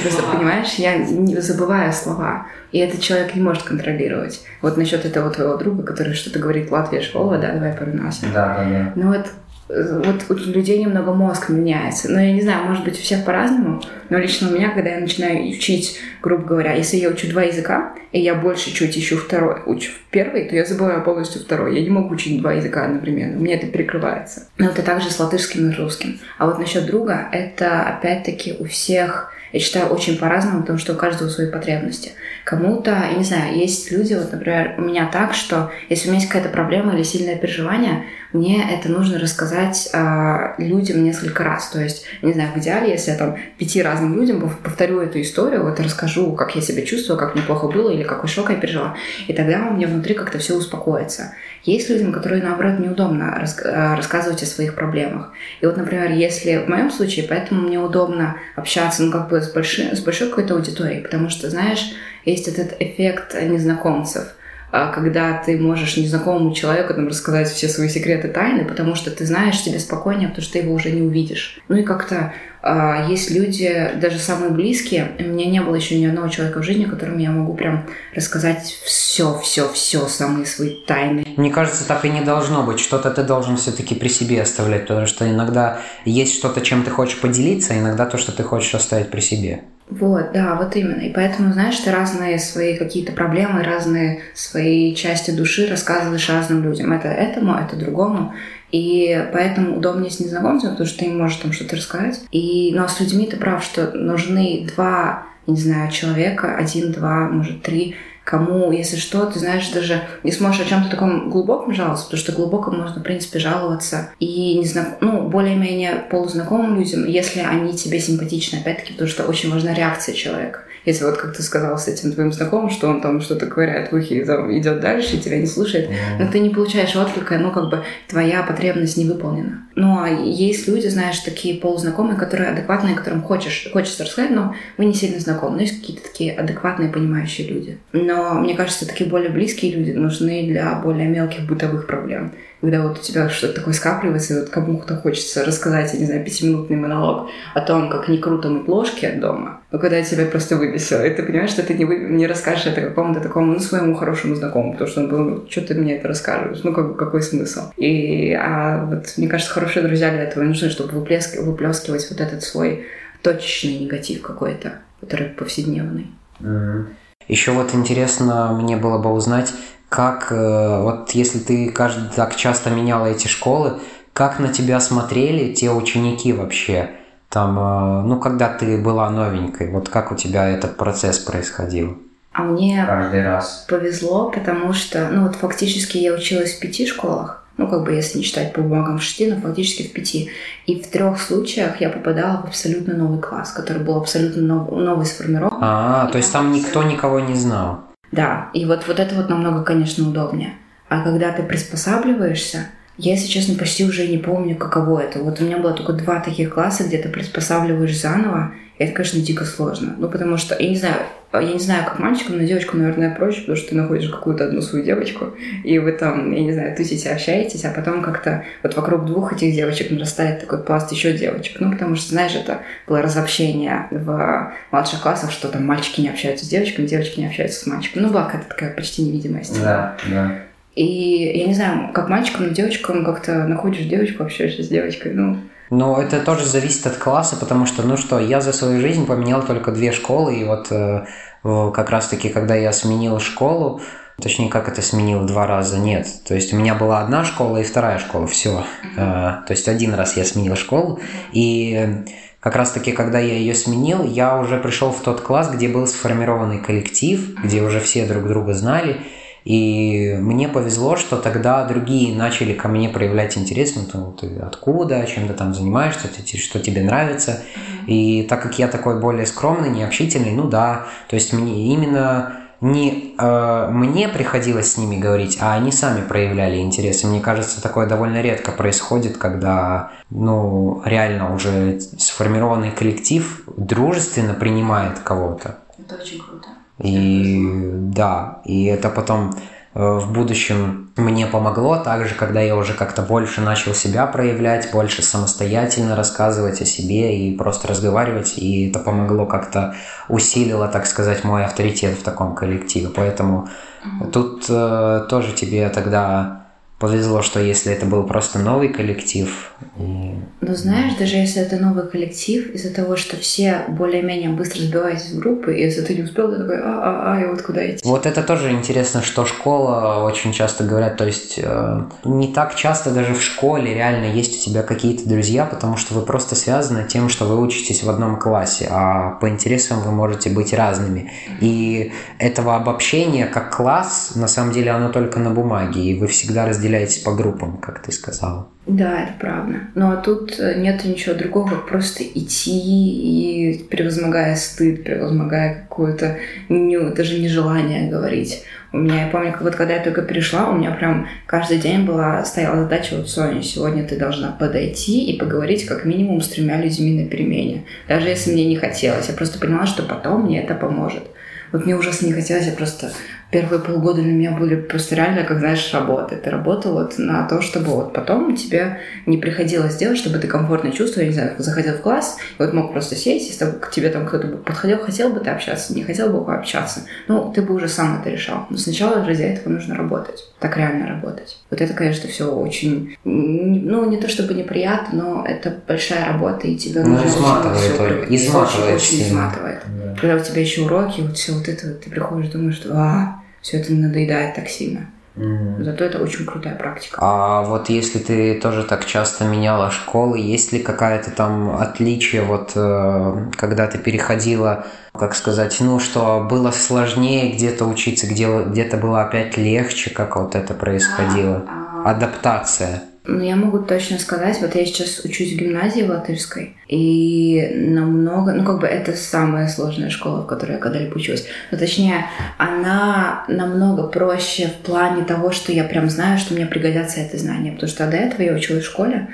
Просто, 0.02 0.22
понимаешь, 0.32 0.74
я 0.74 0.96
не 0.96 1.36
забываю 1.40 1.92
слова. 1.92 2.46
И 2.72 2.78
этот 2.78 3.00
человек 3.00 3.34
не 3.34 3.42
может 3.42 3.64
контролировать. 3.64 4.42
Вот 4.62 4.76
насчет 4.76 5.04
этого 5.04 5.30
твоего 5.30 5.56
друга, 5.56 5.82
который 5.82 6.14
что-то 6.14 6.38
говорит 6.38 6.70
Латвия 6.70 7.00
школа, 7.00 7.38
да, 7.38 7.52
давай 7.52 7.72
пару 7.72 7.92
нас. 7.92 8.20
Да, 8.32 8.56
да, 8.58 8.64
да. 8.64 8.92
Ну 8.94 9.08
вот 9.08 9.26
вот 9.70 10.30
у 10.30 10.34
людей 10.34 10.82
немного 10.82 11.12
мозг 11.12 11.48
меняется. 11.48 12.10
Но 12.10 12.20
я 12.20 12.32
не 12.32 12.42
знаю, 12.42 12.64
может 12.64 12.84
быть, 12.84 12.98
у 12.98 13.02
всех 13.02 13.24
по-разному, 13.24 13.80
но 14.08 14.18
лично 14.18 14.48
у 14.48 14.52
меня, 14.52 14.70
когда 14.70 14.90
я 14.90 15.00
начинаю 15.00 15.48
учить, 15.48 15.98
грубо 16.22 16.44
говоря, 16.44 16.74
если 16.74 16.96
я 16.96 17.08
учу 17.08 17.28
два 17.28 17.42
языка, 17.42 17.94
и 18.12 18.20
я 18.20 18.34
больше 18.34 18.72
чуть 18.72 18.98
ищу 18.98 19.16
второй, 19.16 19.60
учу 19.66 19.92
первый, 20.10 20.48
то 20.48 20.56
я 20.56 20.64
забываю 20.64 21.04
полностью 21.04 21.42
второй. 21.42 21.76
Я 21.76 21.82
не 21.82 21.90
могу 21.90 22.14
учить 22.14 22.40
два 22.40 22.54
языка 22.54 22.84
одновременно, 22.84 23.38
у 23.38 23.42
меня 23.42 23.56
это 23.56 23.68
перекрывается. 23.68 24.48
Но 24.58 24.66
это 24.66 24.82
также 24.82 25.10
с 25.10 25.20
латышским 25.20 25.70
и 25.70 25.74
русским. 25.74 26.18
А 26.38 26.46
вот 26.46 26.58
насчет 26.58 26.86
друга, 26.86 27.28
это 27.30 27.82
опять-таки 27.82 28.56
у 28.58 28.64
всех 28.64 29.32
я 29.52 29.58
считаю, 29.58 29.88
очень 29.88 30.16
по-разному, 30.16 30.60
потому 30.60 30.78
что 30.78 30.92
у 30.92 30.96
каждого 30.96 31.28
свои 31.28 31.50
потребности. 31.50 32.12
Кому-то, 32.44 32.90
я 32.90 33.14
не 33.14 33.24
знаю, 33.24 33.56
есть 33.56 33.90
люди, 33.90 34.14
вот, 34.14 34.32
например, 34.32 34.76
у 34.78 34.82
меня 34.82 35.08
так, 35.10 35.34
что 35.34 35.72
если 35.88 36.06
у 36.06 36.10
меня 36.12 36.20
есть 36.20 36.30
какая-то 36.30 36.52
проблема 36.54 36.94
или 36.94 37.02
сильное 37.02 37.36
переживание, 37.36 38.04
мне 38.32 38.64
это 38.72 38.88
нужно 38.88 39.18
рассказать 39.18 39.90
э, 39.92 40.54
людям 40.58 41.02
несколько 41.02 41.42
раз. 41.42 41.68
То 41.70 41.80
есть, 41.80 42.04
не 42.22 42.32
знаю, 42.32 42.52
в 42.54 42.58
идеале, 42.58 42.90
если 42.90 43.10
я 43.10 43.16
там 43.16 43.36
пяти 43.58 43.82
разным 43.82 44.16
людям 44.16 44.48
повторю 44.62 45.00
эту 45.00 45.20
историю, 45.20 45.64
вот 45.64 45.80
расскажу, 45.80 46.32
как 46.34 46.54
я 46.54 46.62
себя 46.62 46.82
чувствую, 46.86 47.18
как 47.18 47.34
мне 47.34 47.42
плохо 47.42 47.66
было 47.66 47.90
или 47.90 48.04
какой 48.04 48.28
шок 48.28 48.50
я 48.50 48.56
пережила, 48.56 48.94
и 49.26 49.32
тогда 49.32 49.66
у 49.68 49.74
меня 49.74 49.88
внутри 49.88 50.14
как-то 50.14 50.38
все 50.38 50.54
успокоится. 50.54 51.34
Есть 51.64 51.90
людям, 51.90 52.12
которые, 52.12 52.42
наоборот, 52.42 52.78
неудобно 52.78 53.36
рас 53.38 53.60
а, 53.64 53.96
рассказывать 53.96 54.42
о 54.42 54.46
своих 54.46 54.74
проблемах. 54.74 55.32
И 55.60 55.66
вот, 55.66 55.76
например, 55.76 56.12
если 56.12 56.58
в 56.58 56.68
моем 56.68 56.90
случае, 56.90 57.26
поэтому 57.28 57.62
мне 57.62 57.78
удобно 57.78 58.36
общаться, 58.56 59.02
ну, 59.02 59.12
как 59.12 59.28
бы 59.28 59.40
с 59.40 59.52
большой, 59.52 59.96
с 59.96 60.00
большой 60.00 60.28
какой-то 60.28 60.54
аудиторией, 60.54 61.02
потому 61.02 61.28
что, 61.28 61.50
знаешь, 61.50 61.92
есть 62.24 62.48
этот 62.48 62.80
эффект 62.80 63.34
незнакомцев– 63.42 64.28
а 64.39 64.39
когда 64.70 65.42
ты 65.44 65.58
можешь 65.58 65.96
незнакомому 65.96 66.54
человеку 66.54 66.94
там, 66.94 67.08
рассказать 67.08 67.48
все 67.48 67.68
свои 67.68 67.88
секреты 67.88 68.28
тайны, 68.28 68.64
потому 68.64 68.94
что 68.94 69.10
ты 69.10 69.26
знаешь 69.26 69.58
себе 69.58 69.78
спокойнее, 69.78 70.28
потому 70.28 70.42
что 70.42 70.52
ты 70.54 70.58
его 70.60 70.74
уже 70.74 70.90
не 70.90 71.02
увидишь. 71.02 71.60
Ну 71.68 71.76
и 71.76 71.82
как-то 71.82 72.32
э, 72.62 73.06
есть 73.08 73.30
люди, 73.30 73.90
даже 74.00 74.18
самые 74.18 74.50
близкие, 74.50 75.12
у 75.18 75.22
меня 75.22 75.46
не 75.46 75.60
было 75.60 75.74
еще 75.74 75.98
ни 75.98 76.06
одного 76.06 76.28
человека 76.28 76.60
в 76.60 76.62
жизни, 76.62 76.84
которому 76.84 77.18
я 77.18 77.30
могу 77.30 77.54
прям 77.54 77.86
рассказать 78.14 78.78
все, 78.84 79.38
все, 79.42 79.68
все, 79.72 80.06
самые 80.06 80.46
свои 80.46 80.76
тайны. 80.86 81.26
Мне 81.36 81.50
кажется, 81.50 81.86
так 81.86 82.04
и 82.04 82.08
не 82.08 82.20
должно 82.20 82.62
быть. 82.62 82.78
Что-то 82.78 83.10
ты 83.10 83.24
должен 83.24 83.56
все-таки 83.56 83.94
при 83.94 84.08
себе 84.08 84.42
оставлять, 84.42 84.86
потому 84.86 85.06
что 85.06 85.28
иногда 85.28 85.80
есть 86.04 86.34
что-то, 86.34 86.60
чем 86.60 86.84
ты 86.84 86.90
хочешь 86.90 87.20
поделиться, 87.20 87.74
а 87.74 87.78
иногда 87.78 88.06
то, 88.06 88.18
что 88.18 88.30
ты 88.30 88.44
хочешь 88.44 88.74
оставить 88.74 89.10
при 89.10 89.20
себе. 89.20 89.62
Вот, 89.90 90.30
да, 90.32 90.54
вот 90.54 90.76
именно. 90.76 91.00
И 91.00 91.12
поэтому, 91.12 91.52
знаешь, 91.52 91.78
ты 91.78 91.90
разные 91.90 92.38
свои 92.38 92.76
какие-то 92.76 93.12
проблемы, 93.12 93.64
разные 93.64 94.20
свои 94.34 94.94
части 94.94 95.32
души 95.32 95.66
рассказываешь 95.66 96.28
разным 96.28 96.62
людям. 96.62 96.92
Это 96.92 97.08
этому, 97.08 97.54
это 97.54 97.76
другому. 97.76 98.32
И 98.70 99.28
поэтому 99.32 99.76
удобнее 99.76 100.10
с 100.10 100.20
незнакомцем, 100.20 100.70
потому 100.70 100.86
что 100.86 101.00
ты 101.00 101.06
им 101.06 101.18
можешь 101.18 101.38
там 101.38 101.52
что-то 101.52 101.76
рассказать. 101.76 102.20
И, 102.30 102.72
но 102.74 102.86
с 102.86 103.00
людьми 103.00 103.26
ты 103.26 103.36
прав, 103.36 103.64
что 103.64 103.90
нужны 103.92 104.68
два, 104.72 105.24
не 105.48 105.56
знаю, 105.56 105.90
человека, 105.90 106.56
один, 106.56 106.92
два, 106.92 107.28
может, 107.28 107.62
три, 107.62 107.96
кому, 108.30 108.70
если 108.70 108.96
что, 108.96 109.26
ты 109.26 109.40
знаешь, 109.40 109.68
даже 109.70 110.02
не 110.22 110.30
сможешь 110.30 110.60
о 110.60 110.68
чем-то 110.68 110.88
таком 110.88 111.30
глубоком 111.30 111.74
жаловаться, 111.74 112.04
потому 112.04 112.20
что 112.20 112.32
глубоко 112.32 112.70
можно, 112.70 113.00
в 113.00 113.02
принципе, 113.02 113.40
жаловаться 113.40 114.10
и 114.20 114.56
не 114.56 114.66
знак... 114.66 114.98
ну, 115.00 115.22
более-менее 115.22 116.04
полузнакомым 116.08 116.78
людям, 116.78 117.08
если 117.08 117.40
они 117.40 117.72
тебе 117.72 117.98
симпатичны, 117.98 118.58
опять-таки, 118.58 118.92
потому 118.92 119.10
что 119.10 119.24
очень 119.24 119.50
важна 119.52 119.74
реакция 119.74 120.14
человека. 120.14 120.60
Если 120.84 121.04
вот 121.04 121.16
как 121.16 121.36
ты 121.36 121.42
сказал 121.42 121.78
с 121.78 121.88
этим 121.88 122.12
твоим 122.12 122.32
знакомым, 122.32 122.70
что 122.70 122.88
он 122.88 123.00
там 123.00 123.20
что-то 123.20 123.46
ковыряет 123.46 123.92
в 123.92 123.96
ухе 123.96 124.16
и 124.16 124.24
там, 124.24 124.56
идет 124.56 124.80
дальше, 124.80 125.16
и 125.16 125.20
тебя 125.20 125.38
не 125.38 125.46
слушает, 125.46 125.90
но 126.18 126.26
ты 126.30 126.38
не 126.38 126.50
получаешь 126.50 126.96
отклика, 126.96 127.38
ну 127.38 127.50
как 127.50 127.70
бы 127.70 127.82
твоя 128.08 128.42
потребность 128.42 128.96
не 128.96 129.04
выполнена. 129.04 129.66
Ну 129.74 130.00
а 130.00 130.08
есть 130.08 130.68
люди, 130.68 130.88
знаешь, 130.88 131.18
такие 131.20 131.60
полузнакомые, 131.60 132.18
которые 132.18 132.50
адекватные, 132.50 132.94
которым 132.94 133.22
хочешь, 133.22 133.68
хочется 133.72 134.04
рассказать, 134.04 134.30
но 134.30 134.54
вы 134.76 134.86
не 134.86 134.94
сильно 134.94 135.20
знакомы. 135.20 135.56
Но 135.56 135.62
есть 135.62 135.80
какие-то 135.80 136.02
такие 136.02 136.32
адекватные, 136.32 136.90
понимающие 136.90 137.46
люди. 137.46 137.78
Но 137.92 138.34
мне 138.34 138.54
кажется, 138.54 138.86
такие 138.86 139.08
более 139.08 139.30
близкие 139.30 139.72
люди 139.72 139.92
нужны 139.92 140.46
для 140.46 140.74
более 140.74 141.08
мелких 141.08 141.46
бытовых 141.46 141.86
проблем 141.86 142.32
когда 142.60 142.82
вот 142.82 142.98
у 142.98 143.02
тебя 143.02 143.28
что-то 143.28 143.54
такое 143.54 143.74
скапливается, 143.74 144.34
и 144.34 144.40
вот 144.40 144.50
кому-то 144.50 144.96
хочется 144.96 145.44
рассказать, 145.44 145.92
я 145.94 146.00
не 146.00 146.06
знаю, 146.06 146.24
пятиминутный 146.24 146.76
монолог 146.76 147.28
о 147.54 147.60
том, 147.60 147.88
как 147.88 148.08
не 148.08 148.18
круто 148.18 148.48
мыть 148.48 148.68
ложки 148.68 149.06
от 149.06 149.20
дома, 149.20 149.60
но 149.70 149.78
когда 149.78 150.02
тебя 150.02 150.26
просто 150.26 150.56
выбесило, 150.56 151.04
и 151.04 151.14
ты 151.14 151.22
понимаешь, 151.22 151.50
что 151.50 151.62
ты 151.62 151.74
не, 151.74 151.84
вы... 151.84 151.98
не 151.98 152.26
расскажешь 152.26 152.66
это 152.66 152.82
какому-то 152.82 153.20
такому, 153.20 153.54
ну, 153.54 153.60
своему 153.60 153.94
хорошему 153.94 154.34
знакомому, 154.34 154.72
потому 154.72 154.90
что 154.90 155.00
он 155.00 155.08
был, 155.08 155.18
ну, 155.18 155.44
что 155.48 155.62
ты 155.62 155.74
мне 155.74 155.96
это 155.96 156.08
расскажешь, 156.08 156.60
ну, 156.62 156.72
как, 156.72 156.96
какой 156.96 157.22
смысл? 157.22 157.70
И, 157.76 158.32
а 158.32 158.84
вот, 158.84 159.14
мне 159.16 159.28
кажется, 159.28 159.52
хорошие 159.52 159.86
друзья 159.86 160.10
для 160.10 160.24
этого 160.24 160.44
нужны, 160.44 160.68
чтобы 160.70 160.92
выплеск... 160.92 161.36
выплескивать 161.40 162.06
вот 162.10 162.20
этот 162.20 162.42
свой 162.42 162.86
точечный 163.22 163.78
негатив 163.78 164.22
какой-то, 164.22 164.74
который 165.00 165.28
повседневный. 165.28 166.08
Mm-hmm. 166.40 166.84
Еще 167.28 167.52
вот 167.52 167.74
интересно 167.74 168.58
мне 168.60 168.76
было 168.76 168.98
бы 168.98 169.12
узнать, 169.12 169.52
как, 169.90 170.28
э, 170.30 170.82
вот 170.82 171.10
если 171.10 171.40
ты 171.40 171.70
каждый 171.70 172.08
так 172.14 172.36
часто 172.36 172.70
меняла 172.70 173.06
эти 173.06 173.26
школы, 173.26 173.80
как 174.12 174.38
на 174.38 174.48
тебя 174.48 174.80
смотрели 174.80 175.52
те 175.52 175.70
ученики 175.70 176.32
вообще? 176.32 176.90
Там, 177.28 177.58
э, 177.58 178.02
ну, 178.06 178.20
когда 178.20 178.48
ты 178.48 178.78
была 178.78 179.10
новенькой, 179.10 179.70
вот 179.70 179.88
как 179.88 180.12
у 180.12 180.14
тебя 180.14 180.48
этот 180.48 180.76
процесс 180.76 181.18
происходил? 181.18 181.98
А 182.32 182.42
мне 182.42 182.84
каждый 182.86 183.24
раз 183.24 183.66
повезло, 183.68 184.30
потому 184.30 184.72
что, 184.72 185.08
ну, 185.10 185.24
вот 185.26 185.34
фактически 185.34 185.98
я 185.98 186.14
училась 186.14 186.54
в 186.54 186.60
пяти 186.60 186.86
школах, 186.86 187.44
ну, 187.56 187.66
как 187.66 187.82
бы, 187.82 187.92
если 187.92 188.18
не 188.18 188.24
считать 188.24 188.52
по 188.52 188.60
бумагам 188.60 188.98
в 188.98 189.02
шести, 189.02 189.26
но 189.26 189.40
фактически 189.40 189.82
в 189.82 189.92
пяти. 189.92 190.30
И 190.66 190.80
в 190.80 190.88
трех 190.88 191.20
случаях 191.20 191.80
я 191.80 191.90
попадала 191.90 192.42
в 192.42 192.44
абсолютно 192.44 192.94
новый 192.94 193.20
класс, 193.20 193.50
который 193.50 193.82
был 193.82 193.96
абсолютно 193.96 194.42
нов, 194.42 194.70
новый 194.70 195.04
сформирован. 195.04 195.58
А, 195.60 196.06
то 196.06 196.18
есть 196.18 196.32
там 196.32 196.52
никто 196.52 196.84
никого 196.84 197.18
не 197.18 197.34
знал. 197.34 197.89
Да, 198.12 198.50
и 198.54 198.64
вот, 198.64 198.86
вот 198.86 198.98
это 198.98 199.14
вот 199.14 199.28
намного, 199.28 199.62
конечно, 199.62 200.08
удобнее. 200.08 200.54
А 200.88 201.02
когда 201.02 201.30
ты 201.32 201.42
приспосабливаешься, 201.42 202.66
я, 202.96 203.12
если 203.12 203.28
честно, 203.28 203.54
почти 203.54 203.84
уже 203.84 204.06
не 204.08 204.18
помню, 204.18 204.56
каково 204.56 205.00
это. 205.00 205.20
Вот 205.20 205.40
у 205.40 205.44
меня 205.44 205.58
было 205.58 205.72
только 205.72 205.92
два 205.92 206.20
таких 206.20 206.52
класса, 206.52 206.84
где 206.84 206.98
ты 206.98 207.08
приспосабливаешь 207.08 207.98
заново, 207.98 208.52
это, 208.80 208.92
конечно, 208.92 209.20
дико 209.20 209.44
сложно. 209.44 209.94
Ну, 209.98 210.08
потому 210.08 210.38
что, 210.38 210.56
я 210.58 210.70
не 210.70 210.76
знаю, 210.76 210.94
я 211.34 211.52
не 211.52 211.58
знаю, 211.58 211.84
как 211.84 211.98
мальчикам, 211.98 212.38
но 212.38 212.44
девочкам, 212.44 212.80
наверное, 212.80 213.14
проще, 213.14 213.40
потому 213.40 213.56
что 213.56 213.68
ты 213.68 213.76
находишь 213.76 214.08
какую-то 214.08 214.46
одну 214.46 214.62
свою 214.62 214.82
девочку, 214.82 215.34
и 215.64 215.78
вы 215.78 215.92
там, 215.92 216.32
я 216.32 216.40
не 216.40 216.52
знаю, 216.54 216.74
тусите, 216.74 217.10
общаетесь, 217.10 217.66
а 217.66 217.72
потом 217.72 218.00
как-то 218.02 218.42
вот 218.62 218.74
вокруг 218.74 219.04
двух 219.04 219.34
этих 219.34 219.54
девочек 219.54 219.90
нарастает 219.90 220.40
такой 220.40 220.64
пласт 220.64 220.90
еще 220.92 221.12
девочек. 221.12 221.60
Ну, 221.60 221.70
потому 221.70 221.94
что, 221.94 222.08
знаешь, 222.08 222.34
это 222.34 222.60
было 222.86 223.02
разобщение 223.02 223.86
в 223.90 224.50
младших 224.72 225.02
классах, 225.02 225.30
что 225.30 225.48
там 225.48 225.66
мальчики 225.66 226.00
не 226.00 226.08
общаются 226.08 226.46
с 226.46 226.48
девочками, 226.48 226.86
девочки 226.86 227.20
не 227.20 227.26
общаются 227.26 227.60
с 227.60 227.66
мальчиками. 227.66 228.02
Ну, 228.02 228.08
была 228.08 228.24
какая-то 228.24 228.48
такая 228.48 228.74
почти 228.74 229.02
невидимость. 229.02 229.62
Да, 229.62 229.94
да. 230.08 230.38
И 230.74 231.38
я 231.38 231.46
не 231.46 231.54
знаю, 231.54 231.92
как 231.92 232.08
мальчикам, 232.08 232.46
но 232.46 232.52
девочкам 232.54 233.04
как-то 233.04 233.46
находишь 233.46 233.84
девочку, 233.84 234.22
общаешься 234.22 234.62
с 234.62 234.68
девочкой, 234.68 235.12
ну... 235.12 235.36
Но 235.70 236.00
это 236.00 236.20
тоже 236.20 236.46
зависит 236.46 236.86
от 236.86 236.96
класса, 236.96 237.36
потому 237.36 237.64
что, 237.64 237.82
ну 237.82 237.96
что, 237.96 238.18
я 238.18 238.40
за 238.40 238.52
свою 238.52 238.80
жизнь 238.80 239.06
поменял 239.06 239.42
только 239.42 239.70
две 239.70 239.92
школы, 239.92 240.34
и 240.34 240.44
вот 240.44 240.66
э, 240.70 241.04
как 241.42 241.90
раз-таки, 241.90 242.28
когда 242.28 242.56
я 242.56 242.72
сменил 242.72 243.20
школу, 243.20 243.80
точнее, 244.20 244.50
как 244.50 244.68
это 244.68 244.82
сменил 244.82 245.24
два 245.24 245.46
раза, 245.46 245.78
нет. 245.78 246.08
То 246.26 246.34
есть 246.34 246.52
у 246.52 246.56
меня 246.56 246.74
была 246.74 247.00
одна 247.00 247.24
школа 247.24 247.58
и 247.58 247.62
вторая 247.62 247.98
школа, 247.98 248.26
все. 248.26 248.64
Э, 248.96 249.42
то 249.46 249.50
есть 249.50 249.68
один 249.68 249.94
раз 249.94 250.16
я 250.16 250.24
сменил 250.24 250.56
школу, 250.56 250.98
и 251.32 252.04
как 252.40 252.56
раз-таки, 252.56 252.92
когда 252.92 253.20
я 253.20 253.34
ее 253.34 253.54
сменил, 253.54 254.02
я 254.02 254.38
уже 254.38 254.58
пришел 254.58 254.90
в 254.90 255.00
тот 255.00 255.20
класс, 255.20 255.50
где 255.50 255.68
был 255.68 255.86
сформированный 255.86 256.58
коллектив, 256.58 257.34
где 257.44 257.62
уже 257.62 257.80
все 257.80 258.06
друг 258.06 258.26
друга 258.26 258.54
знали, 258.54 259.00
и 259.44 260.16
мне 260.18 260.48
повезло, 260.48 260.96
что 260.96 261.16
тогда 261.16 261.64
другие 261.64 262.14
начали 262.14 262.52
ко 262.52 262.68
мне 262.68 262.88
проявлять 262.88 263.38
интерес, 263.38 263.74
ну 263.76 264.12
ты 264.12 264.36
откуда, 264.38 265.06
чем 265.06 265.28
ты 265.28 265.34
там 265.34 265.54
занимаешься, 265.54 266.08
что 266.38 266.60
тебе 266.60 266.82
нравится. 266.82 267.42
И 267.86 268.26
так 268.28 268.42
как 268.42 268.58
я 268.58 268.68
такой 268.68 269.00
более 269.00 269.26
скромный, 269.26 269.70
необщительный, 269.70 270.32
ну 270.32 270.48
да, 270.48 270.86
то 271.08 271.16
есть 271.16 271.32
мне 271.32 271.72
именно 271.72 272.36
не 272.60 273.14
э, 273.18 273.68
мне 273.70 274.08
приходилось 274.08 274.72
с 274.72 274.76
ними 274.76 274.96
говорить, 274.96 275.38
а 275.40 275.54
они 275.54 275.72
сами 275.72 276.06
проявляли 276.06 276.58
интерес. 276.58 277.02
И 277.04 277.06
мне 277.06 277.20
кажется, 277.20 277.62
такое 277.62 277.86
довольно 277.86 278.20
редко 278.20 278.52
происходит, 278.52 279.16
когда 279.16 279.92
ну, 280.10 280.82
реально 280.84 281.34
уже 281.34 281.80
сформированный 281.80 282.70
коллектив 282.70 283.42
дружественно 283.56 284.34
принимает 284.34 284.98
кого-то. 284.98 285.58
Это 285.78 285.94
очень 285.94 286.18
круто. 286.18 286.48
И 286.82 287.48
да, 287.90 288.40
и 288.44 288.64
это 288.64 288.88
потом 288.88 289.34
э, 289.74 289.98
в 289.98 290.12
будущем 290.12 290.90
мне 290.96 291.26
помогло, 291.26 291.76
также 291.76 292.14
когда 292.14 292.40
я 292.40 292.56
уже 292.56 292.74
как-то 292.74 293.02
больше 293.02 293.40
начал 293.40 293.74
себя 293.74 294.06
проявлять, 294.06 294.70
больше 294.72 295.02
самостоятельно 295.02 295.94
рассказывать 295.94 296.62
о 296.62 296.64
себе 296.64 297.18
и 297.18 297.36
просто 297.36 297.68
разговаривать, 297.68 298.38
и 298.38 298.68
это 298.68 298.78
помогло 298.78 299.26
как-то 299.26 299.74
усилило, 300.08 300.68
так 300.68 300.86
сказать, 300.86 301.24
мой 301.24 301.44
авторитет 301.44 301.98
в 301.98 302.02
таком 302.02 302.34
коллективе. 302.34 302.88
Поэтому 302.88 303.48
mm-hmm. 303.84 304.10
тут 304.10 304.46
э, 304.48 305.06
тоже 305.08 305.32
тебе 305.32 305.68
тогда 305.68 306.39
повезло, 306.80 307.20
что 307.20 307.40
если 307.40 307.72
это 307.72 307.84
был 307.84 308.04
просто 308.04 308.38
новый 308.38 308.70
коллектив. 308.70 309.52
И... 309.78 310.14
Ну, 310.40 310.54
знаешь, 310.54 310.94
даже 310.98 311.16
если 311.16 311.42
это 311.42 311.58
новый 311.58 311.86
коллектив, 311.86 312.54
из-за 312.54 312.72
того, 312.72 312.96
что 312.96 313.18
все 313.18 313.66
более-менее 313.68 314.30
быстро 314.30 314.62
сбиваются 314.62 315.14
в 315.14 315.18
группы, 315.18 315.54
и 315.54 315.60
если 315.60 315.82
ты 315.82 315.94
не 315.94 316.04
успел, 316.04 316.32
ты 316.32 316.38
такой, 316.38 316.56
а, 316.56 316.62
а, 316.62 317.12
а, 317.12 317.20
и 317.20 317.26
вот 317.26 317.42
куда 317.42 317.70
идти. 317.70 317.86
Вот 317.86 318.06
это 318.06 318.22
тоже 318.22 318.50
интересно, 318.50 319.02
что 319.02 319.26
школа, 319.26 320.02
очень 320.06 320.32
часто 320.32 320.64
говорят, 320.64 320.96
то 320.96 321.04
есть 321.04 321.38
э, 321.42 321.82
не 322.04 322.32
так 322.32 322.54
часто 322.54 322.90
даже 322.90 323.12
в 323.12 323.22
школе 323.22 323.74
реально 323.74 324.06
есть 324.06 324.40
у 324.40 324.50
тебя 324.50 324.62
какие-то 324.62 325.06
друзья, 325.06 325.44
потому 325.44 325.76
что 325.76 325.92
вы 325.92 326.00
просто 326.00 326.34
связаны 326.34 326.86
тем, 326.88 327.10
что 327.10 327.26
вы 327.26 327.38
учитесь 327.38 327.82
в 327.82 327.90
одном 327.90 328.18
классе, 328.18 328.66
а 328.70 329.18
по 329.20 329.28
интересам 329.28 329.82
вы 329.82 329.92
можете 329.92 330.30
быть 330.30 330.54
разными. 330.54 331.12
И 331.42 331.92
этого 332.18 332.56
обобщения 332.56 333.26
как 333.26 333.54
класс, 333.54 334.12
на 334.14 334.28
самом 334.28 334.52
деле, 334.52 334.70
оно 334.70 334.88
только 334.88 335.18
на 335.18 335.28
бумаге, 335.28 335.82
и 335.82 336.00
вы 336.00 336.06
всегда 336.06 336.46
разделяете 336.46 336.69
разделяетесь 336.70 336.98
по 336.98 337.14
группам, 337.14 337.58
как 337.58 337.82
ты 337.82 337.92
сказала. 337.92 338.48
Да, 338.66 339.02
это 339.02 339.12
правда. 339.18 339.54
Ну 339.74 339.90
а 339.90 339.96
тут 339.96 340.38
э, 340.38 340.60
нет 340.60 340.84
ничего 340.84 341.14
другого, 341.14 341.48
как 341.48 341.66
просто 341.66 342.04
идти 342.04 342.52
и 342.52 343.64
превозмогая 343.64 344.36
стыд, 344.36 344.84
превозмогая 344.84 345.66
какое-то 345.68 346.18
не, 346.48 346.78
даже 346.78 347.18
нежелание 347.18 347.90
говорить. 347.90 348.44
У 348.72 348.78
меня, 348.78 349.06
я 349.06 349.08
помню, 349.08 349.34
вот 349.40 349.56
когда 349.56 349.74
я 349.74 349.82
только 349.82 350.02
пришла, 350.02 350.48
у 350.48 350.56
меня 350.56 350.70
прям 350.70 351.08
каждый 351.26 351.58
день 351.58 351.84
была, 351.84 352.24
стояла 352.24 352.62
задача, 352.62 352.94
вот, 352.96 353.10
Соня, 353.10 353.42
сегодня 353.42 353.84
ты 353.84 353.98
должна 353.98 354.30
подойти 354.30 355.10
и 355.10 355.18
поговорить 355.18 355.66
как 355.66 355.84
минимум 355.84 356.20
с 356.20 356.28
тремя 356.28 356.60
людьми 356.62 357.02
на 357.02 357.08
перемене. 357.08 357.64
Даже 357.88 358.08
если 358.08 358.32
мне 358.32 358.44
не 358.44 358.56
хотелось. 358.56 359.08
Я 359.08 359.14
просто 359.14 359.40
поняла, 359.40 359.66
что 359.66 359.82
потом 359.82 360.26
мне 360.26 360.40
это 360.40 360.54
поможет. 360.54 361.02
Вот 361.50 361.66
мне 361.66 361.76
ужасно 361.76 362.06
не 362.06 362.12
хотелось, 362.12 362.46
я 362.46 362.52
просто 362.52 362.92
первые 363.30 363.60
полгода 363.60 364.02
для 364.02 364.12
меня 364.12 364.32
были 364.32 364.56
просто 364.56 364.94
реально, 364.94 365.24
как, 365.24 365.38
знаешь, 365.38 365.70
работа. 365.72 366.16
Ты 366.16 366.30
работал 366.30 366.72
вот 366.72 366.98
на 366.98 367.26
то, 367.28 367.40
чтобы 367.40 367.66
вот 367.66 367.92
потом 367.92 368.34
тебе 368.36 368.80
не 369.06 369.18
приходилось 369.18 369.76
делать, 369.76 369.98
чтобы 369.98 370.18
ты 370.18 370.26
комфортно 370.26 370.72
чувствовал, 370.72 371.06
не 371.06 371.12
знаю, 371.12 371.34
заходил 371.38 371.74
в 371.74 371.80
класс, 371.80 372.18
и 372.38 372.42
вот 372.42 372.52
мог 372.52 372.72
просто 372.72 372.96
сесть, 372.96 373.28
если 373.28 373.46
к 373.58 373.70
тебе 373.70 373.90
там 373.90 374.06
кто-то 374.06 374.28
подходил, 374.28 374.78
хотел 374.78 375.10
бы 375.10 375.20
ты 375.20 375.30
общаться, 375.30 375.74
не 375.74 375.84
хотел 375.84 376.10
бы 376.10 376.24
пообщаться. 376.24 376.82
Ну, 377.08 377.32
ты 377.32 377.42
бы 377.42 377.54
уже 377.54 377.68
сам 377.68 378.00
это 378.00 378.10
решал. 378.10 378.46
Но 378.50 378.56
сначала 378.56 379.04
ради 379.04 379.22
этого 379.22 379.52
нужно 379.52 379.76
работать. 379.76 380.24
Так 380.40 380.56
реально 380.56 380.88
работать. 380.88 381.38
Вот 381.50 381.60
это, 381.60 381.72
конечно, 381.74 382.08
все 382.08 382.32
очень, 382.32 382.96
ну, 383.04 383.88
не 383.88 383.98
то 383.98 384.08
чтобы 384.08 384.34
неприятно, 384.34 385.02
но 385.02 385.24
это 385.26 385.54
большая 385.68 386.06
работа, 386.06 386.48
и 386.48 386.56
тебя 386.56 386.84
ну, 386.84 386.96
изматывает, 387.06 387.58
все, 387.58 388.06
изматывает, 388.08 388.74
очень, 388.74 388.74
очень 388.74 389.02
изматывает. 389.02 389.60
Да. 389.66 389.96
Когда 390.00 390.16
у 390.16 390.20
тебя 390.20 390.40
еще 390.40 390.62
уроки, 390.62 391.02
вот 391.02 391.16
все 391.16 391.32
вот 391.32 391.48
это, 391.48 391.74
ты 391.74 391.90
приходишь, 391.90 392.30
думаешь, 392.30 392.56
что 392.56 392.70
а, 392.74 393.19
все 393.40 393.58
это 393.58 393.72
надоедает 393.72 394.34
так 394.34 394.48
сильно. 394.48 394.90
Mm. 395.16 395.64
Зато 395.64 395.84
это 395.84 395.98
очень 395.98 396.24
крутая 396.24 396.54
практика. 396.54 396.96
А 397.00 397.42
вот 397.42 397.68
если 397.68 397.98
ты 397.98 398.40
тоже 398.40 398.62
так 398.62 398.86
часто 398.86 399.24
меняла 399.24 399.70
школы, 399.70 400.18
есть 400.18 400.52
ли 400.52 400.60
какая-то 400.60 401.10
там 401.10 401.56
отличие, 401.56 402.22
вот 402.22 402.52
э, 402.54 403.26
когда 403.36 403.66
ты 403.66 403.78
переходила, 403.78 404.66
как 404.92 405.14
сказать, 405.14 405.56
ну 405.60 405.80
что 405.80 406.26
было 406.30 406.52
сложнее 406.52 407.32
где-то 407.32 407.64
учиться, 407.64 408.06
где, 408.06 408.44
где-то 408.44 408.76
было 408.76 409.02
опять 409.02 409.36
легче, 409.36 409.90
как 409.90 410.16
вот 410.16 410.34
это 410.34 410.54
происходило? 410.54 411.44
А, 411.48 411.82
а... 411.84 411.90
Адаптация. 411.90 412.84
Ну, 413.12 413.24
я 413.24 413.34
могу 413.34 413.58
точно 413.58 413.98
сказать, 413.98 414.40
вот 414.40 414.54
я 414.54 414.64
сейчас 414.64 415.00
учусь 415.00 415.32
в 415.32 415.36
гимназии 415.36 415.82
латышской, 415.82 416.54
и 416.68 417.50
намного, 417.56 418.32
ну, 418.32 418.44
как 418.44 418.60
бы 418.60 418.68
это 418.68 418.92
самая 418.92 419.48
сложная 419.48 419.90
школа, 419.90 420.22
в 420.22 420.28
которой 420.28 420.52
я 420.52 420.58
когда-либо 420.58 420.94
училась. 420.94 421.26
Но 421.50 421.58
точнее, 421.58 422.06
она 422.38 423.24
намного 423.26 423.88
проще 423.88 424.46
в 424.46 424.64
плане 424.64 425.02
того, 425.02 425.32
что 425.32 425.50
я 425.50 425.64
прям 425.64 425.90
знаю, 425.90 426.18
что 426.18 426.34
мне 426.34 426.46
пригодятся 426.46 427.00
это 427.00 427.18
знания, 427.18 427.50
потому 427.50 427.68
что 427.68 427.90
до 427.90 427.96
этого 427.96 428.22
я 428.22 428.32
училась 428.32 428.62
в 428.62 428.70
школе, 428.70 429.08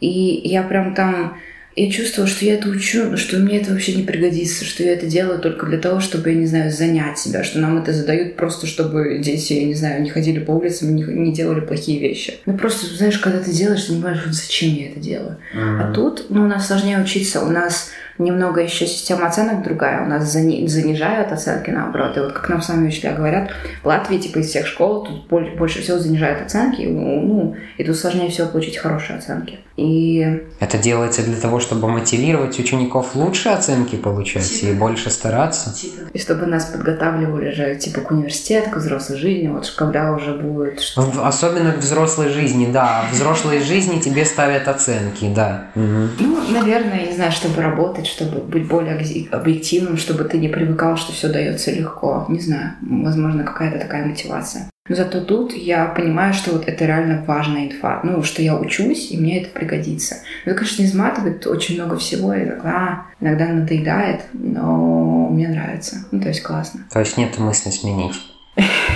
и 0.00 0.08
я 0.08 0.62
прям 0.62 0.94
там 0.94 1.38
я 1.78 1.90
чувствую, 1.90 2.26
что 2.26 2.44
я 2.44 2.54
это 2.54 2.68
учу, 2.68 3.16
что 3.16 3.38
мне 3.38 3.60
это 3.60 3.72
вообще 3.72 3.94
не 3.94 4.02
пригодится, 4.02 4.64
что 4.64 4.82
я 4.82 4.94
это 4.94 5.06
делаю 5.06 5.38
только 5.38 5.66
для 5.66 5.78
того, 5.78 6.00
чтобы, 6.00 6.30
я 6.30 6.36
не 6.36 6.46
знаю, 6.46 6.72
занять 6.72 7.18
себя, 7.18 7.44
что 7.44 7.60
нам 7.60 7.78
это 7.78 7.92
задают 7.92 8.36
просто, 8.36 8.66
чтобы 8.66 9.18
дети, 9.18 9.52
я 9.52 9.64
не 9.64 9.74
знаю, 9.74 10.02
не 10.02 10.10
ходили 10.10 10.40
по 10.40 10.52
улицам, 10.52 10.94
не, 10.94 11.02
не 11.02 11.32
делали 11.32 11.60
плохие 11.60 12.00
вещи. 12.00 12.34
Ну 12.46 12.56
просто, 12.56 12.86
знаешь, 12.94 13.18
когда 13.18 13.40
ты 13.40 13.52
делаешь, 13.52 13.84
ты 13.84 13.92
не 13.92 14.02
понимаешь, 14.02 14.24
зачем 14.30 14.74
я 14.74 14.90
это 14.90 15.00
делаю. 15.00 15.36
Mm-hmm. 15.54 15.80
А 15.80 15.92
тут, 15.92 16.26
ну, 16.30 16.44
у 16.44 16.46
нас 16.46 16.66
сложнее 16.66 17.00
учиться, 17.00 17.42
у 17.42 17.50
нас 17.50 17.90
немного 18.18 18.60
еще 18.60 18.86
система 18.86 19.26
оценок 19.26 19.62
другая. 19.62 20.04
У 20.04 20.08
нас 20.08 20.34
зани- 20.34 20.66
занижают 20.66 21.32
оценки 21.32 21.70
наоборот. 21.70 22.16
И 22.16 22.20
вот 22.20 22.32
как 22.32 22.48
нам 22.48 22.62
сами 22.62 22.88
учителя 22.88 23.14
говорят, 23.14 23.50
в 23.82 23.86
Латвии, 23.86 24.18
типа, 24.18 24.38
из 24.38 24.48
всех 24.48 24.66
школ 24.66 25.04
тут 25.04 25.28
больше 25.28 25.82
всего 25.82 25.98
занижают 25.98 26.42
оценки. 26.42 26.82
Ну, 26.82 27.54
и 27.76 27.84
тут 27.84 27.96
сложнее 27.96 28.30
всего 28.30 28.48
получить 28.48 28.76
хорошие 28.78 29.18
оценки. 29.18 29.60
И... 29.76 30.42
Это 30.58 30.76
делается 30.76 31.22
для 31.22 31.36
того, 31.36 31.60
чтобы 31.60 31.88
мотивировать 31.88 32.58
учеников 32.58 33.14
лучше 33.14 33.50
оценки 33.50 33.94
получать 33.94 34.50
типа. 34.50 34.70
и 34.70 34.74
больше 34.74 35.08
стараться? 35.10 35.72
Типа. 35.72 36.10
И 36.12 36.18
чтобы 36.18 36.46
нас 36.46 36.64
подготавливали 36.64 37.52
же, 37.52 37.76
типа, 37.76 38.00
к 38.00 38.10
университету, 38.10 38.70
к 38.70 38.76
взрослой 38.78 39.18
жизни, 39.18 39.46
вот 39.46 39.72
когда 39.76 40.12
уже 40.12 40.32
будет... 40.32 40.80
Особенно 41.22 41.72
к 41.72 41.78
взрослой 41.78 42.30
жизни, 42.30 42.68
да. 42.72 43.04
В 43.08 43.14
взрослой 43.14 43.60
жизни 43.60 44.00
тебе 44.00 44.24
ставят 44.24 44.66
оценки, 44.66 45.32
да. 45.32 45.66
Угу. 45.76 46.08
Ну, 46.18 46.50
наверное, 46.50 47.06
не 47.06 47.14
знаю, 47.14 47.30
чтобы 47.30 47.62
работать, 47.62 48.07
чтобы 48.08 48.40
быть 48.40 48.66
более 48.66 48.98
объективным, 49.30 49.96
чтобы 49.96 50.24
ты 50.24 50.38
не 50.38 50.48
привыкал, 50.48 50.96
что 50.96 51.12
все 51.12 51.28
дается 51.28 51.70
легко. 51.70 52.26
Не 52.28 52.40
знаю, 52.40 52.72
возможно, 52.80 53.44
какая-то 53.44 53.78
такая 53.78 54.06
мотивация. 54.06 54.70
Но 54.88 54.96
зато 54.96 55.20
тут 55.20 55.52
я 55.52 55.84
понимаю, 55.84 56.32
что 56.32 56.52
вот 56.52 56.66
это 56.66 56.86
реально 56.86 57.22
важная 57.26 57.66
инфа. 57.66 58.00
Ну, 58.04 58.22
что 58.22 58.40
я 58.40 58.56
учусь, 58.56 59.10
и 59.10 59.18
мне 59.18 59.42
это 59.42 59.50
пригодится. 59.50 60.16
Это, 60.44 60.54
конечно, 60.54 60.82
не 60.82 60.88
изматывает 60.88 61.46
очень 61.46 61.74
много 61.74 61.98
всего. 61.98 62.32
И 62.32 62.46
так, 62.46 62.64
а, 62.64 63.06
иногда 63.20 63.48
надоедает, 63.48 64.22
но 64.32 65.28
мне 65.28 65.48
нравится. 65.48 66.06
Ну, 66.10 66.20
то 66.20 66.28
есть 66.28 66.42
классно. 66.42 66.80
То 66.90 67.00
есть 67.00 67.18
нет 67.18 67.38
мысли 67.38 67.70
сменить? 67.70 68.14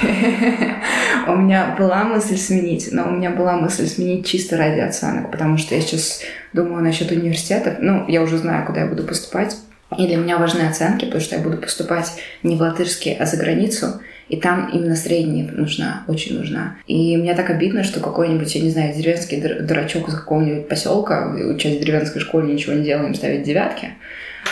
У 1.27 1.37
меня 1.37 1.75
была 1.79 2.05
мысль 2.05 2.37
сменить, 2.37 2.89
но 2.91 3.09
у 3.09 3.11
меня 3.11 3.31
была 3.31 3.57
мысль 3.57 3.87
сменить 3.87 4.27
чисто 4.27 4.57
ради 4.57 4.81
оценок, 4.81 5.31
потому 5.31 5.57
что 5.57 5.75
я 5.75 5.81
сейчас 5.81 6.21
думаю 6.53 6.83
насчет 6.83 7.11
университетов. 7.11 7.75
Ну, 7.81 8.05
я 8.09 8.23
уже 8.23 8.39
знаю, 8.39 8.67
куда 8.67 8.83
я 8.83 8.87
буду 8.87 9.05
поступать. 9.05 9.57
И 9.99 10.07
для 10.07 10.17
меня 10.17 10.39
важны 10.39 10.63
оценки, 10.63 11.05
потому 11.05 11.21
что 11.21 11.37
я 11.37 11.43
буду 11.43 11.59
поступать 11.59 12.13
не 12.43 12.57
в 12.57 12.61
латышский, 12.61 13.15
а 13.15 13.27
за 13.27 13.37
границу. 13.37 14.01
И 14.29 14.37
там 14.37 14.71
именно 14.73 14.97
средняя 14.97 15.51
нужна, 15.51 16.05
очень 16.09 16.39
нужна. 16.39 16.77
И 16.87 17.17
мне 17.19 17.35
так 17.35 17.51
обидно, 17.51 17.85
что 17.85 18.01
какой-нибудь, 18.01 18.55
я 18.55 18.63
не 18.63 18.71
знаю, 18.71 18.95
деревенский 18.95 19.41
дурачок 19.61 20.09
из 20.09 20.15
какого-нибудь 20.15 20.69
поселка, 20.69 21.35
учась 21.35 21.77
в 21.77 21.81
деревенской 21.81 22.23
школе, 22.23 22.53
ничего 22.53 22.73
не 22.73 22.85
делаем, 22.85 23.15
ставит 23.15 23.43
девятки. 23.43 23.91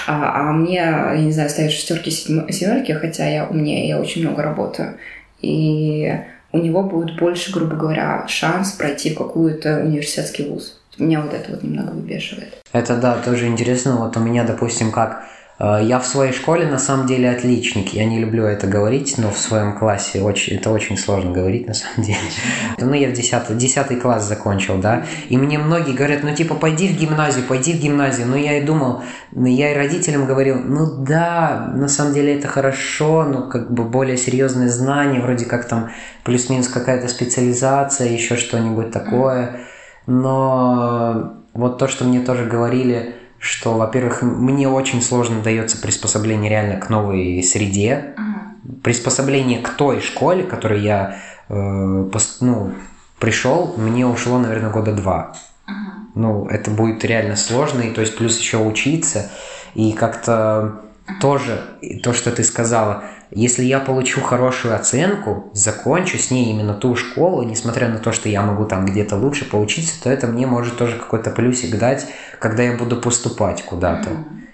А, 0.06 0.50
а 0.50 0.52
мне, 0.52 0.74
я 0.74 1.16
не 1.16 1.32
знаю, 1.32 1.48
ставят 1.48 1.72
шестерки, 1.72 2.10
семерки, 2.10 2.92
хотя 2.92 3.26
я 3.26 3.46
умнее, 3.46 3.88
я 3.88 3.98
очень 3.98 4.22
много 4.22 4.42
работаю. 4.42 4.98
И 5.42 6.12
у 6.52 6.58
него 6.58 6.82
будет 6.82 7.16
больше, 7.18 7.52
грубо 7.52 7.76
говоря, 7.76 8.26
шанс 8.28 8.72
пройти 8.72 9.14
в 9.14 9.18
какую-то 9.18 9.80
университетский 9.84 10.44
вуз. 10.44 10.80
Меня 10.98 11.22
вот 11.22 11.32
это 11.32 11.52
вот 11.52 11.62
немного 11.62 11.92
выбешивает. 11.92 12.58
Это 12.72 12.96
да, 12.96 13.16
тоже 13.16 13.46
интересно. 13.46 13.96
Вот 13.96 14.16
у 14.16 14.20
меня, 14.20 14.44
допустим, 14.44 14.90
как 14.90 15.24
я 15.60 15.98
в 15.98 16.06
своей 16.06 16.32
школе 16.32 16.66
на 16.66 16.78
самом 16.78 17.06
деле 17.06 17.30
отличник. 17.30 17.92
Я 17.92 18.06
не 18.06 18.18
люблю 18.18 18.44
это 18.44 18.66
говорить, 18.66 19.16
но 19.18 19.30
в 19.30 19.38
своем 19.38 19.76
классе 19.78 20.22
очень, 20.22 20.56
это 20.56 20.70
очень 20.70 20.96
сложно 20.96 21.32
говорить 21.32 21.66
на 21.66 21.74
самом 21.74 22.02
деле. 22.02 22.18
Ну, 22.78 22.94
я 22.94 23.10
в 23.10 23.12
10, 23.12 23.58
10 23.58 24.00
класс 24.00 24.26
закончил, 24.26 24.78
да. 24.78 25.04
И 25.28 25.36
мне 25.36 25.58
многие 25.58 25.92
говорят, 25.92 26.22
ну, 26.22 26.34
типа, 26.34 26.54
пойди 26.54 26.88
в 26.88 26.98
гимназию, 26.98 27.44
пойди 27.46 27.74
в 27.74 27.76
гимназию. 27.80 28.26
Но 28.26 28.36
я 28.36 28.56
и 28.56 28.64
думал, 28.64 29.02
ну, 29.32 29.46
я 29.46 29.72
и 29.72 29.76
родителям 29.76 30.24
говорил, 30.24 30.58
ну, 30.58 31.04
да, 31.04 31.70
на 31.74 31.88
самом 31.88 32.14
деле 32.14 32.38
это 32.38 32.48
хорошо, 32.48 33.24
но 33.24 33.42
как 33.42 33.70
бы 33.70 33.84
более 33.84 34.16
серьезные 34.16 34.70
знания, 34.70 35.20
вроде 35.20 35.44
как 35.44 35.68
там 35.68 35.90
плюс-минус 36.24 36.68
какая-то 36.68 37.06
специализация, 37.08 38.08
еще 38.08 38.36
что-нибудь 38.36 38.92
такое. 38.92 39.60
Но 40.06 41.34
вот 41.52 41.78
то, 41.78 41.86
что 41.86 42.04
мне 42.04 42.20
тоже 42.20 42.46
говорили, 42.46 43.14
что, 43.40 43.74
во-первых, 43.74 44.22
мне 44.22 44.68
очень 44.68 45.02
сложно 45.02 45.42
дается 45.42 45.78
приспособление 45.78 46.50
реально 46.50 46.76
к 46.76 46.90
новой 46.90 47.42
среде, 47.42 48.14
uh-huh. 48.16 48.80
приспособление 48.82 49.60
к 49.60 49.70
той 49.70 50.00
школе, 50.00 50.44
к 50.44 50.50
которой 50.50 50.82
я 50.82 51.16
э, 51.48 52.08
пост, 52.12 52.42
ну, 52.42 52.74
пришел, 53.18 53.74
мне 53.78 54.06
ушло, 54.06 54.38
наверное, 54.38 54.70
года 54.70 54.92
два. 54.92 55.34
Uh-huh. 55.66 55.72
Ну, 56.14 56.46
это 56.48 56.70
будет 56.70 57.02
реально 57.02 57.34
сложно, 57.36 57.80
и 57.80 57.90
то 57.90 58.02
есть 58.02 58.16
плюс 58.16 58.38
еще 58.38 58.58
учиться, 58.58 59.30
и 59.74 59.92
как-то. 59.92 60.82
Тоже 61.20 61.62
то, 62.02 62.12
что 62.12 62.30
ты 62.30 62.44
сказала, 62.44 63.04
если 63.30 63.64
я 63.64 63.78
получу 63.78 64.20
хорошую 64.20 64.74
оценку, 64.74 65.50
закончу 65.54 66.18
с 66.18 66.30
ней 66.30 66.50
именно 66.50 66.74
ту 66.74 66.96
школу, 66.96 67.42
несмотря 67.42 67.88
на 67.88 67.98
то, 67.98 68.12
что 68.12 68.28
я 68.28 68.42
могу 68.42 68.64
там 68.64 68.86
где-то 68.86 69.16
лучше 69.16 69.48
поучиться, 69.48 70.02
то 70.02 70.10
это 70.10 70.26
мне 70.26 70.46
может 70.46 70.76
тоже 70.76 70.96
какой-то 70.96 71.30
плюсик 71.30 71.78
дать, 71.78 72.06
когда 72.38 72.62
я 72.62 72.76
буду 72.76 72.96
поступать 72.96 73.62
куда-то. 73.62 74.10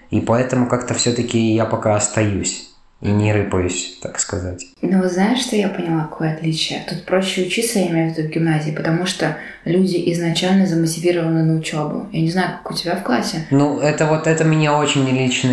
И 0.09 0.21
поэтому 0.21 0.67
как-то 0.67 0.93
все-таки 0.93 1.37
я 1.37 1.65
пока 1.65 1.95
остаюсь 1.95 2.66
и 3.01 3.09
не 3.09 3.31
рыпаюсь, 3.31 3.99
так 4.01 4.19
сказать. 4.19 4.65
Ну, 4.81 5.03
знаешь, 5.07 5.41
что 5.41 5.55
я 5.55 5.69
поняла, 5.69 6.07
какое 6.09 6.33
отличие? 6.33 6.83
Тут 6.89 7.05
проще 7.05 7.43
учиться, 7.43 7.79
я 7.79 7.87
имею 7.87 8.11
в 8.11 8.17
виду 8.17 8.27
в 8.27 8.31
гимназии, 8.31 8.71
потому 8.71 9.05
что 9.05 9.37
люди 9.65 10.11
изначально 10.13 10.65
замотивированы 10.65 11.43
на 11.43 11.59
учебу. 11.59 12.07
Я 12.11 12.21
не 12.21 12.31
знаю, 12.31 12.57
как 12.63 12.71
у 12.71 12.73
тебя 12.73 12.95
в 12.95 13.03
классе. 13.03 13.45
Ну, 13.51 13.79
это 13.79 14.07
вот 14.07 14.25
это 14.25 14.43
меня 14.43 14.77
очень 14.77 15.07
лично 15.07 15.47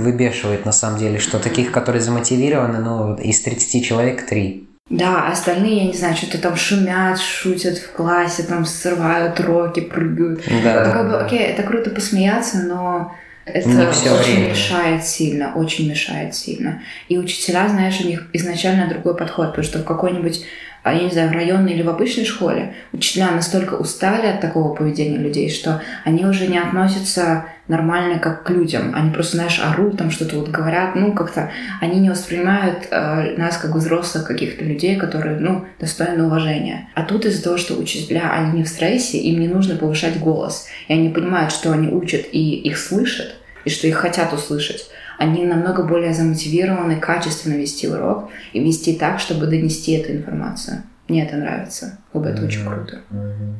выбешивает, 0.00 0.64
на 0.64 0.72
самом 0.72 0.98
деле, 0.98 1.18
что 1.18 1.38
таких, 1.38 1.72
которые 1.72 2.00
замотивированы, 2.00 2.78
ну, 2.78 3.16
из 3.16 3.40
30 3.42 3.84
человек 3.84 4.26
три. 4.26 4.68
Да, 4.90 5.28
остальные, 5.28 5.76
я 5.76 5.84
не 5.84 5.92
знаю, 5.92 6.16
что-то 6.16 6.38
там 6.38 6.56
шумят, 6.56 7.18
шутят 7.18 7.76
в 7.76 7.92
классе, 7.92 8.44
там 8.44 8.64
срывают 8.64 9.38
роки, 9.40 9.80
прыгают. 9.80 10.42
Да. 10.64 10.86
Ну, 10.86 10.92
как 10.92 11.10
бы, 11.10 11.20
окей, 11.20 11.40
это 11.40 11.62
круто 11.62 11.90
посмеяться, 11.90 12.58
но 12.60 13.12
это 13.54 13.68
не 13.68 13.90
все 13.92 14.10
очень 14.10 14.34
время. 14.34 14.50
мешает 14.50 15.04
сильно, 15.04 15.54
очень 15.54 15.88
мешает 15.88 16.34
сильно. 16.34 16.82
И 17.08 17.18
учителя, 17.18 17.68
знаешь, 17.68 18.00
у 18.00 18.06
них 18.06 18.28
изначально 18.32 18.88
другой 18.88 19.16
подход, 19.16 19.48
потому 19.48 19.64
что 19.64 19.78
в 19.78 19.84
какой-нибудь, 19.84 20.44
а, 20.88 20.92
я 20.94 21.02
не 21.02 21.10
знаю, 21.10 21.28
в 21.28 21.32
районной 21.32 21.74
или 21.74 21.82
в 21.82 21.90
обычной 21.90 22.24
школе 22.24 22.74
учителя 22.92 23.30
настолько 23.30 23.74
устали 23.74 24.26
от 24.26 24.40
такого 24.40 24.74
поведения 24.74 25.18
людей, 25.18 25.50
что 25.50 25.82
они 26.04 26.24
уже 26.24 26.46
не 26.46 26.58
относятся 26.58 27.44
нормально 27.68 28.18
как 28.18 28.44
к 28.44 28.50
людям. 28.50 28.94
Они 28.94 29.10
просто, 29.10 29.36
знаешь, 29.36 29.60
орут, 29.62 29.98
там 29.98 30.10
что-то 30.10 30.36
вот 30.36 30.48
говорят, 30.48 30.94
ну, 30.94 31.12
как-то 31.12 31.50
они 31.82 32.00
не 32.00 32.08
воспринимают 32.08 32.88
э, 32.90 33.36
нас 33.36 33.58
как 33.58 33.74
взрослых 33.74 34.26
каких-то 34.26 34.64
людей, 34.64 34.96
которые, 34.96 35.38
ну, 35.38 35.66
достойны 35.78 36.24
уважения. 36.24 36.88
А 36.94 37.02
тут 37.02 37.26
из-за 37.26 37.44
того, 37.44 37.58
что 37.58 37.74
учителя, 37.74 38.30
они 38.32 38.58
не 38.58 38.64
в 38.64 38.68
стрессе, 38.68 39.18
им 39.18 39.40
не 39.40 39.48
нужно 39.48 39.76
повышать 39.76 40.18
голос, 40.18 40.68
и 40.88 40.94
они 40.94 41.10
понимают, 41.10 41.52
что 41.52 41.70
они 41.72 41.88
учат 41.88 42.22
и 42.32 42.54
их 42.54 42.78
слышат, 42.78 43.34
и 43.66 43.70
что 43.70 43.86
их 43.86 43.96
хотят 43.96 44.32
услышать, 44.32 44.86
они 45.18 45.44
намного 45.44 45.82
более 45.82 46.14
замотивированы 46.14 46.96
качественно 46.96 47.54
вести 47.54 47.88
урок 47.88 48.30
и 48.52 48.60
вести 48.60 48.96
так, 48.96 49.18
чтобы 49.18 49.46
донести 49.46 49.92
эту 49.92 50.12
информацию. 50.12 50.84
Мне 51.08 51.26
это 51.26 51.36
нравится. 51.36 51.98
Об 52.12 52.24
это 52.24 52.40
mm-hmm. 52.40 52.46
очень 52.46 52.64
круто. 52.64 52.98
Mm-hmm. 53.10 53.54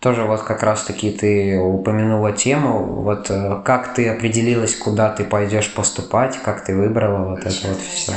Тоже 0.00 0.24
вот 0.24 0.42
как 0.42 0.62
раз-таки 0.62 1.10
ты 1.10 1.58
упомянула 1.58 2.32
тему, 2.32 3.02
вот 3.02 3.30
э, 3.30 3.60
как 3.64 3.92
ты 3.92 4.08
определилась, 4.08 4.74
куда 4.74 5.10
ты 5.10 5.24
пойдешь 5.24 5.74
поступать, 5.74 6.38
как 6.42 6.64
ты 6.64 6.74
выбрала 6.74 7.30
вот 7.30 7.40
это 7.40 7.68
вот 7.68 7.78
все. 7.78 8.12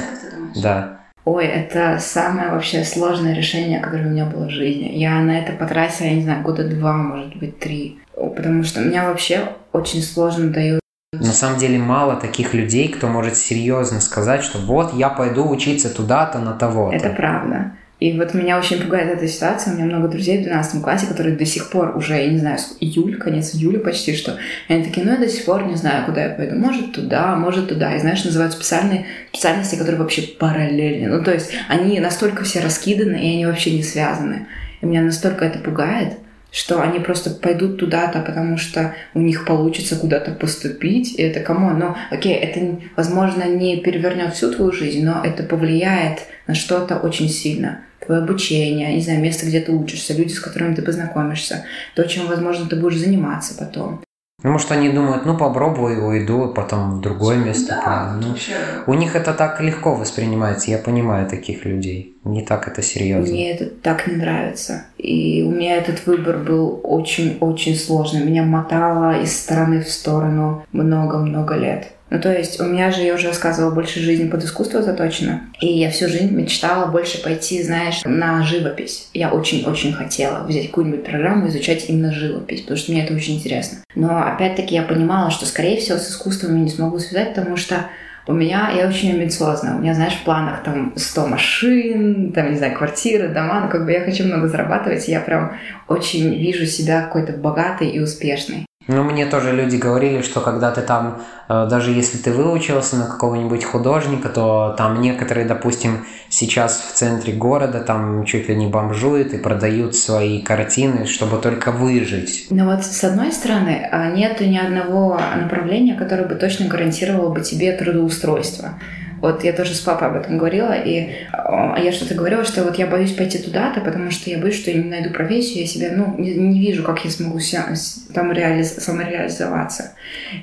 Да. 0.55 1.02
Ой, 1.25 1.45
это 1.45 1.99
самое 1.99 2.49
вообще 2.49 2.83
сложное 2.83 3.33
решение, 3.33 3.79
которое 3.79 4.07
у 4.07 4.09
меня 4.09 4.25
было 4.25 4.45
в 4.45 4.49
жизни. 4.49 4.91
Я 4.97 5.21
на 5.21 5.39
это 5.39 5.53
потратила, 5.53 6.07
я 6.07 6.15
не 6.15 6.23
знаю, 6.23 6.43
года 6.43 6.67
два, 6.67 6.93
может 6.93 7.35
быть, 7.37 7.59
три. 7.59 7.99
Потому 8.15 8.63
что 8.63 8.81
меня 8.81 9.07
вообще 9.07 9.49
очень 9.71 10.01
сложно 10.01 10.51
дают 10.51 10.83
на 11.13 11.31
самом 11.31 11.59
деле 11.59 11.77
мало 11.77 12.15
таких 12.15 12.55
людей, 12.55 12.87
кто 12.87 13.07
может 13.07 13.37
серьезно 13.37 14.01
сказать, 14.01 14.43
что 14.43 14.57
вот 14.57 14.95
я 14.95 15.09
пойду 15.09 15.47
учиться 15.47 15.93
туда-то 15.93 16.39
на 16.39 16.53
того-то. 16.53 16.95
Это 16.95 17.09
правда. 17.09 17.73
И 18.03 18.11
вот 18.19 18.33
меня 18.33 18.59
очень 18.59 18.81
пугает 18.81 19.09
эта 19.09 19.29
ситуация. 19.29 19.71
У 19.71 19.77
меня 19.77 19.85
много 19.85 20.09
друзей 20.09 20.39
в 20.39 20.43
12 20.43 20.81
классе, 20.83 21.05
которые 21.07 21.37
до 21.37 21.45
сих 21.45 21.69
пор 21.69 21.95
уже, 21.95 22.15
я 22.15 22.27
не 22.27 22.37
знаю, 22.37 22.57
июль, 22.81 23.17
конец 23.17 23.55
июля 23.55 23.79
почти 23.79 24.13
что. 24.13 24.35
И 24.67 24.73
они 24.73 24.83
такие, 24.83 25.05
ну 25.05 25.13
я 25.13 25.19
до 25.19 25.29
сих 25.29 25.45
пор 25.45 25.63
не 25.63 25.77
знаю, 25.77 26.05
куда 26.05 26.25
я 26.25 26.29
пойду. 26.31 26.53
Может 26.57 26.91
туда, 26.91 27.37
может 27.37 27.69
туда. 27.69 27.95
И 27.95 27.99
знаешь, 28.01 28.25
называют 28.25 28.51
специальные 28.51 29.05
специальности, 29.31 29.77
которые 29.77 30.01
вообще 30.01 30.23
параллельны. 30.23 31.15
Ну 31.15 31.23
то 31.23 31.33
есть 31.33 31.51
они 31.69 31.97
настолько 32.01 32.43
все 32.43 32.59
раскиданы, 32.59 33.15
и 33.15 33.35
они 33.35 33.45
вообще 33.45 33.71
не 33.71 33.83
связаны. 33.83 34.47
И 34.81 34.85
меня 34.85 35.01
настолько 35.01 35.45
это 35.45 35.59
пугает, 35.59 36.17
что 36.51 36.81
они 36.81 36.99
просто 36.99 37.29
пойдут 37.29 37.79
туда-то, 37.79 38.19
потому 38.19 38.57
что 38.57 38.93
у 39.13 39.21
них 39.21 39.45
получится 39.45 39.95
куда-то 39.95 40.31
поступить, 40.31 41.17
и 41.17 41.21
это 41.21 41.39
кому? 41.39 41.69
Ну, 41.69 41.95
окей, 42.11 42.33
это, 42.33 42.79
возможно, 42.97 43.43
не 43.43 43.77
перевернет 43.77 44.33
всю 44.33 44.51
твою 44.51 44.73
жизнь, 44.73 45.05
но 45.05 45.21
это 45.23 45.43
повлияет 45.43 46.19
на 46.47 46.53
что-то 46.53 46.97
очень 46.97 47.29
сильно. 47.29 47.79
Твое 48.05 48.21
обучение, 48.21 48.93
не 48.93 49.01
знаю, 49.01 49.21
место, 49.21 49.45
где 49.45 49.59
ты 49.59 49.71
учишься, 49.71 50.13
люди, 50.13 50.33
с 50.33 50.39
которыми 50.39 50.75
ты 50.75 50.81
познакомишься, 50.81 51.65
то, 51.95 52.03
чем, 52.03 52.27
возможно, 52.27 52.67
ты 52.67 52.75
будешь 52.75 52.99
заниматься 52.99 53.55
потом. 53.57 54.01
Ну, 54.43 54.51
может, 54.51 54.71
они 54.71 54.89
думают, 54.89 55.25
ну, 55.25 55.37
попробую, 55.37 56.05
уйду, 56.05 56.51
потом 56.53 56.97
в 56.97 57.01
другое 57.01 57.37
место. 57.37 57.81
Да, 57.85 58.17
ну, 58.21 58.29
вообще. 58.31 58.53
у 58.87 58.93
них 58.93 59.15
это 59.15 59.33
так 59.33 59.61
легко 59.61 59.95
воспринимается, 59.95 60.69
я 60.69 60.79
понимаю 60.79 61.29
таких 61.29 61.63
людей. 61.63 62.17
Не 62.25 62.41
так 62.41 62.67
это 62.67 62.81
серьезно. 62.81 63.33
Мне 63.33 63.51
это 63.51 63.67
так 63.67 64.05
не 64.05 64.17
нравится. 64.17 64.85
И 64.97 65.43
у 65.47 65.51
меня 65.51 65.77
этот 65.77 66.05
выбор 66.05 66.39
был 66.39 66.81
очень-очень 66.83 67.77
сложный. 67.77 68.23
Меня 68.23 68.43
мотало 68.43 69.21
из 69.21 69.37
стороны 69.37 69.81
в 69.81 69.89
сторону 69.89 70.65
много-много 70.73 71.55
лет. 71.55 71.93
Ну, 72.13 72.21
то 72.21 72.31
есть 72.31 72.61
у 72.61 72.65
меня 72.65 72.91
же, 72.91 73.01
я 73.01 73.15
уже 73.15 73.29
рассказывала, 73.29 73.73
больше 73.73 73.99
жизни 73.99 74.29
под 74.29 74.43
искусство 74.43 74.83
заточена. 74.83 75.41
И 75.59 75.65
я 75.65 75.89
всю 75.89 76.07
жизнь 76.07 76.29
мечтала 76.29 76.85
больше 76.85 77.19
пойти, 77.23 77.63
знаешь, 77.63 78.01
на 78.05 78.43
живопись. 78.43 79.09
Я 79.15 79.31
очень-очень 79.31 79.93
хотела 79.93 80.43
взять 80.43 80.67
какую-нибудь 80.67 81.05
программу 81.05 81.47
и 81.47 81.49
изучать 81.49 81.89
именно 81.89 82.13
живопись, 82.13 82.61
потому 82.61 82.77
что 82.77 82.91
мне 82.91 83.03
это 83.03 83.15
очень 83.15 83.37
интересно. 83.37 83.79
Но 83.95 84.21
опять-таки 84.21 84.75
я 84.75 84.83
понимала, 84.83 85.31
что, 85.31 85.47
скорее 85.47 85.79
всего, 85.79 85.97
с 85.97 86.07
искусством 86.07 86.55
я 86.55 86.61
не 86.61 86.69
смогу 86.69 86.99
связать, 86.99 87.33
потому 87.33 87.57
что 87.57 87.87
у 88.27 88.33
меня, 88.33 88.71
я 88.77 88.87
очень 88.87 89.11
амбициозна. 89.11 89.75
У 89.75 89.79
меня, 89.79 89.95
знаешь, 89.95 90.13
в 90.13 90.23
планах 90.23 90.61
там 90.61 90.93
100 90.95 91.27
машин, 91.27 92.31
там, 92.31 92.51
не 92.51 92.57
знаю, 92.57 92.77
квартиры, 92.77 93.29
дома. 93.29 93.61
Ну, 93.61 93.69
как 93.69 93.85
бы 93.85 93.91
я 93.91 94.01
хочу 94.01 94.23
много 94.23 94.47
зарабатывать. 94.47 95.07
Я 95.07 95.19
прям 95.19 95.57
очень 95.87 96.29
вижу 96.35 96.67
себя 96.67 97.01
какой-то 97.01 97.33
богатой 97.33 97.89
и 97.89 97.99
успешной. 97.99 98.67
Мне 99.13 99.27
тоже 99.27 99.51
люди 99.51 99.75
говорили, 99.75 100.23
что 100.23 100.41
когда 100.41 100.71
ты 100.71 100.81
там, 100.81 101.21
э, 101.47 101.67
даже 101.69 101.91
если 101.91 102.17
ты 102.17 102.31
выучился 102.31 102.95
на 102.95 103.05
какого-нибудь 103.05 103.63
художника, 103.63 104.27
то 104.27 104.73
там 104.75 105.01
некоторые, 105.01 105.45
допустим, 105.45 106.07
сейчас 106.29 106.79
в 106.79 106.95
центре 106.95 107.31
города 107.31 107.79
там 107.79 108.25
чуть 108.25 108.49
ли 108.49 108.55
не 108.55 108.65
бомжуют 108.65 109.33
и 109.33 109.37
продают 109.37 109.95
свои 109.95 110.41
картины, 110.41 111.05
чтобы 111.05 111.37
только 111.37 111.71
выжить. 111.71 112.47
Ну 112.49 112.65
вот 112.65 112.83
с 112.83 113.03
одной 113.03 113.31
стороны, 113.31 113.87
а, 113.91 114.09
нет 114.09 114.41
ни 114.41 114.57
одного 114.57 115.19
направления, 115.39 115.93
которое 115.93 116.25
бы 116.25 116.33
точно 116.33 116.65
гарантировало 116.65 117.31
бы 117.31 117.41
тебе 117.41 117.71
трудоустройство. 117.73 118.79
Вот 119.23 119.45
я 119.45 119.53
тоже 119.53 119.73
с 119.73 119.79
папой 119.79 120.09
об 120.09 120.17
этом 120.17 120.37
говорила, 120.37 120.73
и 120.73 121.07
а, 121.31 121.79
я 121.79 121.93
что-то 121.93 122.13
говорила, 122.13 122.43
что 122.43 122.61
вот 122.65 122.77
я 122.77 122.87
боюсь 122.87 123.13
пойти 123.13 123.37
туда-то, 123.37 123.79
потому 123.79 124.11
что 124.11 124.29
я 124.29 124.37
боюсь, 124.37 124.57
что 124.57 124.69
я 124.69 124.83
не 124.83 124.89
найду 124.89 125.11
профессию, 125.11 125.61
я 125.61 125.65
себя, 125.65 125.93
ну, 125.95 126.13
не, 126.17 126.33
не 126.33 126.59
вижу, 126.59 126.83
как 126.83 127.05
я 127.05 127.09
смогу 127.09 127.39
себя, 127.39 127.73
там 128.13 128.33
реализ, 128.33 128.75
самореализоваться. 128.75 129.93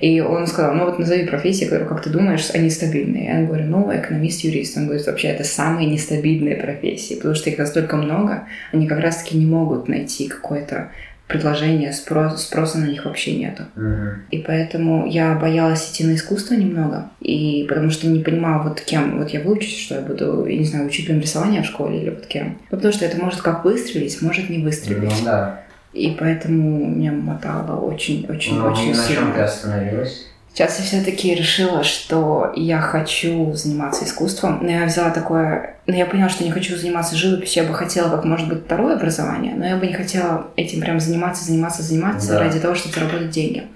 И 0.01 0.23
он 0.23 0.47
сказал, 0.47 0.73
ну 0.73 0.87
вот 0.87 0.99
назови 0.99 1.27
профессии, 1.27 1.67
которые, 1.67 1.91
как 1.91 2.03
ты 2.03 2.09
думаешь, 2.09 2.49
они 2.55 2.71
стабильные. 2.71 3.27
Я 3.27 3.47
говорю, 3.47 3.67
ну, 3.67 3.95
экономист-юрист. 3.95 4.79
Он 4.79 4.87
говорит, 4.87 5.07
вообще 5.07 5.29
это 5.29 5.45
самые 5.45 5.87
нестабильные 5.87 6.57
профессии, 6.57 7.17
потому 7.17 7.35
что 7.35 7.51
их 7.51 7.59
настолько 7.59 7.99
много, 7.99 8.45
они 8.73 8.87
как 8.87 9.01
раз-таки 9.01 9.37
не 9.37 9.45
могут 9.45 9.89
найти 9.89 10.27
какое-то 10.27 10.89
предложения, 11.31 11.93
спрос, 11.93 12.43
спроса 12.43 12.79
на 12.79 12.87
них 12.87 13.05
вообще 13.05 13.37
нету. 13.37 13.63
Угу. 13.77 14.09
И 14.31 14.39
поэтому 14.39 15.07
я 15.07 15.35
боялась 15.35 15.91
идти 15.91 16.05
на 16.05 16.15
искусство 16.15 16.55
немного, 16.55 17.11
и 17.21 17.65
потому 17.69 17.91
что 17.91 18.07
не 18.09 18.23
понимала, 18.23 18.63
вот 18.63 18.81
кем, 18.81 19.19
вот 19.19 19.31
я 19.31 19.41
выучусь, 19.41 19.79
что 19.79 19.95
я 19.95 20.01
буду, 20.03 20.45
я 20.47 20.59
не 20.59 20.65
знаю, 20.65 20.87
учителем 20.87 21.21
рисования 21.21 21.63
в 21.63 21.67
школе 21.67 22.03
или 22.03 22.11
вот 22.11 22.27
кем. 22.27 22.59
Ну, 22.71 22.77
потому 22.77 22.93
что 22.93 23.05
это 23.05 23.17
может 23.19 23.41
как 23.41 23.65
выстрелить, 23.65 24.21
может 24.21 24.51
не 24.51 24.59
выстрелить. 24.59 25.11
Ну 25.21 25.25
да. 25.25 25.63
И 25.93 26.17
поэтому 26.19 26.87
меня 26.87 27.13
мотало 27.13 27.81
очень-очень-очень 27.81 28.59
Ну, 28.59 28.67
очень 28.67 28.91
и 28.91 28.95
на 28.95 29.03
сильно. 29.03 29.23
чем 29.23 29.33
ты 29.33 29.41
остановилась? 29.41 30.27
Сейчас 30.53 30.79
я 30.81 30.85
все-таки 30.85 31.35
решила, 31.35 31.85
что 31.85 32.53
я 32.57 32.81
хочу 32.81 33.53
заниматься 33.55 34.05
искусством. 34.05 34.59
Но 34.63 34.71
я 34.71 34.85
взяла 34.85 35.11
такое... 35.11 35.77
Но 35.87 35.95
я 35.95 36.07
поняла, 36.07 36.29
что 36.29 36.45
не 36.45 36.51
хочу 36.51 36.77
заниматься 36.77 37.17
живописью. 37.17 37.63
Я 37.63 37.69
бы 37.69 37.75
хотела, 37.75 38.11
как 38.11 38.25
может 38.25 38.49
быть, 38.49 38.65
второе 38.65 38.97
образование, 38.97 39.55
но 39.55 39.65
я 39.65 39.77
бы 39.77 39.87
не 39.87 39.93
хотела 39.95 40.49
этим 40.57 40.81
прям 40.81 40.99
заниматься, 40.99 41.45
заниматься, 41.45 41.83
заниматься 41.83 42.33
Да. 42.33 42.41
ради 42.41 42.59
того, 42.59 42.75
чтобы 42.75 42.95
заработать 42.95 43.31
деньги. 43.31 43.69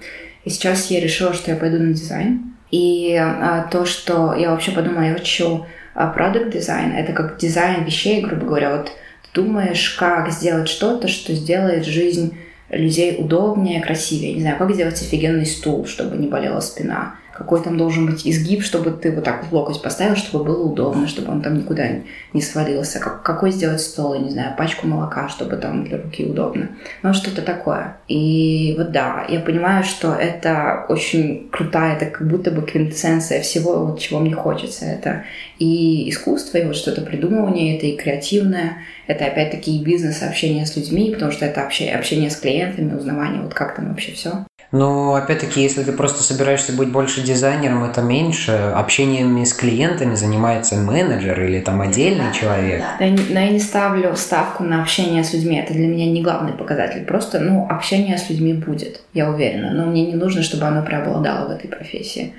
И 0.43 0.49
сейчас 0.49 0.91
я 0.91 0.99
решила, 0.99 1.33
что 1.33 1.51
я 1.51 1.57
пойду 1.57 1.77
на 1.79 1.93
дизайн. 1.93 2.53
И 2.71 3.15
а, 3.15 3.67
то, 3.71 3.85
что 3.85 4.33
я 4.33 4.51
вообще 4.51 4.71
подумала, 4.71 5.03
я 5.03 5.13
хочу 5.13 5.65
продукт 5.93 6.51
дизайн, 6.51 6.91
это 6.93 7.13
как 7.13 7.37
дизайн 7.37 7.85
вещей, 7.85 8.21
грубо 8.21 8.45
говоря. 8.47 8.75
Вот 8.75 8.87
ты 8.87 9.41
думаешь, 9.41 9.91
как 9.91 10.29
сделать 10.29 10.67
что-то, 10.67 11.07
что 11.07 11.33
сделает 11.33 11.85
жизнь 11.85 12.37
людей 12.69 13.15
удобнее, 13.19 13.81
красивее. 13.81 14.33
Не 14.33 14.41
знаю, 14.41 14.57
как 14.57 14.73
сделать 14.73 15.01
офигенный 15.01 15.45
стул, 15.45 15.85
чтобы 15.85 16.17
не 16.17 16.27
болела 16.27 16.59
спина. 16.59 17.15
Какой 17.35 17.61
там 17.61 17.77
должен 17.77 18.05
быть 18.05 18.25
изгиб, 18.25 18.63
чтобы 18.63 18.91
ты 18.91 19.11
вот 19.11 19.25
так 19.25 19.43
вот 19.43 19.51
локоть 19.51 19.81
поставил, 19.81 20.15
чтобы 20.15 20.45
было 20.45 20.63
удобно, 20.63 21.05
чтобы 21.05 21.33
он 21.33 21.41
там 21.41 21.57
никуда 21.57 21.85
не 22.31 22.41
свалился. 22.41 22.99
Как, 22.99 23.23
какой 23.23 23.51
сделать 23.51 23.81
стол, 23.81 24.13
я 24.13 24.21
не 24.21 24.29
знаю, 24.29 24.55
пачку 24.57 24.87
молока, 24.87 25.27
чтобы 25.27 25.57
там 25.57 25.83
для 25.83 26.01
руки 26.01 26.23
удобно. 26.23 26.69
Ну, 27.03 27.13
что-то 27.13 27.41
такое. 27.41 27.97
И 28.07 28.73
вот 28.77 28.91
да, 28.91 29.25
я 29.27 29.41
понимаю, 29.41 29.83
что 29.83 30.13
это 30.13 30.85
очень 30.87 31.49
крутая, 31.51 31.97
это 31.97 32.05
как 32.05 32.25
будто 32.25 32.51
бы 32.51 32.61
квинтэссенция 32.61 33.41
всего, 33.41 33.85
вот 33.85 33.99
чего 33.99 34.19
мне 34.19 34.33
хочется. 34.33 34.85
Это 34.85 35.25
и 35.59 36.09
искусство, 36.09 36.57
и 36.57 36.65
вот 36.65 36.77
что-то 36.77 37.01
придумывание, 37.01 37.75
это 37.75 37.85
и 37.85 37.97
креативное, 37.97 38.77
это 39.07 39.25
опять-таки 39.25 39.75
и 39.75 39.83
бизнес, 39.83 40.23
общение 40.23 40.65
с 40.65 40.77
людьми, 40.77 41.11
потому 41.11 41.33
что 41.33 41.45
это 41.45 41.63
общение, 41.63 41.97
общение 41.97 42.29
с 42.29 42.37
клиентами, 42.37 42.95
узнавание, 42.95 43.41
вот 43.41 43.53
как 43.53 43.75
там 43.75 43.89
вообще 43.89 44.13
все. 44.13 44.45
Но 44.75 45.15
опять-таки, 45.15 45.61
если 45.61 45.83
ты 45.83 45.93
просто 45.93 46.21
собираешься 46.21 46.73
быть 46.73 46.89
больше 46.89 47.21
дизайнером, 47.21 47.85
это 47.85 48.01
меньше. 48.01 48.51
Общениями 48.75 49.45
с 49.45 49.53
клиентами 49.53 50.15
занимается 50.15 50.75
менеджер 50.75 51.41
или 51.41 51.61
там 51.61 51.79
отдельный 51.79 52.33
человек. 52.33 52.83
Но 52.99 53.05
я, 53.05 53.11
не, 53.11 53.23
но 53.29 53.39
я 53.39 53.49
не 53.51 53.59
ставлю 53.59 54.13
ставку 54.17 54.63
на 54.63 54.81
общение 54.81 55.23
с 55.23 55.33
людьми. 55.33 55.57
Это 55.57 55.73
для 55.73 55.87
меня 55.87 56.11
не 56.11 56.21
главный 56.21 56.51
показатель. 56.51 57.05
Просто, 57.05 57.39
ну, 57.39 57.65
общение 57.69 58.17
с 58.17 58.29
людьми 58.29 58.53
будет, 58.53 58.99
я 59.13 59.29
уверена. 59.29 59.71
Но 59.71 59.85
мне 59.85 60.07
не 60.07 60.15
нужно, 60.15 60.43
чтобы 60.43 60.65
оно 60.65 60.83
преобладало 60.83 61.47
в 61.47 61.51
этой 61.51 61.69
профессии. 61.69 62.33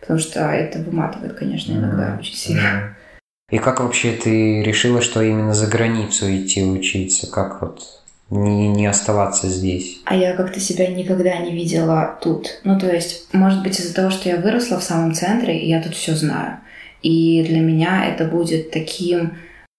Потому 0.00 0.18
что 0.18 0.40
это 0.40 0.80
выматывает, 0.80 1.34
конечно, 1.34 1.72
иногда 1.72 2.08
Мгм. 2.08 2.18
очень 2.18 2.34
сильно. 2.34 2.62
Мгм. 2.62 2.94
И 3.52 3.58
как 3.58 3.78
вообще 3.78 4.10
ты 4.10 4.60
решила, 4.64 5.00
что 5.00 5.22
именно 5.22 5.54
за 5.54 5.68
границу 5.68 6.26
идти 6.34 6.64
учиться? 6.64 7.30
Как 7.30 7.62
вот 7.62 7.80
не, 8.30 8.68
не 8.68 8.86
оставаться 8.86 9.48
здесь? 9.48 10.00
А 10.04 10.16
я 10.16 10.34
как-то 10.34 10.60
себя 10.60 10.88
никогда 10.88 11.36
не 11.38 11.52
видела 11.52 12.18
тут. 12.20 12.60
Ну, 12.64 12.78
то 12.78 12.92
есть, 12.92 13.32
может 13.32 13.62
быть, 13.62 13.78
из-за 13.78 13.94
того, 13.94 14.10
что 14.10 14.28
я 14.28 14.36
выросла 14.36 14.78
в 14.78 14.84
самом 14.84 15.14
центре, 15.14 15.58
и 15.58 15.68
я 15.68 15.82
тут 15.82 15.94
все 15.94 16.14
знаю. 16.14 16.58
И 17.02 17.44
для 17.46 17.60
меня 17.60 18.06
это 18.06 18.24
будет 18.24 18.70
таким 18.70 19.34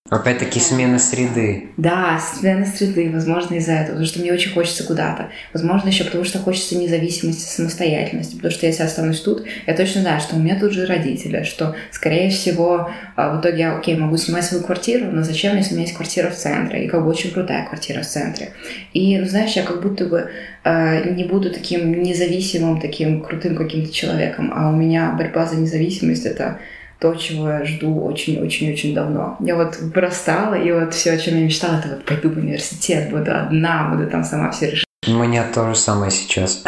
Опять-таки 0.09 0.59
смена 0.61 0.99
среды. 0.99 1.67
Да, 1.75 2.19
смена 2.19 2.65
среды, 2.65 3.09
возможно, 3.11 3.55
из-за 3.55 3.73
этого, 3.73 3.95
потому 3.95 4.05
что 4.05 4.19
мне 4.19 4.31
очень 4.31 4.53
хочется 4.53 4.85
куда-то. 4.85 5.29
Возможно, 5.51 5.89
еще 5.89 6.05
потому 6.05 6.23
что 6.23 6.39
хочется 6.39 6.77
независимости, 6.77 7.41
самостоятельности, 7.41 8.35
потому 8.35 8.51
что 8.51 8.65
если 8.67 8.83
я 8.83 8.87
останусь 8.87 9.19
тут, 9.19 9.45
я 9.65 9.75
точно 9.75 10.01
знаю, 10.01 10.21
что 10.21 10.37
у 10.37 10.39
меня 10.39 10.57
тут 10.57 10.71
же 10.71 10.85
родители, 10.85 11.43
что, 11.43 11.75
скорее 11.91 12.29
всего, 12.29 12.89
а, 13.17 13.35
в 13.35 13.41
итоге 13.41 13.59
я, 13.59 13.77
окей, 13.77 13.97
могу 13.97 14.15
снимать 14.15 14.45
свою 14.45 14.63
квартиру, 14.63 15.07
но 15.11 15.23
зачем, 15.23 15.57
если 15.57 15.71
у 15.71 15.75
меня 15.75 15.85
есть 15.85 15.97
квартира 15.97 16.29
в 16.29 16.35
центре, 16.35 16.85
и 16.85 16.87
как 16.87 17.03
бы 17.03 17.09
очень 17.09 17.31
крутая 17.31 17.65
квартира 17.65 18.01
в 18.01 18.07
центре. 18.07 18.51
И, 18.93 19.17
ну, 19.17 19.25
знаешь, 19.25 19.53
я 19.53 19.63
как 19.63 19.81
будто 19.81 20.05
бы 20.05 20.29
э, 20.63 21.09
не 21.11 21.25
буду 21.25 21.51
таким 21.51 22.01
независимым, 22.01 22.79
таким 22.79 23.21
крутым 23.21 23.57
каким-то 23.57 23.91
человеком, 23.91 24.53
а 24.55 24.69
у 24.69 24.75
меня 24.75 25.11
борьба 25.17 25.45
за 25.45 25.57
независимость— 25.57 26.25
это 26.25 26.59
то, 26.99 27.13
чего 27.15 27.49
я 27.49 27.65
жду 27.65 28.03
очень-очень-очень 28.03 28.93
давно. 28.93 29.37
Я 29.39 29.55
вот 29.55 29.77
вырастала, 29.79 30.55
и 30.55 30.71
вот 30.71 30.93
все, 30.93 31.11
о 31.11 31.17
чем 31.17 31.35
я 31.37 31.45
мечтала, 31.45 31.77
это 31.77 31.89
вот 31.89 32.05
пойду 32.05 32.29
в 32.29 32.37
университет, 32.37 33.09
буду 33.11 33.35
одна, 33.35 33.89
буду 33.91 34.09
там 34.09 34.23
сама 34.23 34.51
все 34.51 34.71
решать. 34.71 34.85
У 35.07 35.11
меня 35.11 35.45
то 35.53 35.69
же 35.69 35.75
самое 35.75 36.11
сейчас. 36.11 36.63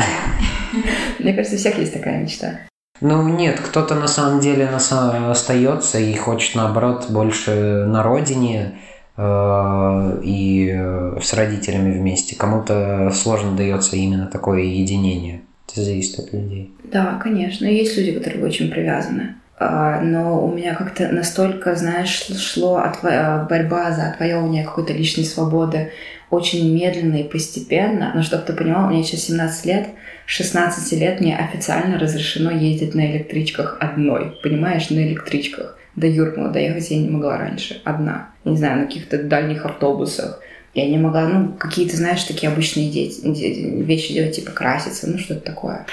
Мне 1.20 1.34
кажется, 1.34 1.56
у 1.56 1.60
всех 1.60 1.78
есть 1.78 1.94
такая 1.94 2.22
мечта. 2.22 2.60
Ну 3.02 3.28
нет, 3.28 3.60
кто-то 3.60 3.96
на 3.96 4.08
самом 4.08 4.40
деле 4.40 4.70
на 4.70 5.32
остается 5.32 6.00
и 6.00 6.14
хочет 6.16 6.56
наоборот 6.56 7.08
больше 7.10 7.86
на 7.88 8.04
родине 8.04 8.78
э, 9.16 10.22
и 10.24 10.70
э, 10.74 11.20
с 11.22 11.34
родителями 11.34 11.98
вместе. 11.98 12.36
Кому-то 12.36 13.12
сложно 13.14 13.56
дается 13.56 13.96
именно 13.96 14.28
такое 14.28 14.64
единение. 14.64 15.42
Это 15.68 15.82
зависит 15.82 16.20
от 16.20 16.34
людей. 16.34 16.74
Да, 16.84 17.20
конечно. 17.24 17.66
Есть 17.66 17.98
люди, 17.98 18.12
которые 18.12 18.46
очень 18.46 18.70
привязаны. 18.70 19.36
А, 19.60 20.00
Но 20.02 20.46
у 20.46 20.54
меня 20.56 20.74
как-то 20.74 21.10
настолько, 21.10 21.76
знаешь, 21.76 22.28
шло 22.38 22.80
отво- 22.80 23.48
борьба 23.48 23.92
за 23.92 24.10
отвоевывание 24.10 24.64
какой-то 24.64 24.94
личной 24.94 25.26
свободы 25.26 25.92
очень 26.30 26.74
медленно 26.74 27.16
и 27.18 27.24
постепенно. 27.24 28.12
Но 28.16 28.24
чтобы 28.24 28.44
ты 28.44 28.54
понимал, 28.54 28.90
меня 28.90 29.04
сейчас 29.04 29.22
17 29.22 29.66
лет, 29.66 29.88
16 30.28 30.94
лет 30.94 31.20
мне 31.20 31.36
официально 31.38 32.00
разрешено 32.00 32.52
ездить 32.52 32.96
на 32.96 33.12
электричках 33.12 33.78
одной. 33.82 34.38
Понимаешь, 34.44 34.90
на 34.92 35.00
электричках. 35.00 35.78
До 35.96 36.08
Юрмала 36.08 36.50
доехать 36.52 36.92
я 36.92 36.98
не 37.00 37.10
могла 37.10 37.38
раньше, 37.38 37.82
одна. 37.84 38.30
Не 38.46 38.56
знаю, 38.56 38.80
на 38.82 38.86
каких-то 38.86 39.22
дальних 39.22 39.66
автобусах. 39.66 40.40
Я 40.76 40.88
не 40.88 40.98
могла, 41.00 41.28
ну, 41.28 41.54
какие-то, 41.58 41.98
знаешь, 41.98 42.24
такие 42.24 42.50
обычные 42.52 42.90
дети, 42.92 43.20
де- 43.26 43.82
вещи 43.84 44.14
делать, 44.14 44.36
типа 44.36 44.52
краситься, 44.52 45.10
ну, 45.10 45.18
что-то 45.18 45.42
такое. 45.42 45.86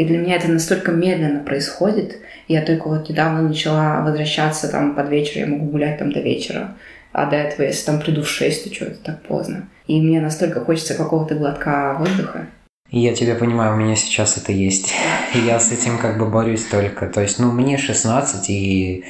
И 0.00 0.04
для 0.06 0.16
меня 0.16 0.36
это 0.36 0.48
настолько 0.48 0.92
медленно 0.92 1.40
происходит. 1.40 2.20
Я 2.48 2.62
только 2.62 2.88
вот 2.88 3.10
недавно 3.10 3.42
начала 3.42 4.00
возвращаться 4.00 4.68
там 4.68 4.94
под 4.94 5.10
вечер, 5.10 5.40
я 5.40 5.46
могу 5.46 5.66
гулять 5.66 5.98
там 5.98 6.10
до 6.10 6.20
вечера. 6.20 6.74
а 7.12 7.28
до 7.28 7.36
этого, 7.36 7.66
если 7.66 7.84
там 7.84 8.00
приду 8.00 8.22
в 8.22 8.28
6, 8.28 8.64
то 8.64 8.74
что, 8.74 8.86
это 8.86 8.98
так 9.04 9.20
поздно. 9.20 9.68
И 9.86 10.00
мне 10.00 10.22
настолько 10.22 10.64
хочется 10.64 10.94
какого-то 10.94 11.34
глотка 11.34 11.96
воздуха. 11.98 12.46
Я 12.90 13.14
тебя 13.14 13.34
понимаю, 13.34 13.74
у 13.74 13.76
меня 13.76 13.94
сейчас 13.94 14.38
это 14.38 14.52
есть. 14.52 14.94
Я 15.34 15.60
с 15.60 15.70
этим 15.70 15.98
как 15.98 16.18
бы 16.18 16.30
борюсь 16.30 16.64
только. 16.64 17.06
То 17.06 17.20
есть, 17.20 17.38
ну, 17.38 17.52
мне 17.52 17.76
16, 17.76 18.48
и 18.48 19.04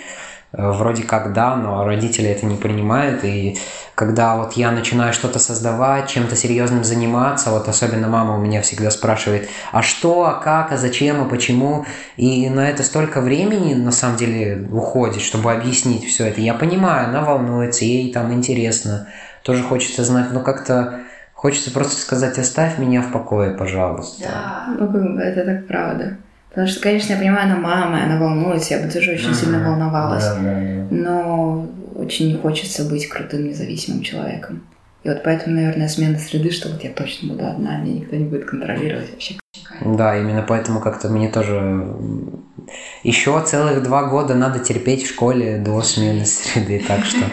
вроде 0.53 1.05
как 1.05 1.33
да, 1.33 1.57
но 1.57 1.85
родители 1.85 2.29
это 2.29 2.47
не 2.47 2.57
принимают. 2.57 3.25
И 3.25 3.59
когда 3.95 4.37
вот 4.37 4.55
я 4.55 4.71
начинаю 4.71 5.13
что-то 5.13 5.39
создавать, 5.39 6.09
чем-то 6.09 6.37
серьезным 6.37 6.85
заниматься, 6.85 7.51
вот 7.51 7.69
особенно 7.69 8.09
мама 8.09 8.37
у 8.37 8.41
меня 8.41 8.63
всегда 8.63 8.91
спрашивает, 8.91 9.49
а 9.73 9.83
что, 9.83 10.25
а 10.25 10.35
как, 10.35 10.73
а 10.73 10.77
зачем, 10.77 11.23
а 11.23 11.25
почему. 11.27 11.87
И 12.17 12.49
на 12.49 12.69
это 12.69 12.83
столько 12.83 13.21
времени, 13.21 13.75
на 13.75 13.93
самом 13.93 14.17
деле, 14.17 14.67
уходит, 14.73 15.23
чтобы 15.23 15.53
объяснить 15.53 16.07
все 16.07 16.27
это. 16.27 16.41
Я 16.41 16.55
понимаю, 16.55 17.09
она 17.09 17.23
волнуется, 17.23 17.85
ей 17.85 18.13
там 18.13 18.33
интересно, 18.33 19.09
тоже 19.43 19.63
хочется 19.63 20.05
знать, 20.05 20.33
но 20.33 20.41
как-то 20.41 21.01
Хочется 21.41 21.71
просто 21.71 21.99
сказать, 21.99 22.39
оставь 22.39 22.77
меня 22.77 23.01
в 23.01 23.13
покое, 23.13 23.53
пожалуйста. 23.53 24.25
Да, 24.29 24.75
ну, 24.79 25.19
это 25.19 25.43
так 25.43 25.67
правда. 25.67 26.19
Потому 26.51 26.67
что, 26.67 26.81
конечно, 26.81 27.13
я 27.13 27.19
понимаю, 27.19 27.45
она 27.45 27.57
мама, 27.57 28.03
она 28.03 28.19
волнуется, 28.19 28.75
я 28.75 28.85
бы 28.85 28.91
тоже 28.91 29.13
очень 29.13 29.35
сильно 29.35 29.59
волновалась. 29.65 30.25
Да, 30.25 30.35
да, 30.35 30.43
да. 30.43 30.87
Но 30.91 31.69
очень 31.95 32.29
не 32.29 32.35
хочется 32.35 32.85
быть 32.85 33.09
крутым, 33.09 33.45
независимым 33.45 34.03
человеком. 34.03 34.63
И 35.05 35.09
вот 35.09 35.23
поэтому, 35.23 35.57
наверное, 35.57 35.89
смена 35.89 36.19
среды, 36.19 36.51
что 36.51 36.69
вот 36.69 36.83
я 36.83 36.91
точно 36.91 37.33
буду 37.33 37.47
одна, 37.47 37.79
меня 37.79 38.01
никто 38.01 38.17
не 38.17 38.25
будет 38.25 38.47
контролировать 38.47 39.11
вообще. 39.11 39.37
Да, 39.81 40.19
именно 40.19 40.45
поэтому 40.47 40.81
как-то 40.81 41.09
мне 41.09 41.29
тоже 41.29 41.97
еще 43.03 43.43
целых 43.47 43.83
два 43.83 44.05
года 44.05 44.35
надо 44.35 44.59
терпеть 44.59 45.05
в 45.05 45.09
школе 45.09 45.59
до 45.59 45.81
смены 45.83 46.27
среды, 46.27 46.83
так 46.87 47.05
что 47.05 47.25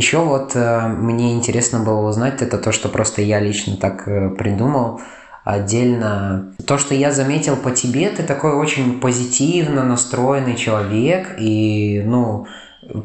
Еще 0.00 0.16
вот 0.16 0.52
э, 0.54 0.88
мне 0.88 1.34
интересно 1.34 1.80
было 1.80 2.08
узнать, 2.08 2.40
это 2.40 2.56
то, 2.56 2.72
что 2.72 2.88
просто 2.88 3.20
я 3.20 3.38
лично 3.38 3.76
так 3.76 4.08
э, 4.08 4.30
придумал 4.30 5.02
отдельно. 5.44 6.54
То, 6.66 6.78
что 6.78 6.94
я 6.94 7.12
заметил 7.12 7.54
по 7.54 7.70
тебе, 7.70 8.08
ты 8.08 8.22
такой 8.22 8.54
очень 8.54 8.98
позитивно 8.98 9.84
настроенный 9.84 10.56
человек 10.56 11.34
и, 11.38 12.02
ну, 12.02 12.46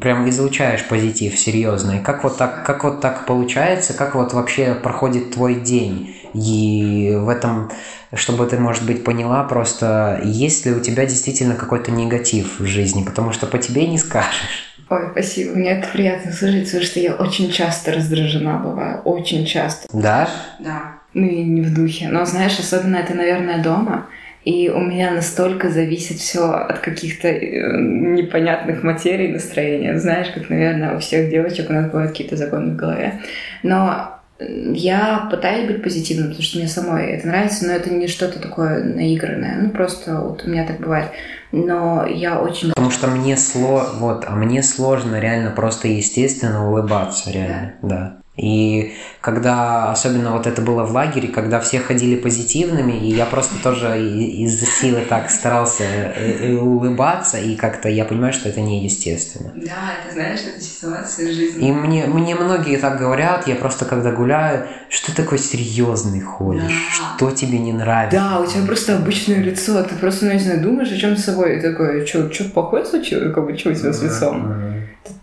прям 0.00 0.26
излучаешь 0.30 0.88
позитив 0.88 1.38
серьезный. 1.38 2.00
Как 2.00 2.24
вот 2.24 2.38
так, 2.38 2.64
как 2.64 2.82
вот 2.82 3.02
так 3.02 3.26
получается, 3.26 3.92
как 3.92 4.14
вот 4.14 4.32
вообще 4.32 4.74
проходит 4.74 5.34
твой 5.34 5.56
день? 5.56 6.16
И 6.32 7.14
в 7.14 7.28
этом, 7.28 7.70
чтобы 8.14 8.46
ты, 8.46 8.58
может 8.58 8.86
быть, 8.86 9.04
поняла 9.04 9.44
просто, 9.44 10.22
есть 10.24 10.64
ли 10.64 10.72
у 10.72 10.80
тебя 10.80 11.04
действительно 11.04 11.56
какой-то 11.56 11.90
негатив 11.90 12.58
в 12.58 12.64
жизни, 12.64 13.02
потому 13.02 13.32
что 13.32 13.46
по 13.46 13.58
тебе 13.58 13.86
не 13.86 13.98
скажешь. 13.98 14.65
Ой, 14.88 15.08
спасибо. 15.10 15.56
Мне 15.56 15.70
это 15.70 15.88
приятно 15.88 16.32
слышать, 16.32 16.66
потому 16.66 16.84
что 16.84 17.00
я 17.00 17.14
очень 17.14 17.50
часто 17.50 17.92
раздражена 17.92 18.58
бываю. 18.58 19.00
Очень 19.02 19.44
часто. 19.44 19.88
Да? 19.92 20.28
Да. 20.60 20.98
Ну 21.12 21.26
и 21.26 21.42
не 21.42 21.62
в 21.62 21.74
духе. 21.74 22.08
Но 22.08 22.24
знаешь, 22.24 22.58
особенно 22.58 22.96
это, 22.96 23.14
наверное, 23.14 23.62
дома. 23.62 24.06
И 24.44 24.68
у 24.68 24.78
меня 24.78 25.10
настолько 25.10 25.70
зависит 25.70 26.18
все 26.18 26.52
от 26.52 26.78
каких-то 26.78 27.26
э, 27.26 27.80
непонятных 27.80 28.84
материй 28.84 29.32
настроения. 29.32 29.98
Знаешь, 29.98 30.28
как, 30.32 30.48
наверное, 30.50 30.94
у 30.94 31.00
всех 31.00 31.30
девочек 31.30 31.68
у 31.68 31.72
нас 31.72 31.86
бывают 31.86 32.12
какие-то 32.12 32.36
законы 32.36 32.74
в 32.74 32.76
голове. 32.76 33.20
Но 33.64 34.16
я 34.38 35.26
пытаюсь 35.30 35.66
быть 35.66 35.82
позитивным, 35.82 36.28
потому 36.28 36.44
что 36.44 36.58
мне 36.58 36.68
самой 36.68 37.12
это 37.12 37.26
нравится, 37.26 37.66
но 37.66 37.72
это 37.72 37.90
не 37.90 38.06
что-то 38.06 38.38
такое 38.38 38.84
наигранное. 38.84 39.56
Ну, 39.62 39.70
просто 39.70 40.20
вот 40.20 40.44
у 40.44 40.50
меня 40.50 40.64
так 40.66 40.78
бывает 40.78 41.06
но 41.52 42.06
я 42.06 42.40
очень... 42.40 42.70
Потому 42.70 42.90
что 42.90 43.06
мне 43.08 43.36
сло... 43.36 43.90
вот, 43.94 44.24
а 44.26 44.32
мне 44.32 44.62
сложно 44.62 45.18
реально 45.18 45.50
просто 45.50 45.88
естественно 45.88 46.68
улыбаться, 46.68 47.30
реально, 47.30 47.74
да. 47.82 47.88
да. 47.88 48.16
И 48.36 48.94
когда, 49.22 49.90
особенно 49.90 50.32
вот 50.32 50.46
это 50.46 50.60
было 50.60 50.84
в 50.84 50.92
лагере, 50.92 51.28
когда 51.28 51.58
все 51.58 51.80
ходили 51.80 52.16
позитивными, 52.16 52.92
и 52.92 53.14
я 53.14 53.24
просто 53.24 53.54
тоже 53.62 53.98
из-за 53.98 54.66
силы 54.66 55.02
так 55.08 55.30
старался 55.30 55.84
э, 55.84 56.50
э, 56.50 56.54
улыбаться, 56.54 57.38
и 57.38 57.56
как-то 57.56 57.88
я 57.88 58.04
понимаю, 58.04 58.34
что 58.34 58.50
это 58.50 58.60
неестественно. 58.60 59.52
Да, 59.54 59.94
это 60.04 60.12
знаешь, 60.12 60.40
это 60.40 60.62
ситуация 60.62 61.32
жизни. 61.32 61.66
И 61.66 61.72
мне, 61.72 62.06
мне 62.06 62.34
многие 62.34 62.76
так 62.76 62.98
говорят, 62.98 63.48
я 63.48 63.54
просто 63.56 63.86
когда 63.86 64.12
гуляю, 64.12 64.66
что 64.90 65.06
ты 65.06 65.22
такой 65.22 65.38
серьезный 65.38 66.20
ходишь, 66.20 66.62
да. 66.62 67.16
что 67.16 67.30
тебе 67.30 67.58
не 67.58 67.72
нравится. 67.72 68.18
Да, 68.18 68.40
у 68.40 68.46
тебя 68.46 68.66
просто 68.66 68.96
обычное 68.96 69.38
лицо, 69.38 69.82
ты 69.82 69.94
просто, 69.94 70.26
ну, 70.26 70.32
не 70.32 70.38
знаю, 70.38 70.60
думаешь 70.60 70.92
о 70.92 70.98
чем 70.98 71.16
с 71.16 71.24
собой, 71.24 71.58
и 71.58 71.62
такой, 71.62 72.06
что, 72.06 72.30
что 72.30 72.44
плохое 72.44 72.84
случилось, 72.84 73.32
как 73.34 73.46
бы, 73.46 73.56
что 73.56 73.70
у 73.70 73.74
тебя 73.74 73.92
с 73.94 74.02
лицом? 74.02 74.54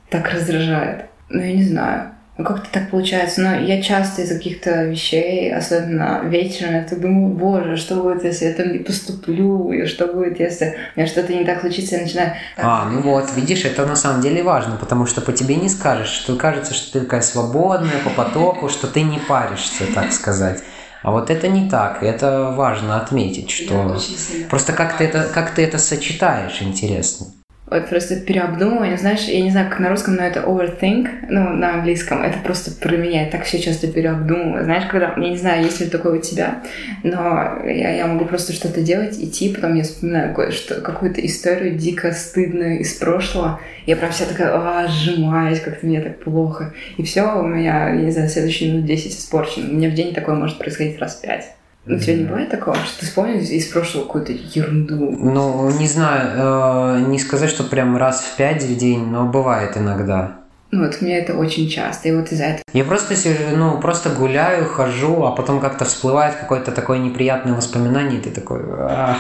Так 0.09 0.32
раздражает. 0.34 1.05
Ну, 1.30 1.41
я 1.41 1.53
не 1.53 1.64
знаю. 1.64 2.12
Ну, 2.36 2.46
как-то 2.46 2.68
так 2.72 2.90
получается. 2.90 3.42
Но 3.42 3.56
я 3.56 3.82
часто 3.82 4.24
из 4.24 4.30
каких-то 4.30 4.86
вещей, 4.86 5.54
особенно 5.54 6.22
вечером, 6.24 6.74
я 6.74 6.84
так 6.84 7.00
думаю, 7.00 7.34
боже, 7.34 7.78
что 7.78 7.96
будет, 7.96 8.24
если 8.24 8.46
я 8.46 8.54
там 8.54 8.72
не 8.72 8.80
поступлю, 8.80 9.72
и 9.72 9.86
что 9.86 10.08
будет, 10.08 10.40
если 10.40 10.76
у 10.96 11.00
меня 11.00 11.08
что-то 11.08 11.32
не 11.32 11.46
так 11.46 11.62
случится, 11.62 11.96
я 11.96 12.02
начинаю... 12.02 12.34
А, 12.58 12.90
ну 12.90 13.02
вот, 13.02 13.30
видишь, 13.36 13.66
это 13.66 13.86
на 13.86 13.96
самом 13.96 14.22
деле 14.22 14.42
важно, 14.42 14.78
потому 14.78 15.06
что 15.06 15.22
по 15.22 15.32
тебе 15.32 15.56
не 15.56 15.70
скажешь, 15.70 16.10
что 16.10 16.36
кажется, 16.36 16.74
что 16.74 16.94
ты 16.94 17.02
такая 17.02 17.22
свободная, 17.22 18.00
по 18.04 18.10
потоку, 18.10 18.68
что 18.68 18.88
ты 18.88 19.04
не 19.04 19.20
паришься, 19.20 19.86
так 19.94 20.12
сказать. 20.12 20.64
А 21.04 21.12
вот 21.12 21.30
это 21.30 21.50
не 21.50 21.70
так, 21.70 22.02
и 22.02 22.06
это 22.06 22.52
важно 22.56 22.98
отметить, 22.98 23.52
что 23.52 23.98
просто 24.50 24.72
как 24.72 24.98
ты 24.98 25.04
это, 25.04 25.30
как 25.32 25.52
ты 25.52 25.64
это 25.64 25.78
сочетаешь, 25.78 26.62
интересно. 26.62 27.28
Вот 27.66 27.88
просто 27.88 28.18
переобдумывание, 28.20 28.97
знаешь, 28.97 29.22
я 29.22 29.41
не 29.41 29.49
знаю, 29.49 29.70
как 29.70 29.80
на 29.80 29.89
русском, 29.89 30.16
но 30.16 30.24
это 30.24 30.41
overthink, 30.41 31.07
ну, 31.30 31.49
на 31.53 31.76
английском, 31.76 32.22
это 32.22 32.38
просто 32.39 32.72
про 32.72 32.97
меня, 32.97 33.24
я 33.24 33.32
так 33.32 33.45
все 33.45 33.57
часто 33.57 33.88
переобдумываю. 33.88 34.66
Знаешь, 34.66 34.84
когда, 34.91 35.14
я 35.16 35.30
не 35.30 35.38
знаю, 35.38 35.64
есть 35.64 35.80
ли 35.80 35.88
такое 35.88 36.20
у 36.20 36.22
тебя, 36.22 36.61
но 37.03 37.61
я, 37.66 37.95
я 37.95 38.05
могу 38.05 38.26
просто 38.26 38.51
что-то 38.51 38.82
делать, 38.82 39.18
идти, 39.18 39.53
потом 39.53 39.76
я 39.76 39.84
вспоминаю 39.84 40.36
кое-что, 40.36 40.82
какую-то 40.82 41.26
историю 41.26 41.76
дико 41.76 42.11
стыдную 42.11 42.82
из 42.82 42.93
прошлого, 42.95 43.61
я 43.86 43.95
прям 43.95 44.11
вся 44.11 44.26
такая, 44.26 44.51
а, 44.53 44.88
сжимаюсь, 44.88 45.61
как-то 45.61 45.86
мне 45.86 46.01
так 46.01 46.20
плохо. 46.20 46.74
И 46.97 47.03
все 47.03 47.39
у 47.39 47.47
меня, 47.47 47.89
я 47.89 48.01
не 48.01 48.11
знаю, 48.11 48.30
следующие 48.30 48.72
минут 48.72 48.86
10 48.86 49.18
испорчено. 49.18 49.70
У 49.70 49.74
меня 49.74 49.89
в 49.89 49.93
день 49.93 50.14
такое 50.14 50.36
может 50.36 50.57
происходить 50.57 50.99
раз 50.99 51.16
пять. 51.16 51.53
У 51.86 51.98
тебя 51.98 52.16
не 52.16 52.24
бывает 52.24 52.50
такого, 52.50 52.78
что 52.78 53.02
ты 53.02 53.06
вспомнишь 53.06 53.50
из 53.50 53.68
прошлого 53.68 54.06
какую-то 54.06 54.32
ерунду? 54.32 55.12
Ну, 55.20 55.70
не 55.78 55.88
знаю, 55.88 57.02
э, 57.02 57.06
не 57.08 57.20
сказать, 57.20 57.50
что 57.50 57.64
прям 57.64 57.98
раз 57.98 58.22
в 58.22 58.38
пять 58.38 58.64
в 58.64 58.78
день, 58.78 59.08
но 59.08 59.26
бывает 59.26 59.76
иногда. 59.76 60.38
Ну, 60.72 60.86
вот 60.86 60.98
у 61.00 61.06
меня 61.06 61.20
это 61.20 61.36
очень 61.36 61.70
часто, 61.70 62.08
и 62.08 62.16
вот 62.16 62.32
из-за 62.32 62.46
этого... 62.46 62.64
Я 62.74 62.84
просто 62.84 63.16
сижу, 63.16 63.56
ну, 63.56 63.80
просто 63.80 64.10
гуляю, 64.10 64.66
хожу, 64.66 65.24
а 65.24 65.32
потом 65.32 65.60
как-то 65.60 65.86
всплывает 65.86 66.36
какое-то 66.36 66.72
такое 66.72 66.98
неприятное 66.98 67.54
воспоминание, 67.54 68.20
и 68.20 68.24
ты 68.24 68.32
такой... 68.32 68.62
А, 68.64 69.18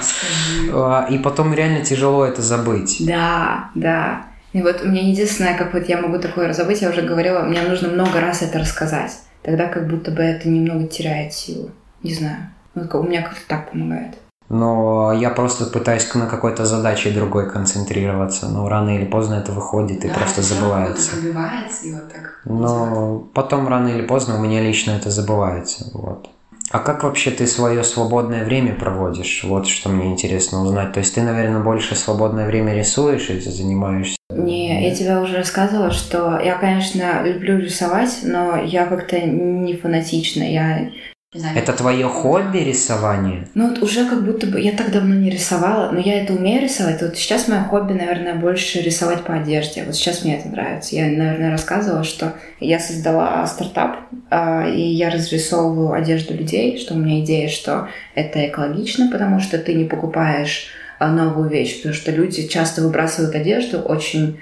а, 0.73 1.07
и 1.11 1.19
потом 1.19 1.53
реально 1.53 1.85
тяжело 1.85 2.25
это 2.25 2.41
забыть. 2.41 3.05
Да, 3.05 3.69
да. 3.75 4.23
И 4.53 4.61
вот 4.61 4.81
у 4.83 4.87
меня 4.87 5.07
единственное, 5.07 5.55
как 5.55 5.73
вот 5.73 5.87
я 5.89 6.01
могу 6.01 6.17
такое 6.17 6.51
забыть, 6.53 6.81
я 6.81 6.89
уже 6.89 7.01
говорила, 7.01 7.41
мне 7.41 7.61
нужно 7.61 7.89
много 7.89 8.19
раз 8.19 8.41
это 8.41 8.57
рассказать. 8.57 9.11
Тогда 9.43 9.67
как 9.67 9.87
будто 9.87 10.09
бы 10.09 10.23
это 10.23 10.47
немного 10.49 10.87
теряет 10.87 11.33
силу. 11.33 11.69
Не 12.01 12.13
знаю. 12.13 12.52
Ну, 12.75 12.83
у 12.99 13.03
меня 13.03 13.21
как-то 13.21 13.41
так 13.47 13.71
помогает. 13.71 14.15
Но 14.49 15.13
я 15.13 15.29
просто 15.29 15.65
пытаюсь 15.65 16.13
на 16.13 16.27
какой-то 16.27 16.65
задаче 16.65 17.11
другой 17.11 17.49
концентрироваться. 17.49 18.49
Но 18.49 18.67
рано 18.69 18.95
или 18.95 19.05
поздно 19.05 19.35
это 19.35 19.51
выходит 19.51 20.05
и 20.05 20.09
да, 20.09 20.13
просто 20.13 20.41
забывается. 20.41 21.15
Забывается 21.15 21.87
и 21.87 21.93
вот 21.93 22.11
так. 22.11 22.41
Но 22.45 23.27
потом 23.33 23.67
рано 23.67 23.87
или 23.87 24.05
поздно 24.05 24.35
у 24.35 24.39
меня 24.39 24.61
лично 24.61 24.91
это 24.91 25.09
забывается. 25.09 25.85
Вот. 25.93 26.29
А 26.69 26.79
как 26.79 27.03
вообще 27.03 27.31
ты 27.31 27.45
свое 27.45 27.83
свободное 27.83 28.45
время 28.45 28.73
проводишь? 28.73 29.43
Вот 29.43 29.67
что 29.67 29.89
мне 29.89 30.11
интересно 30.11 30.61
узнать. 30.63 30.93
То 30.93 30.99
есть 30.99 31.13
ты, 31.15 31.21
наверное, 31.21 31.61
больше 31.61 31.95
свободное 31.95 32.47
время 32.47 32.73
рисуешь 32.73 33.29
и 33.29 33.39
занимаешься? 33.39 34.17
Не, 34.31 34.89
я 34.89 34.95
тебе 34.95 35.19
уже 35.19 35.37
рассказывала, 35.37 35.91
что 35.91 36.39
я, 36.39 36.55
конечно, 36.55 37.23
люблю 37.23 37.59
рисовать, 37.59 38.19
но 38.23 38.57
я 38.57 38.85
как-то 38.87 39.19
не 39.19 39.75
фанатична. 39.75 40.43
Я 40.43 40.89
это 41.33 41.73
твое 41.73 42.07
хобби 42.07 42.59
рисование? 42.59 43.47
Ну 43.53 43.69
вот 43.69 43.81
уже 43.81 44.07
как 44.07 44.23
будто 44.23 44.47
бы 44.47 44.59
я 44.59 44.71
так 44.71 44.91
давно 44.91 45.15
не 45.15 45.29
рисовала, 45.29 45.91
но 45.91 45.99
я 45.99 46.21
это 46.21 46.33
умею 46.33 46.61
рисовать. 46.61 47.01
Вот 47.01 47.15
сейчас 47.17 47.47
мое 47.47 47.63
хобби, 47.63 47.93
наверное, 47.93 48.35
больше 48.35 48.81
рисовать 48.81 49.23
по 49.23 49.33
одежде. 49.33 49.83
Вот 49.83 49.95
сейчас 49.95 50.23
мне 50.23 50.37
это 50.37 50.49
нравится. 50.49 50.95
Я, 50.95 51.05
наверное, 51.05 51.51
рассказывала, 51.51 52.03
что 52.03 52.33
я 52.59 52.79
создала 52.79 53.45
стартап, 53.47 53.97
а, 54.29 54.67
и 54.67 54.81
я 54.81 55.09
разрисовываю 55.09 55.93
одежду 55.93 56.33
людей, 56.33 56.77
что 56.77 56.93
у 56.93 56.97
меня 56.97 57.19
идея, 57.21 57.49
что 57.49 57.87
это 58.15 58.47
экологично, 58.47 59.09
потому 59.11 59.39
что 59.39 59.57
ты 59.57 59.73
не 59.73 59.85
покупаешь 59.85 60.67
а, 60.99 61.11
новую 61.11 61.49
вещь, 61.49 61.77
потому 61.77 61.95
что 61.95 62.11
люди 62.11 62.47
часто 62.47 62.81
выбрасывают 62.81 63.35
одежду 63.35 63.79
очень 63.79 64.39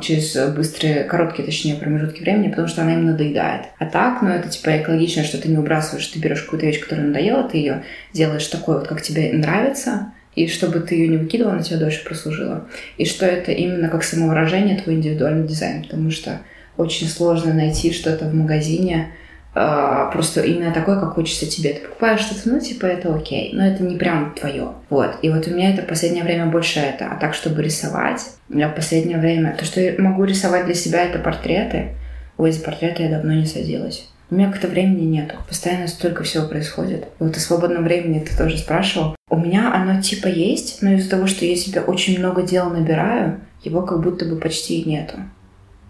через 0.00 0.36
быстрые, 0.54 1.04
короткие, 1.04 1.44
точнее, 1.44 1.76
промежутки 1.76 2.20
времени, 2.20 2.48
потому 2.48 2.68
что 2.68 2.82
она 2.82 2.94
им 2.94 3.06
надоедает. 3.06 3.66
А 3.78 3.86
так, 3.86 4.22
ну, 4.22 4.28
это 4.28 4.48
типа 4.48 4.78
экологично, 4.78 5.24
что 5.24 5.38
ты 5.38 5.48
не 5.48 5.56
выбрасываешь, 5.56 6.06
ты 6.06 6.18
берешь 6.18 6.42
какую-то 6.42 6.66
вещь, 6.66 6.80
которая 6.80 7.06
надоела, 7.06 7.48
ты 7.48 7.58
ее 7.58 7.82
делаешь 8.12 8.46
такой 8.46 8.78
вот, 8.78 8.88
как 8.88 9.02
тебе 9.02 9.32
нравится, 9.32 10.12
и 10.34 10.46
чтобы 10.48 10.80
ты 10.80 10.94
ее 10.94 11.08
не 11.08 11.16
выкидывала, 11.16 11.54
она 11.54 11.62
тебя 11.62 11.78
дольше 11.78 12.04
прослужила. 12.04 12.68
И 12.98 13.06
что 13.06 13.26
это 13.26 13.52
именно 13.52 13.88
как 13.88 14.04
самовыражение, 14.04 14.78
твой 14.78 14.96
индивидуальный 14.96 15.48
дизайн, 15.48 15.82
потому 15.82 16.10
что 16.10 16.40
очень 16.76 17.08
сложно 17.08 17.54
найти 17.54 17.92
что-то 17.92 18.26
в 18.26 18.34
магазине, 18.34 19.08
Uh, 19.56 20.12
просто 20.12 20.42
именно 20.42 20.70
такое, 20.70 21.00
как 21.00 21.14
хочется 21.14 21.46
тебе. 21.46 21.72
Ты 21.72 21.88
покупаешь 21.88 22.20
что-то, 22.20 22.50
ну, 22.50 22.60
типа, 22.60 22.84
это 22.84 23.14
окей, 23.14 23.52
но 23.54 23.66
это 23.66 23.82
не 23.82 23.96
прям 23.96 24.34
твое. 24.34 24.72
Вот. 24.90 25.12
И 25.22 25.30
вот 25.30 25.46
у 25.46 25.50
меня 25.50 25.72
это 25.72 25.80
в 25.80 25.86
последнее 25.86 26.24
время 26.24 26.44
больше 26.44 26.78
это. 26.78 27.08
А 27.10 27.16
так, 27.16 27.32
чтобы 27.32 27.62
рисовать, 27.62 28.20
я 28.50 28.68
в 28.68 28.74
последнее 28.74 29.16
время... 29.16 29.56
То, 29.58 29.64
что 29.64 29.80
я 29.80 29.94
могу 29.96 30.24
рисовать 30.24 30.66
для 30.66 30.74
себя, 30.74 31.04
это 31.04 31.20
портреты. 31.20 31.94
Ой, 32.36 32.52
за 32.52 32.62
портреты 32.62 33.04
я 33.04 33.08
давно 33.08 33.32
не 33.32 33.46
садилась. 33.46 34.06
У 34.28 34.34
меня 34.34 34.50
как-то 34.50 34.68
времени 34.68 35.06
нету. 35.06 35.36
Постоянно 35.48 35.88
столько 35.88 36.22
всего 36.24 36.46
происходит. 36.46 37.04
И 37.18 37.24
вот 37.24 37.34
о 37.34 37.40
свободном 37.40 37.84
времени 37.84 38.20
ты 38.20 38.36
тоже 38.36 38.58
спрашивал. 38.58 39.16
У 39.30 39.38
меня 39.38 39.72
оно 39.72 40.02
типа 40.02 40.26
есть, 40.26 40.82
но 40.82 40.92
из-за 40.92 41.08
того, 41.08 41.26
что 41.26 41.46
я 41.46 41.56
себе 41.56 41.80
очень 41.80 42.18
много 42.18 42.42
дел 42.42 42.68
набираю, 42.68 43.40
его 43.64 43.80
как 43.80 44.02
будто 44.02 44.26
бы 44.26 44.36
почти 44.36 44.82
и 44.82 44.88
нету 44.88 45.16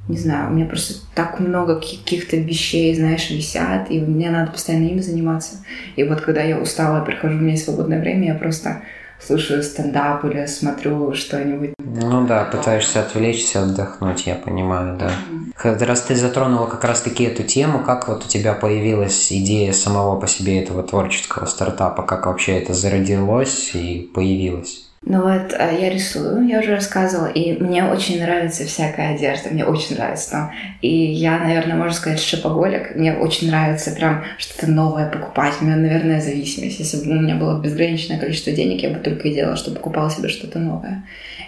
не 0.09 0.17
знаю, 0.17 0.51
у 0.51 0.55
меня 0.55 0.67
просто 0.67 0.95
так 1.15 1.41
много 1.41 1.77
каких-то 1.77 2.37
вещей, 2.37 2.95
знаешь, 2.95 3.31
висят, 3.31 3.91
и 3.91 3.99
мне 3.99 4.31
надо 4.31 4.53
постоянно 4.53 4.87
ими 4.87 5.01
заниматься. 5.01 5.65
И 5.97 6.05
вот 6.05 6.21
когда 6.21 6.43
я 6.43 6.59
устала, 6.59 7.05
прихожу, 7.05 7.37
у 7.37 7.41
меня 7.41 7.53
есть 7.53 7.65
свободное 7.65 8.01
время, 8.01 8.29
я 8.29 8.35
просто 8.35 8.83
слушаю 9.21 9.63
стендап 9.63 10.25
или 10.25 10.47
смотрю 10.47 11.15
что-нибудь. 11.15 11.75
Ну 11.79 12.27
да, 12.27 12.45
пытаешься 12.45 13.01
отвлечься, 13.01 13.63
отдохнуть, 13.63 14.27
я 14.27 14.35
понимаю, 14.35 14.97
да. 14.99 15.11
Mm-hmm. 15.11 15.85
Раз 15.85 16.03
ты 16.03 16.15
затронула 16.15 16.67
как 16.67 16.85
раз-таки 16.85 17.25
эту 17.25 17.43
тему, 17.43 17.83
как 17.83 18.09
вот 18.09 18.25
у 18.25 18.29
тебя 18.29 18.53
появилась 18.53 19.33
идея 19.33 19.73
самого 19.73 20.21
по 20.21 20.29
себе 20.29 20.63
этого 20.63 20.83
творческого 20.83 21.47
стартапа, 21.47 22.03
как 22.03 22.27
вообще 22.27 22.59
это 22.59 22.75
зародилось 22.75 23.71
и 23.75 24.11
появилось? 24.15 24.86
Ну 25.09 25.23
вот, 25.23 25.55
э, 25.57 25.79
я 25.81 25.89
рисую, 25.89 26.49
я 26.49 26.59
уже 26.59 26.73
рассказывала, 26.75 27.29
и 27.29 27.53
мне 27.63 27.85
очень 27.85 28.21
нравится 28.21 28.65
всякая 28.65 29.15
одежда, 29.15 29.51
мне 29.51 29.65
очень 29.65 29.95
нравится 29.95 30.33
там. 30.33 30.53
И 30.83 30.89
я, 30.89 31.39
наверное, 31.39 31.77
можно 31.77 31.95
сказать, 31.95 32.19
шипоголик, 32.19 32.97
мне 32.97 33.15
очень 33.15 33.47
нравится 33.47 33.93
прям 33.93 34.25
что-то 34.37 34.69
новое 34.69 35.09
покупать. 35.09 35.55
У 35.61 35.65
меня, 35.65 35.77
наверное, 35.77 36.21
зависимость. 36.21 36.81
Если 36.81 37.07
бы 37.07 37.17
у 37.17 37.21
меня 37.21 37.37
было 37.37 37.61
безграничное 37.61 38.19
количество 38.19 38.53
денег, 38.53 38.83
я 38.83 38.91
бы 38.91 38.99
только 38.99 39.29
и 39.29 39.35
делала, 39.35 39.55
что 39.55 39.71
покупала 39.71 40.11
себе 40.11 40.29
что-то 40.29 40.59
новое. 40.59 41.05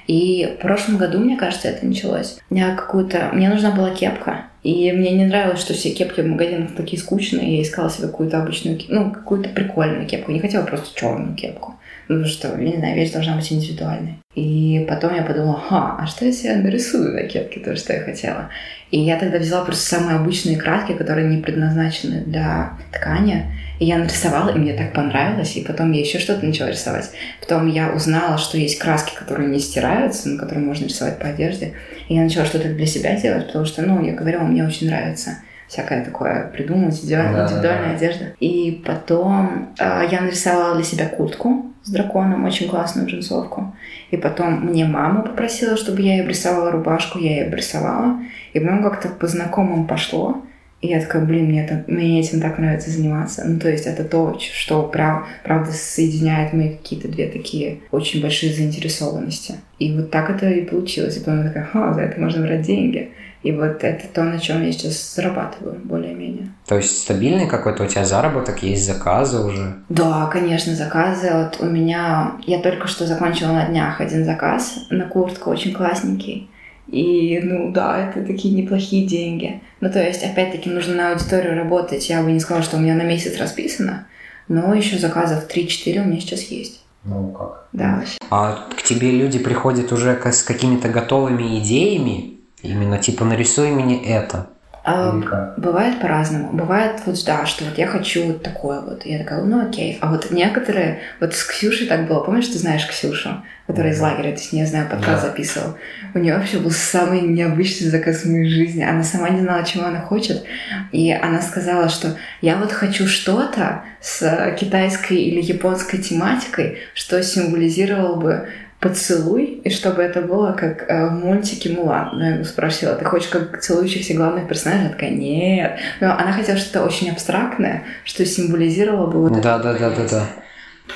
И 0.07 0.55
в 0.57 0.63
прошлом 0.63 0.97
году, 0.97 1.19
мне 1.19 1.37
кажется, 1.37 1.67
это 1.67 1.85
началось. 1.85 2.39
Мне 2.51 2.65
какую-то... 2.77 3.31
Мне 3.33 3.49
нужна 3.49 3.73
была 3.73 3.91
кепка, 3.91 4.45
и 4.63 4.93
мне 4.93 5.11
не 5.11 5.27
нравилось, 5.27 5.59
что 5.59 5.75
все 5.75 5.91
кепки 5.91 6.21
в 6.21 6.27
магазинах 6.29 6.77
такие 6.77 7.03
скучные. 7.03 7.57
Я 7.57 7.63
искала 7.63 7.91
себе 7.91 8.07
какую-то 8.07 8.41
обычную, 8.41 8.79
ну, 8.89 9.11
какую-то 9.11 9.49
прикольную 9.49 10.07
кепку. 10.07 10.31
Не 10.31 10.39
хотела 10.39 10.65
просто 10.65 10.97
черную 10.97 11.35
кепку. 11.35 11.75
Ну 12.09 12.25
что, 12.25 12.49
я 12.49 12.71
не 12.71 12.77
знаю, 12.79 12.97
вещь 12.97 13.13
должна 13.13 13.37
быть 13.37 13.53
индивидуальной. 13.53 14.19
И 14.35 14.87
потом 14.89 15.15
я 15.15 15.23
подумала, 15.23 15.61
ха, 15.61 15.97
а 16.01 16.07
что 16.07 16.25
если 16.25 16.49
я 16.49 16.57
нарисую 16.57 17.13
на 17.13 17.25
кепке 17.25 17.61
то, 17.61 17.77
что 17.77 17.93
я 17.93 18.01
хотела? 18.01 18.49
И 18.91 18.99
я 18.99 19.19
тогда 19.19 19.39
взяла 19.39 19.65
просто 19.65 19.85
самые 19.97 20.17
обычные 20.17 20.57
краски, 20.57 20.93
которые 20.93 21.29
не 21.29 21.43
предназначены 21.43 22.23
для 22.23 22.79
ткани. 22.93 23.47
И 23.79 23.85
я 23.85 23.99
нарисовала, 23.99 24.51
и 24.51 24.59
мне 24.59 24.73
так 24.73 24.95
понравилось. 24.95 25.57
И 25.57 25.65
потом 25.65 25.93
я 25.93 26.01
еще 26.01 26.19
что-то 26.19 26.47
начала 26.47 26.71
рисовать. 26.71 27.11
Потом 27.41 27.69
я 27.69 27.91
узнала, 27.91 28.39
что 28.39 28.57
есть 28.57 28.79
краски, 28.79 29.15
которые 29.15 29.51
не 29.51 29.59
стираются, 29.59 30.31
на 30.31 30.39
которые 30.39 30.65
можно 30.65 30.87
рисовать 30.87 31.19
по 31.19 31.29
одежде. 31.29 31.75
И 32.09 32.15
я 32.15 32.23
начала 32.23 32.47
что-то 32.47 32.73
для 32.73 32.87
себя 32.87 33.21
делать, 33.21 33.49
потому 33.49 33.67
что, 33.67 33.83
ну, 33.83 34.03
я 34.03 34.15
говорила, 34.15 34.43
мне 34.43 34.65
очень 34.65 34.89
нравится 34.89 35.39
всякое 35.69 36.03
такое 36.03 36.49
придумывать, 36.49 36.99
индивидуальная, 37.05 37.35
да, 37.35 37.47
индивидуальная 37.47 37.91
да. 37.91 37.97
одежда. 37.97 38.25
И 38.41 38.83
потом 38.87 39.75
э, 39.79 40.09
я 40.11 40.23
нарисовала 40.23 40.75
для 40.75 40.85
себя 40.85 41.07
куртку 41.07 41.68
с 41.89 41.91
драконом, 41.91 42.45
очень 42.45 42.69
классную 42.69 43.09
джинсовку. 43.09 43.75
И 44.11 44.17
потом 44.17 44.67
мне 44.67 44.85
мама 44.85 45.23
попросила, 45.23 45.77
чтобы 45.77 46.03
я 46.03 46.17
ей 46.17 46.23
обрисовала 46.23 46.71
рубашку, 46.71 47.19
я 47.19 47.37
ей 47.37 47.47
обрисовала. 47.47 48.21
И 48.53 48.61
потом 48.61 48.83
как-то 48.83 49.09
по 49.09 49.27
знакомым 49.27 49.87
пошло. 49.87 50.43
И 50.81 50.89
я 50.89 51.01
такая, 51.01 51.25
блин, 51.25 51.47
мне, 51.47 51.65
это, 51.65 51.85
мне 51.91 52.21
этим 52.21 52.41
так 52.41 52.59
нравится 52.59 52.91
заниматься. 52.91 53.43
Ну, 53.45 53.59
то 53.59 53.69
есть 53.69 53.87
это 53.87 54.05
то, 54.05 54.39
что 54.39 54.83
прав, 54.83 55.27
правда 55.43 55.73
соединяет 55.73 56.53
мои 56.53 56.77
какие-то 56.77 57.09
две 57.09 57.27
такие 57.27 57.81
очень 57.91 58.21
большие 58.21 58.53
заинтересованности. 58.53 59.55
И 59.79 59.93
вот 59.97 60.11
так 60.11 60.31
это 60.31 60.49
и 60.49 60.67
получилось. 60.67 61.17
И 61.17 61.21
потом 61.21 61.39
я 61.39 61.45
такая, 61.49 61.65
ха, 61.65 61.95
за 61.95 62.03
это 62.03 62.21
можно 62.21 62.43
брать 62.43 62.63
деньги. 62.63 63.11
И 63.49 63.53
вот 63.53 63.83
это 63.83 64.07
то, 64.09 64.25
на 64.25 64.39
чем 64.39 64.63
я 64.63 64.71
сейчас 64.71 65.15
зарабатываю, 65.15 65.81
более-менее. 65.83 66.51
То 66.67 66.77
есть 66.77 66.99
стабильный 66.99 67.49
какой-то 67.49 67.85
у 67.85 67.87
тебя 67.87 68.05
заработок, 68.05 68.63
есть 68.63 68.85
заказы 68.85 69.41
уже? 69.41 69.77
Да, 69.89 70.27
конечно, 70.31 70.75
заказы. 70.75 71.31
Вот 71.33 71.57
у 71.61 71.65
меня... 71.65 72.33
Я 72.47 72.59
только 72.59 72.89
что 72.89 73.07
закончила 73.07 73.53
на 73.53 73.65
днях 73.65 74.03
один 74.03 74.27
заказ 74.27 74.81
на 74.91 75.07
куртку, 75.07 75.49
очень 75.49 75.73
классненький. 75.73 76.51
И, 76.89 77.41
ну 77.43 77.73
да, 77.73 78.11
это 78.11 78.23
такие 78.23 78.55
неплохие 78.55 79.07
деньги. 79.07 79.63
Ну, 79.81 79.91
то 79.91 80.07
есть, 80.07 80.23
опять-таки, 80.23 80.69
нужно 80.69 80.97
на 80.97 81.13
аудиторию 81.13 81.57
работать. 81.57 82.07
Я 82.11 82.23
бы 82.23 82.31
не 82.31 82.41
сказала, 82.41 82.63
что 82.63 82.77
у 82.77 82.81
меня 82.81 82.97
на 82.97 83.05
месяц 83.05 83.39
расписано, 83.39 84.09
но 84.49 84.75
еще 84.75 84.99
заказов 84.99 85.49
3-4 85.49 86.03
у 86.03 86.05
меня 86.05 86.21
сейчас 86.21 86.43
есть. 86.43 86.85
Ну 87.05 87.31
как? 87.31 87.69
Да. 87.73 88.05
А 88.29 88.67
к 88.77 88.83
тебе 88.83 89.11
люди 89.11 89.39
приходят 89.39 89.91
уже 89.91 90.21
с 90.23 90.43
какими-то 90.43 90.91
готовыми 90.91 91.59
идеями? 91.61 92.38
Именно 92.63 92.99
типа 92.99 93.25
нарисуй 93.25 93.71
мне 93.71 94.05
это. 94.05 94.49
А, 94.91 95.13
бывает 95.59 96.01
по-разному. 96.01 96.51
Бывает 96.53 97.03
вот, 97.05 97.23
да, 97.27 97.45
что 97.45 97.65
вот 97.65 97.77
я 97.77 97.87
хочу 97.87 98.25
вот 98.25 98.43
такое 98.43 98.81
вот. 98.81 99.05
Я 99.05 99.19
такая, 99.19 99.43
ну 99.43 99.69
окей. 99.69 99.99
А 100.01 100.11
вот 100.11 100.31
некоторые, 100.31 101.01
вот 101.21 101.35
с 101.35 101.45
Ксюшей 101.45 101.87
так 101.87 102.09
было. 102.09 102.21
Помнишь, 102.21 102.49
ты 102.49 102.59
знаешь 102.59 102.87
Ксюшу, 102.87 103.43
которая 103.67 103.93
из 103.93 104.01
лагеря, 104.01 104.33
ты 104.33 104.39
с 104.39 104.51
ней, 104.51 104.61
я 104.61 104.67
знаю, 104.67 104.89
подкаст 104.89 105.23
да. 105.23 105.29
записывал. 105.29 105.77
У 106.15 106.19
нее 106.19 106.35
вообще 106.35 106.59
был 106.59 106.71
самый 106.71 107.21
необычный 107.21 107.89
заказ 107.89 108.23
в 108.23 108.31
моей 108.31 108.49
жизни. 108.49 108.83
Она 108.83 109.03
сама 109.03 109.29
не 109.29 109.41
знала, 109.41 109.63
чего 109.63 109.85
она 109.85 110.01
хочет. 110.01 110.45
И 110.91 111.13
она 111.13 111.43
сказала, 111.43 111.91
что 111.91 112.17
я 112.41 112.57
вот 112.57 112.73
хочу 112.73 113.07
что-то 113.07 113.83
с 114.01 114.57
китайской 114.59 115.19
или 115.19 115.43
японской 115.43 115.99
тематикой, 115.99 116.79
что 116.95 117.23
символизировало 117.23 118.17
бы 118.17 118.49
поцелуй, 118.81 119.61
и 119.65 119.71
чтобы 119.71 120.03
это 120.03 120.23
было 120.23 120.53
как 120.53 120.89
э, 120.89 121.09
в 121.09 121.13
мультике 121.13 121.71
Мулан. 121.71 122.11
Ну, 122.13 122.25
я 122.25 122.35
его 122.37 122.45
спросила, 122.45 122.95
ты 122.95 123.05
хочешь 123.05 123.29
как 123.29 123.61
целующихся 123.61 124.15
главных 124.15 124.47
персонажей? 124.47 124.87
Она 124.87 124.95
такая, 124.95 125.11
нет. 125.11 125.79
Но 126.01 126.13
она 126.13 126.33
хотела 126.33 126.59
что-то 126.59 126.85
очень 126.85 127.11
абстрактное, 127.11 127.83
что 128.05 128.25
символизировало 128.25 129.11
бы 129.11 129.21
вот 129.23 129.33
да, 129.33 129.39
это. 129.39 129.63
Да, 129.63 129.73
да, 129.73 129.91
да, 129.91 130.09
да. 130.09 130.23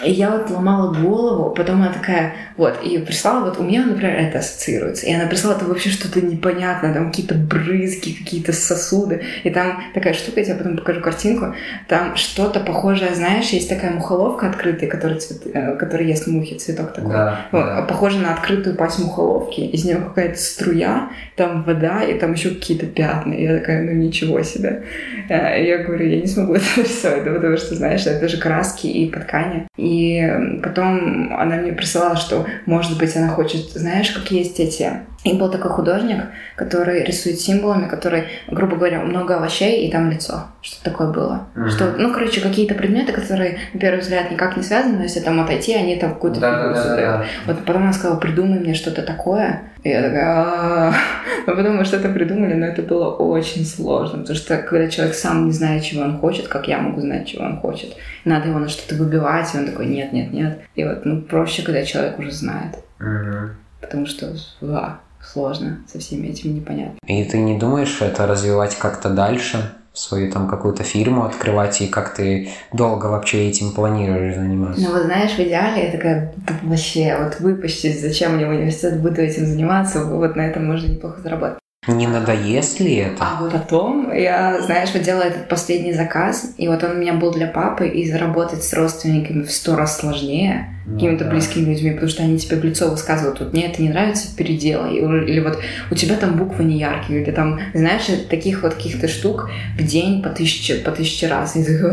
И 0.04 0.10
я 0.10 0.30
вот 0.30 0.50
ломала 0.50 0.92
голову, 0.92 1.54
потом 1.54 1.76
она 1.76 1.92
такая, 1.92 2.34
вот, 2.56 2.82
и 2.82 2.98
прислала, 2.98 3.44
вот 3.44 3.58
у 3.58 3.62
меня, 3.62 3.84
например, 3.84 4.16
это 4.16 4.38
ассоциируется. 4.38 5.06
И 5.06 5.14
она 5.14 5.26
прислала 5.26 5.54
это 5.54 5.64
вообще 5.66 5.90
что-то 5.90 6.20
непонятное, 6.20 6.94
там 6.94 7.10
какие-то 7.10 7.34
брызги, 7.34 8.12
какие-то 8.12 8.52
сосуды. 8.52 9.22
И 9.44 9.50
там 9.50 9.82
такая 9.94 10.14
штука, 10.14 10.40
я 10.40 10.46
тебе 10.46 10.56
потом 10.56 10.76
покажу 10.76 11.00
картинку, 11.00 11.54
там 11.88 12.16
что-то 12.16 12.60
похожее, 12.60 13.14
знаешь, 13.14 13.50
есть 13.50 13.68
такая 13.68 13.92
мухоловка 13.92 14.48
открытая, 14.48 14.88
которая, 14.88 15.18
цвет, 15.18 15.42
э, 15.52 15.76
которая 15.76 16.08
ест 16.08 16.26
мухи, 16.26 16.56
цветок 16.56 16.94
такой. 16.94 17.12
Да, 17.12 17.46
вот, 17.52 17.64
да. 17.64 17.82
Похоже 17.82 18.18
на 18.18 18.32
открытую 18.32 18.76
пасть 18.76 18.98
мухоловки. 18.98 19.60
Из 19.60 19.84
нее 19.84 19.96
какая-то 19.96 20.38
струя, 20.38 21.10
там 21.36 21.62
вода, 21.64 22.02
и 22.02 22.18
там 22.18 22.32
еще 22.32 22.50
какие-то 22.50 22.86
пятна. 22.86 23.34
И 23.34 23.44
я 23.44 23.58
такая, 23.58 23.82
ну 23.82 23.92
ничего 23.92 24.42
себе. 24.42 24.84
Э, 25.28 25.62
я 25.64 25.78
говорю, 25.78 26.06
я 26.06 26.20
не 26.20 26.26
смогу 26.26 26.54
это 26.54 26.64
рисовать, 26.76 27.24
потому 27.24 27.56
что, 27.56 27.74
знаешь, 27.74 28.06
это 28.06 28.28
же 28.28 28.38
краски 28.38 28.86
и 28.86 29.10
по 29.10 29.20
ткани. 29.20 29.66
И 29.82 30.60
потом 30.62 31.34
она 31.34 31.56
мне 31.56 31.72
присылала, 31.72 32.16
что, 32.16 32.46
может 32.66 32.96
быть, 32.98 33.16
она 33.16 33.28
хочет, 33.28 33.70
знаешь, 33.72 34.10
как 34.10 34.30
есть 34.30 34.60
эти... 34.60 34.92
И 35.24 35.34
был 35.34 35.50
такой 35.50 35.70
художник, 35.70 36.24
который 36.56 37.04
рисует 37.04 37.38
символами, 37.38 37.86
который, 37.86 38.24
грубо 38.48 38.74
говоря, 38.74 39.00
много 39.00 39.36
овощей 39.36 39.86
и 39.86 39.90
там 39.90 40.10
лицо. 40.10 40.46
Что 40.62 40.82
такое 40.82 41.12
было? 41.12 41.46
Uh-huh. 41.54 41.68
Что, 41.68 41.94
ну, 41.96 42.12
короче, 42.12 42.40
какие-то 42.40 42.74
предметы, 42.74 43.12
которые, 43.12 43.58
на 43.72 43.78
первый 43.78 44.00
взгляд, 44.00 44.32
никак 44.32 44.56
не 44.56 44.64
связаны, 44.64 44.96
но 44.96 45.02
если 45.04 45.20
там 45.20 45.40
отойти, 45.40 45.74
они 45.74 45.94
там 45.96 46.14
какую-то 46.14 46.40
да, 46.40 46.50
фигуру 46.50 46.74
да, 46.74 46.82
создают. 46.82 47.12
Да, 47.12 47.18
да. 47.18 47.52
Вот 47.52 47.64
потом 47.64 47.82
она 47.82 47.92
сказала, 47.92 48.18
придумай 48.18 48.58
мне 48.58 48.74
что-то 48.74 49.02
такое. 49.02 49.62
И 49.84 49.90
я 49.90 50.02
такая, 50.02 50.92
ну, 51.46 51.56
потом 51.56 51.76
мы 51.76 51.84
что-то 51.84 52.08
придумали, 52.08 52.54
но 52.54 52.66
это 52.66 52.82
было 52.82 53.10
очень 53.10 53.64
сложно, 53.64 54.18
потому 54.18 54.36
что 54.36 54.56
когда 54.58 54.88
человек 54.88 55.14
сам 55.14 55.46
не 55.46 55.52
знает, 55.52 55.84
чего 55.84 56.02
он 56.02 56.18
хочет, 56.18 56.48
как 56.48 56.66
я 56.66 56.78
могу 56.78 57.00
знать, 57.00 57.28
чего 57.28 57.44
он 57.44 57.58
хочет, 57.58 57.96
надо 58.24 58.48
его 58.48 58.58
на 58.58 58.68
что-то 58.68 58.96
выбивать, 58.96 59.54
и 59.54 59.58
он 59.58 59.66
такой, 59.66 59.86
нет, 59.86 60.12
нет, 60.12 60.32
нет. 60.32 60.58
И 60.74 60.82
вот, 60.82 61.04
ну, 61.04 61.22
проще, 61.22 61.62
когда 61.62 61.84
человек 61.84 62.18
уже 62.18 62.32
знает. 62.32 62.78
Uh-huh. 62.98 63.50
Потому 63.80 64.06
что, 64.06 64.32
да, 64.60 65.00
сложно 65.24 65.80
со 65.90 65.98
всеми 65.98 66.28
этими 66.28 66.52
непонятно. 66.52 66.98
И 67.06 67.24
ты 67.24 67.38
не 67.38 67.58
думаешь 67.58 68.00
это 68.00 68.26
развивать 68.26 68.76
как-то 68.76 69.10
дальше? 69.10 69.72
свою 69.94 70.32
там 70.32 70.48
какую-то 70.48 70.84
фирму 70.84 71.24
открывать, 71.24 71.82
и 71.82 71.86
как 71.86 72.14
ты 72.14 72.48
долго 72.72 73.06
вообще 73.06 73.48
этим 73.48 73.72
планируешь 73.72 74.36
заниматься? 74.36 74.80
Ну 74.80 74.92
вот 74.92 75.02
знаешь, 75.02 75.32
в 75.32 75.38
идеале 75.38 75.84
я 75.84 75.92
такая, 75.92 76.32
вообще, 76.62 77.16
вот 77.18 77.40
выпустить, 77.40 78.00
зачем 78.00 78.36
мне 78.36 78.46
в 78.46 78.50
университет 78.50 79.02
буду 79.02 79.20
этим 79.20 79.44
заниматься, 79.46 80.02
вот 80.04 80.34
на 80.34 80.42
этом 80.46 80.66
можно 80.66 80.88
неплохо 80.88 81.20
заработать. 81.20 81.58
Не 81.88 82.06
надоест 82.06 82.78
ли 82.78 82.94
это? 82.94 83.16
А 83.18 83.40
вот 83.40 83.50
потом 83.50 84.14
я, 84.14 84.62
знаешь, 84.62 84.90
вот 84.94 85.02
делала 85.02 85.24
этот 85.24 85.48
последний 85.48 85.92
заказ, 85.92 86.54
и 86.56 86.68
вот 86.68 86.84
он 86.84 86.92
у 86.92 86.94
меня 86.94 87.14
был 87.14 87.32
для 87.32 87.48
папы, 87.48 87.88
и 87.88 88.08
заработать 88.08 88.62
с 88.62 88.72
родственниками 88.72 89.42
в 89.42 89.50
сто 89.50 89.74
раз 89.74 89.98
сложнее, 89.98 90.68
ну, 90.86 90.94
какими-то 90.94 91.24
да. 91.24 91.30
близкими 91.30 91.70
людьми, 91.70 91.90
потому 91.90 92.08
что 92.08 92.22
они 92.22 92.38
тебе 92.38 92.58
в 92.58 92.64
лицо 92.64 92.88
высказывают, 92.88 93.40
вот 93.40 93.52
мне 93.52 93.66
это 93.66 93.82
не 93.82 93.88
нравится, 93.88 94.28
переделай. 94.36 94.94
Или 94.94 95.40
вот 95.40 95.58
у 95.90 95.96
тебя 95.96 96.14
там 96.14 96.36
буквы 96.36 96.62
не 96.62 96.78
яркие, 96.78 97.20
или 97.20 97.32
там, 97.32 97.58
знаешь, 97.74 98.04
таких 98.30 98.62
вот 98.62 98.74
каких-то 98.74 99.08
штук 99.08 99.50
в 99.76 99.82
день 99.82 100.22
по 100.22 100.28
тысяче, 100.28 100.76
по 100.76 100.92
тысяче 100.92 101.26
раз. 101.26 101.56
И 101.56 101.64
ты 101.64 101.84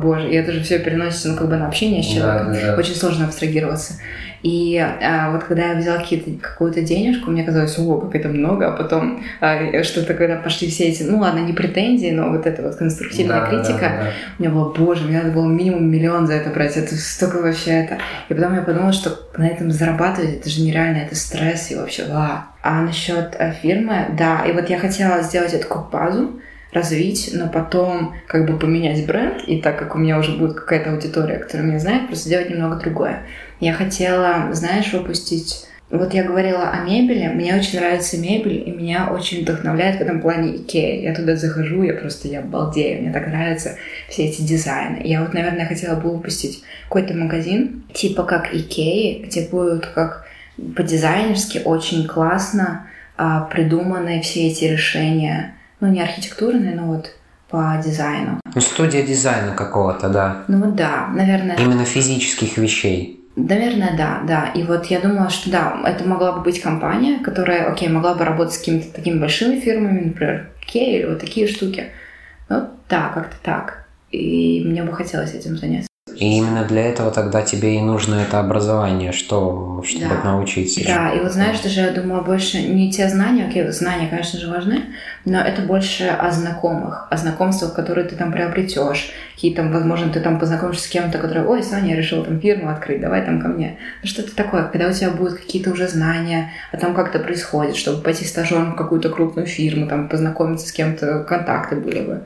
боже, 0.00 0.30
и 0.30 0.36
это 0.36 0.52
же 0.52 0.62
все 0.62 0.78
переносится, 0.78 1.30
ну, 1.30 1.36
как 1.36 1.48
бы 1.48 1.56
на 1.56 1.66
общение 1.66 2.04
с 2.04 2.06
человеком. 2.06 2.52
Да, 2.52 2.60
да, 2.60 2.66
да. 2.74 2.78
Очень 2.78 2.94
сложно 2.94 3.24
абстрагироваться. 3.24 3.94
И 4.42 4.78
а, 4.78 5.30
вот 5.32 5.44
когда 5.44 5.72
я 5.72 5.78
взяла 5.78 5.98
какую-то 5.98 6.82
денежку, 6.82 7.30
мне 7.30 7.44
казалось, 7.44 7.78
о, 7.78 7.98
как 7.98 8.14
это 8.14 8.28
много, 8.28 8.68
а 8.68 8.76
потом 8.76 9.24
а, 9.40 9.82
что-то, 9.82 10.14
когда 10.14 10.36
пошли 10.36 10.68
все 10.68 10.84
эти, 10.84 11.02
ну 11.02 11.18
ладно, 11.18 11.40
не 11.40 11.52
претензии, 11.52 12.10
но 12.10 12.30
вот 12.30 12.46
эта 12.46 12.62
вот 12.62 12.76
конструктивная 12.76 13.40
да, 13.40 13.46
критика, 13.46 13.80
да, 13.80 14.04
да. 14.04 14.10
у 14.38 14.42
меня 14.42 14.52
было, 14.52 14.72
боже, 14.72 15.04
мне 15.04 15.18
надо 15.18 15.30
было 15.30 15.46
минимум 15.46 15.90
миллион 15.90 16.26
за 16.26 16.34
это 16.34 16.50
брать, 16.50 16.76
это 16.76 16.94
столько 16.94 17.36
вообще 17.36 17.70
это. 17.70 17.98
И 18.28 18.34
потом 18.34 18.54
я 18.54 18.62
подумала, 18.62 18.92
что 18.92 19.18
на 19.36 19.46
этом 19.46 19.70
зарабатывать, 19.70 20.36
это 20.36 20.50
же 20.50 20.62
нереально, 20.62 20.98
это 20.98 21.14
стресс 21.16 21.70
и 21.70 21.76
вообще, 21.76 22.04
ва. 22.06 22.46
А 22.62 22.82
насчет 22.82 23.36
а, 23.38 23.52
фирмы, 23.52 24.06
да, 24.18 24.44
и 24.46 24.52
вот 24.52 24.68
я 24.68 24.78
хотела 24.78 25.22
сделать 25.22 25.54
эту 25.54 25.66
базу, 25.92 26.40
развить, 26.76 27.30
но 27.32 27.48
потом 27.48 28.14
как 28.26 28.46
бы 28.46 28.58
поменять 28.58 29.06
бренд, 29.06 29.42
и 29.46 29.60
так 29.60 29.78
как 29.78 29.94
у 29.94 29.98
меня 29.98 30.18
уже 30.18 30.36
будет 30.36 30.54
какая-то 30.54 30.92
аудитория, 30.92 31.38
которая 31.38 31.66
меня 31.66 31.78
знает, 31.78 32.06
просто 32.06 32.26
сделать 32.26 32.50
немного 32.50 32.76
другое. 32.76 33.22
Я 33.60 33.72
хотела, 33.72 34.52
знаешь, 34.52 34.92
выпустить 34.92 35.66
вот 35.88 36.14
я 36.14 36.24
говорила 36.24 36.70
о 36.70 36.80
мебели, 36.80 37.28
мне 37.28 37.54
очень 37.54 37.78
нравится 37.78 38.18
мебель, 38.18 38.64
и 38.66 38.72
меня 38.72 39.08
очень 39.08 39.42
вдохновляет 39.42 39.98
в 39.98 40.00
этом 40.00 40.20
плане 40.20 40.56
Икея. 40.56 41.00
Я 41.00 41.14
туда 41.14 41.36
захожу, 41.36 41.84
я 41.84 41.94
просто, 41.94 42.26
я 42.26 42.40
балдею, 42.40 43.02
мне 43.02 43.12
так 43.12 43.28
нравятся 43.28 43.76
все 44.08 44.24
эти 44.24 44.42
дизайны. 44.42 45.00
Я 45.04 45.22
вот, 45.22 45.32
наверное, 45.32 45.66
хотела 45.66 45.94
бы 45.94 46.10
выпустить 46.10 46.64
какой-то 46.88 47.14
магазин, 47.14 47.84
типа 47.94 48.24
как 48.24 48.52
Икеи, 48.52 49.22
где 49.24 49.48
будут 49.48 49.86
как 49.86 50.26
по-дизайнерски 50.74 51.62
очень 51.64 52.08
классно 52.08 52.88
а, 53.16 53.42
придуманы 53.42 54.22
все 54.22 54.48
эти 54.48 54.64
решения 54.64 55.54
ну, 55.78 55.88
не 55.88 56.00
архитектурные, 56.00 56.74
но 56.74 56.86
вот 56.86 57.12
по 57.48 57.80
дизайну. 57.84 58.40
Ну, 58.52 58.60
студия 58.60 59.06
дизайна 59.06 59.52
какого-то, 59.52 60.08
да. 60.08 60.44
Ну 60.48 60.72
да, 60.72 61.08
наверное. 61.14 61.56
Именно 61.56 61.84
физических 61.84 62.58
вещей. 62.58 63.22
Наверное, 63.36 63.94
да, 63.96 64.22
да. 64.26 64.46
И 64.54 64.62
вот 64.62 64.86
я 64.86 64.98
думала, 64.98 65.28
что 65.28 65.50
да, 65.50 65.78
это 65.84 66.08
могла 66.08 66.32
бы 66.32 66.40
быть 66.40 66.60
компания, 66.60 67.18
которая, 67.18 67.70
окей, 67.70 67.88
могла 67.88 68.14
бы 68.14 68.24
работать 68.24 68.54
с 68.54 68.58
какими-то 68.58 68.94
такими 68.94 69.18
большими 69.18 69.60
фирмами, 69.60 70.06
например, 70.06 70.50
Кей 70.66 70.98
или 70.98 71.06
вот 71.06 71.20
такие 71.20 71.46
штуки. 71.46 71.90
Ну 72.48 72.68
да, 72.88 73.10
как-то 73.14 73.36
так. 73.42 73.86
И 74.10 74.62
мне 74.64 74.82
бы 74.82 74.92
хотелось 74.92 75.34
этим 75.34 75.58
заняться. 75.58 75.88
И 76.16 76.38
именно 76.38 76.64
для 76.64 76.86
этого 76.86 77.10
тогда 77.10 77.42
тебе 77.42 77.76
и 77.76 77.80
нужно 77.80 78.14
это 78.14 78.40
образование, 78.40 79.12
что, 79.12 79.84
чтобы 79.86 80.14
да. 80.14 80.32
научиться. 80.32 80.82
Да, 80.86 81.12
и 81.12 81.20
вот 81.20 81.32
знаешь, 81.32 81.60
даже 81.60 81.80
я 81.82 81.90
думаю, 81.90 82.24
больше 82.24 82.62
не 82.62 82.90
те 82.90 83.08
знания, 83.10 83.46
окей, 83.46 83.68
знания, 83.70 84.08
конечно 84.08 84.38
же, 84.38 84.50
важны, 84.50 84.84
но 85.26 85.40
это 85.40 85.60
больше 85.60 86.06
о 86.06 86.30
знакомых, 86.30 87.08
о 87.10 87.16
знакомствах, 87.18 87.74
которые 87.74 88.06
ты 88.06 88.16
там 88.16 88.32
приобретешь. 88.32 89.10
Какие 89.34 89.54
там, 89.54 89.70
возможно, 89.70 90.10
ты 90.10 90.20
там 90.20 90.38
познакомишься 90.38 90.84
с 90.84 90.88
кем-то, 90.88 91.18
который, 91.18 91.44
ой, 91.44 91.62
Саня, 91.62 91.90
я 91.90 91.96
решил 91.96 92.24
там 92.24 92.40
фирму 92.40 92.70
открыть, 92.70 93.02
давай 93.02 93.22
там 93.24 93.42
ко 93.42 93.48
мне. 93.48 93.78
Ну, 94.02 94.08
что-то 94.08 94.34
такое, 94.34 94.64
когда 94.64 94.88
у 94.88 94.92
тебя 94.92 95.10
будут 95.10 95.34
какие-то 95.34 95.72
уже 95.72 95.88
знания 95.88 96.52
о 96.72 96.78
том, 96.78 96.94
как 96.94 97.14
это 97.14 97.18
происходит, 97.18 97.76
чтобы 97.76 98.02
пойти 98.02 98.24
стажером 98.24 98.72
в 98.72 98.76
какую-то 98.76 99.10
крупную 99.10 99.46
фирму, 99.46 99.86
там, 99.86 100.08
познакомиться 100.08 100.68
с 100.68 100.72
кем-то, 100.72 101.24
контакты 101.24 101.76
были 101.76 102.00
бы. 102.00 102.22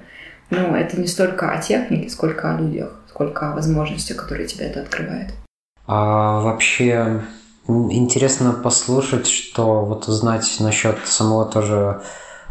Ну, 0.50 0.76
это 0.76 1.00
не 1.00 1.06
столько 1.08 1.50
о 1.50 1.58
технике, 1.58 2.08
сколько 2.08 2.54
о 2.54 2.58
людях 2.58 3.00
сколько 3.20 3.52
возможностей, 3.52 4.14
которые 4.14 4.46
тебе 4.46 4.66
это 4.66 4.80
открывает. 4.80 5.34
А 5.86 6.40
вообще 6.40 7.20
интересно 7.68 8.52
послушать, 8.52 9.26
что 9.26 9.84
вот 9.84 10.08
узнать 10.08 10.56
насчет 10.60 10.96
самого 11.04 11.44
тоже 11.44 12.00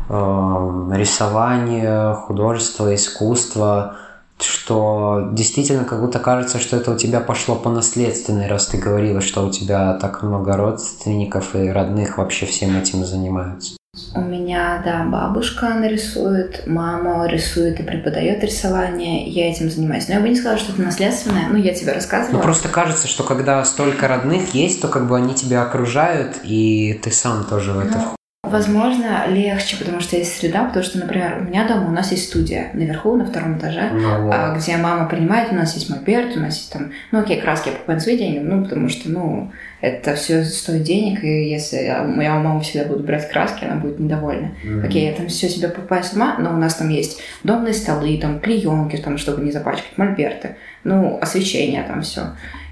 э, 0.09 0.91
рисования, 0.95 2.13
художества, 2.13 2.93
искусства, 2.93 3.95
что 4.41 5.29
действительно 5.31 5.85
как 5.85 6.01
будто 6.01 6.19
кажется, 6.19 6.59
что 6.59 6.77
это 6.77 6.91
у 6.91 6.97
тебя 6.97 7.19
пошло 7.19 7.55
по 7.55 7.69
наследственной, 7.69 8.47
раз 8.47 8.67
ты 8.67 8.77
говорила, 8.77 9.21
что 9.21 9.45
у 9.45 9.51
тебя 9.51 9.93
так 9.95 10.23
много 10.23 10.55
родственников 10.55 11.55
и 11.55 11.69
родных 11.69 12.17
вообще 12.17 12.45
всем 12.45 12.77
этим 12.77 13.05
занимаются. 13.05 13.79
У 14.15 14.21
меня, 14.21 14.81
да, 14.85 15.03
бабушка 15.03 15.69
нарисует, 15.73 16.63
мама 16.67 17.27
рисует 17.27 17.79
и 17.79 17.83
преподает 17.83 18.43
рисование, 18.43 19.27
я 19.27 19.49
этим 19.49 19.69
занимаюсь. 19.69 20.07
Но 20.07 20.15
я 20.15 20.19
бы 20.21 20.29
не 20.29 20.35
сказала, 20.35 20.59
что 20.59 20.73
это 20.73 20.81
наследственное, 20.81 21.47
ну, 21.49 21.57
я 21.57 21.73
тебе 21.73 21.93
рассказывала. 21.93 22.37
Ну, 22.37 22.43
просто 22.43 22.69
кажется, 22.69 23.07
что 23.07 23.23
когда 23.23 23.63
столько 23.65 24.07
родных 24.07 24.53
есть, 24.53 24.81
то 24.81 24.87
как 24.87 25.07
бы 25.07 25.17
они 25.17 25.33
тебя 25.33 25.63
окружают, 25.63 26.37
и 26.43 26.99
ты 27.03 27.11
сам 27.11 27.43
тоже 27.43 27.73
в 27.73 27.79
это 27.79 27.97
ну, 27.97 28.15
Возможно, 28.43 29.27
легче, 29.27 29.75
потому 29.75 29.99
что 29.99 30.15
есть 30.15 30.37
среда, 30.37 30.63
потому 30.63 30.85
что, 30.85 30.97
например, 30.97 31.39
у 31.41 31.43
меня 31.43 31.67
дома 31.67 31.89
у 31.89 31.91
нас 31.91 32.11
есть 32.11 32.29
студия 32.29 32.69
наверху, 32.73 33.17
на 33.17 33.25
втором 33.25 33.57
этаже, 33.57 33.89
ну, 33.91 34.27
вот. 34.27 34.57
где 34.57 34.77
мама 34.77 35.09
принимает, 35.09 35.51
у 35.51 35.55
нас 35.55 35.75
есть 35.75 35.89
мольберт, 35.89 36.37
у 36.37 36.39
нас 36.39 36.55
есть 36.55 36.71
там, 36.71 36.93
ну 37.11 37.19
окей, 37.19 37.41
краски 37.41 37.67
я 37.67 37.73
покупаю 37.73 37.99
свои 37.99 38.17
деньги, 38.17 38.39
ну 38.39 38.63
потому 38.63 38.87
что, 38.87 39.09
ну, 39.09 39.51
это 39.81 40.15
все 40.15 40.45
стоит 40.45 40.83
денег, 40.83 41.21
и 41.25 41.49
если 41.49 41.79
я, 41.79 42.05
я 42.05 42.37
у 42.37 42.41
мамы 42.41 42.61
всегда 42.61 42.87
буду 42.87 43.03
брать 43.03 43.29
краски, 43.29 43.65
она 43.65 43.75
будет 43.75 43.99
недовольна. 43.99 44.51
Mm-hmm. 44.63 44.85
Окей, 44.85 45.07
я 45.07 45.13
там 45.13 45.27
все 45.27 45.49
себе 45.49 45.67
покупаю 45.67 46.05
сама, 46.05 46.37
но 46.39 46.53
у 46.53 46.57
нас 46.57 46.75
там 46.75 46.87
есть 46.87 47.19
домные 47.43 47.73
столы, 47.73 48.17
там 48.21 48.39
клеенки, 48.39 48.95
там, 48.95 49.17
чтобы 49.17 49.43
не 49.43 49.51
запачкать 49.51 49.97
мольберты, 49.97 50.55
ну, 50.85 51.19
освещение 51.21 51.83
там 51.83 52.03
все. 52.03 52.21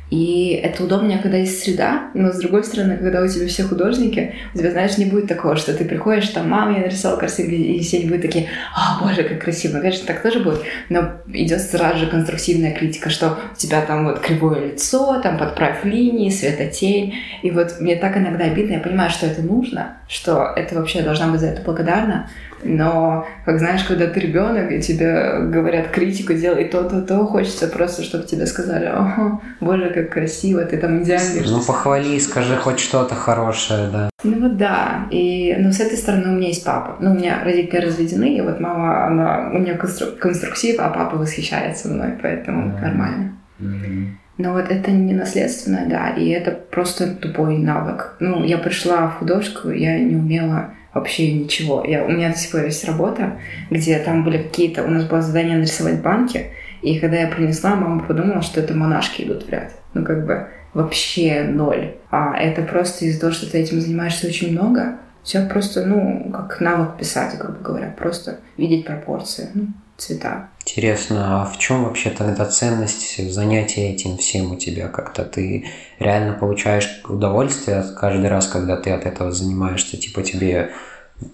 И 0.09 0.51
это 0.63 0.83
удобнее, 0.83 1.19
когда 1.19 1.37
есть 1.37 1.61
среда, 1.61 2.11
но 2.13 2.31
с 2.31 2.37
другой 2.37 2.63
стороны, 2.63 2.97
когда 2.97 3.21
у 3.21 3.27
тебя 3.27 3.47
все 3.47 3.63
художники, 3.63 4.35
у 4.53 4.57
тебя, 4.57 4.71
знаешь, 4.71 4.97
не 4.97 5.05
будет 5.05 5.27
такого, 5.27 5.57
что 5.57 5.73
ты 5.73 5.83
приходишь, 5.83 6.29
там, 6.29 6.49
мама, 6.49 6.77
я 6.77 6.83
нарисовал 6.83 7.17
красиво, 7.17 7.49
и 7.49 7.79
все 7.81 7.99
будут 8.01 8.21
такие, 8.21 8.47
а, 8.73 9.03
боже, 9.03 9.23
как 9.23 9.41
красиво. 9.41 9.73
Ну, 9.75 9.81
конечно, 9.81 10.07
так 10.07 10.21
тоже 10.21 10.39
будет, 10.39 10.61
но 10.89 11.11
идет 11.27 11.61
сразу 11.61 11.99
же 11.99 12.07
конструктивная 12.07 12.73
критика, 12.73 13.09
что 13.09 13.37
у 13.51 13.55
тебя 13.57 13.81
там 13.81 14.05
вот 14.05 14.19
кривое 14.19 14.67
лицо, 14.67 15.19
там 15.21 15.37
подправь 15.37 15.83
линии, 15.83 16.29
светотень, 16.29 17.15
и 17.43 17.51
вот 17.51 17.81
мне 17.81 17.97
так 17.97 18.15
иногда 18.15 18.45
обидно, 18.45 18.73
я 18.73 18.79
понимаю, 18.79 19.09
что 19.09 19.25
это 19.25 19.41
нужно, 19.41 19.97
что 20.07 20.53
это 20.55 20.75
вообще 20.75 21.01
должна 21.01 21.27
быть 21.27 21.41
за 21.41 21.47
это 21.47 21.61
благодарна, 21.63 22.29
но, 22.63 23.27
как 23.45 23.59
знаешь, 23.59 23.83
когда 23.83 24.07
ты 24.07 24.19
ребенок, 24.19 24.71
и 24.71 24.81
тебе 24.81 25.39
говорят 25.41 25.89
критику, 25.89 26.33
делай 26.33 26.65
то-то, 26.65 27.01
то, 27.01 27.25
хочется 27.25 27.67
просто, 27.67 28.03
чтобы 28.03 28.25
тебе 28.25 28.45
сказали, 28.45 28.87
ого, 28.87 29.41
боже, 29.59 29.89
как 29.97 30.13
красиво, 30.13 30.63
ты 30.63 30.77
там 30.77 31.03
идеальный. 31.03 31.41
Ну, 31.45 31.61
похвали, 31.61 32.19
скажи 32.19 32.55
хоть 32.55 32.79
что-то 32.79 33.15
хорошее, 33.15 33.89
да. 33.91 34.09
Ну 34.23 34.41
вот 34.41 34.57
да, 34.57 35.07
и, 35.11 35.55
ну, 35.59 35.71
с 35.71 35.79
этой 35.79 35.97
стороны 35.97 36.33
у 36.33 36.37
меня 36.37 36.49
есть 36.49 36.63
папа. 36.63 36.97
Ну, 36.99 37.11
у 37.11 37.13
меня 37.15 37.43
родители 37.43 37.85
разведены, 37.85 38.37
и 38.37 38.41
вот 38.41 38.59
мама, 38.59 39.07
она, 39.07 39.51
у 39.53 39.59
нее 39.59 39.75
конструк- 39.75 40.17
конструктив, 40.17 40.79
а 40.79 40.89
папа 40.89 41.17
восхищается 41.17 41.89
мной, 41.89 42.13
поэтому 42.21 42.67
mm-hmm. 42.67 42.81
нормально. 42.81 43.37
Mm-hmm. 43.59 44.07
Но 44.37 44.53
вот 44.53 44.69
это 44.69 44.91
не 44.91 45.13
наследственное, 45.13 45.87
да, 45.87 46.09
и 46.09 46.29
это 46.29 46.51
просто 46.51 47.07
тупой 47.15 47.57
навык. 47.57 48.17
Ну, 48.19 48.43
я 48.43 48.59
пришла 48.59 49.07
в 49.07 49.15
художку, 49.15 49.71
я 49.71 49.97
не 49.97 50.15
умела 50.15 50.73
вообще 50.93 51.31
ничего. 51.31 51.83
Я, 51.85 52.05
у 52.05 52.09
меня 52.09 52.29
до 52.29 52.37
сих 52.37 52.51
пор 52.51 52.65
есть 52.65 52.85
работа, 52.85 53.39
где 53.71 53.97
там 53.99 54.23
были 54.23 54.37
какие-то... 54.37 54.83
У 54.83 54.89
нас 54.89 55.05
было 55.05 55.21
задание 55.21 55.57
нарисовать 55.57 56.01
банки, 56.01 56.51
и 56.81 56.99
когда 56.99 57.17
я 57.17 57.27
принесла, 57.27 57.75
мама 57.75 58.03
подумала, 58.03 58.41
что 58.41 58.59
это 58.59 58.73
монашки 58.75 59.23
идут 59.23 59.47
в 59.47 59.49
ряд. 59.49 59.73
Ну, 59.99 60.05
как 60.05 60.25
бы 60.25 60.47
вообще 60.73 61.43
ноль. 61.43 61.95
А 62.11 62.37
это 62.37 62.61
просто 62.61 63.05
из-за 63.05 63.21
того, 63.21 63.33
что 63.33 63.49
ты 63.49 63.57
этим 63.57 63.81
занимаешься 63.81 64.27
очень 64.27 64.51
много, 64.51 64.97
все 65.23 65.45
просто, 65.45 65.85
ну, 65.85 66.31
как 66.31 66.61
навык 66.61 66.97
писать, 66.97 67.37
грубо 67.37 67.59
говоря, 67.59 67.93
просто 67.97 68.39
видеть 68.57 68.85
пропорции. 68.85 69.49
Ну, 69.53 69.67
цвета. 69.97 70.49
Интересно, 70.61 71.41
а 71.41 71.45
в 71.45 71.57
чем 71.57 71.83
вообще 71.85 72.09
тогда 72.09 72.45
ценность 72.45 73.31
занятия 73.31 73.91
этим 73.91 74.17
всем 74.17 74.51
у 74.51 74.55
тебя? 74.55 74.87
Как-то 74.87 75.23
ты 75.23 75.65
реально 75.99 76.33
получаешь 76.33 77.01
удовольствие 77.07 77.83
каждый 77.99 78.29
раз, 78.29 78.47
когда 78.47 78.77
ты 78.77 78.91
от 78.91 79.05
этого 79.05 79.31
занимаешься? 79.31 79.97
Типа 79.97 80.21
тебе 80.23 80.71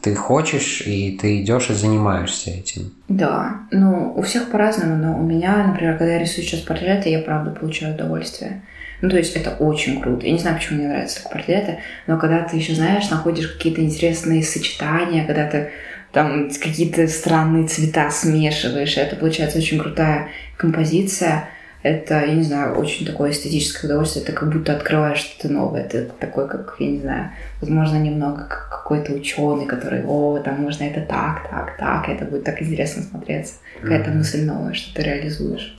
ты 0.02 0.16
хочешь, 0.16 0.82
и 0.86 1.18
ты 1.20 1.42
идешь 1.42 1.70
и 1.70 1.74
занимаешься 1.74 2.52
этим. 2.52 2.94
Да, 3.10 3.62
ну, 3.72 4.14
у 4.16 4.22
всех 4.22 4.50
по-разному, 4.50 4.96
но 4.96 5.20
у 5.20 5.24
меня, 5.24 5.68
например, 5.68 5.98
когда 5.98 6.14
я 6.14 6.20
рисую 6.20 6.46
сейчас 6.46 6.62
портреты, 6.62 7.10
я 7.10 7.20
правда 7.20 7.52
получаю 7.52 7.96
удовольствие. 7.96 8.62
Ну, 9.02 9.10
то 9.10 9.18
есть 9.18 9.36
это 9.36 9.52
очень 9.52 10.02
круто. 10.02 10.26
Я 10.26 10.32
не 10.32 10.40
знаю, 10.40 10.56
почему 10.56 10.80
мне 10.80 10.88
нравятся 10.88 11.22
так 11.22 11.34
портреты, 11.34 11.80
но 12.08 12.18
когда 12.18 12.40
ты 12.44 12.56
еще, 12.56 12.74
знаешь, 12.74 13.10
находишь 13.10 13.48
какие-то 13.48 13.82
интересные 13.82 14.44
сочетания, 14.44 15.26
когда 15.26 15.48
ты 15.48 15.72
там 16.14 16.50
какие-то 16.50 17.08
странные 17.08 17.68
цвета 17.68 18.10
смешиваешь. 18.12 18.96
Это 18.98 19.16
получается 19.16 19.58
очень 19.58 19.80
крутая 19.80 20.30
композиция. 20.56 21.50
Это, 21.84 22.26
я 22.26 22.34
не 22.34 22.44
знаю, 22.44 22.76
очень 22.76 23.06
такое 23.06 23.32
эстетическое 23.32 23.90
удовольствие. 23.90 24.24
Это 24.24 24.32
как 24.32 24.52
будто 24.52 24.74
открываешь 24.74 25.20
что-то 25.20 25.54
новое. 25.54 25.84
Это 25.84 26.06
такой, 26.06 26.48
как, 26.48 26.78
я 26.80 26.88
не 26.88 27.00
знаю, 27.00 27.32
возможно, 27.60 27.98
немного 27.98 28.46
как 28.46 28.70
какой-то 28.70 29.14
ученый, 29.14 29.66
который, 29.66 30.04
о, 30.06 30.40
там 30.40 30.62
можно 30.62 30.84
это 30.84 31.02
так, 31.02 31.50
так, 31.50 31.78
так, 31.78 32.10
это 32.10 32.26
будет 32.26 32.46
так 32.46 32.62
интересно 32.62 33.04
смотреться. 33.04 33.56
Какая-то 33.82 34.12
мысль 34.12 34.46
новая, 34.46 34.74
что 34.74 34.96
ты 34.96 35.04
реализуешь. 35.04 35.76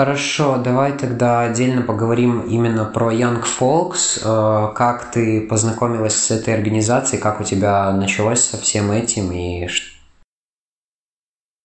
Хорошо, 0.00 0.56
давай 0.56 0.92
тогда 0.92 1.42
отдельно 1.42 1.82
поговорим 1.82 2.40
именно 2.40 2.86
про 2.86 3.12
Young 3.12 3.44
Folks. 3.44 4.22
Э, 4.24 4.72
как 4.74 5.10
ты 5.10 5.42
познакомилась 5.42 6.16
с 6.16 6.30
этой 6.30 6.54
организацией, 6.54 7.20
как 7.20 7.38
у 7.38 7.44
тебя 7.44 7.92
началось 7.92 8.40
со 8.40 8.56
всем 8.56 8.90
этим 8.92 9.30
и 9.30 9.68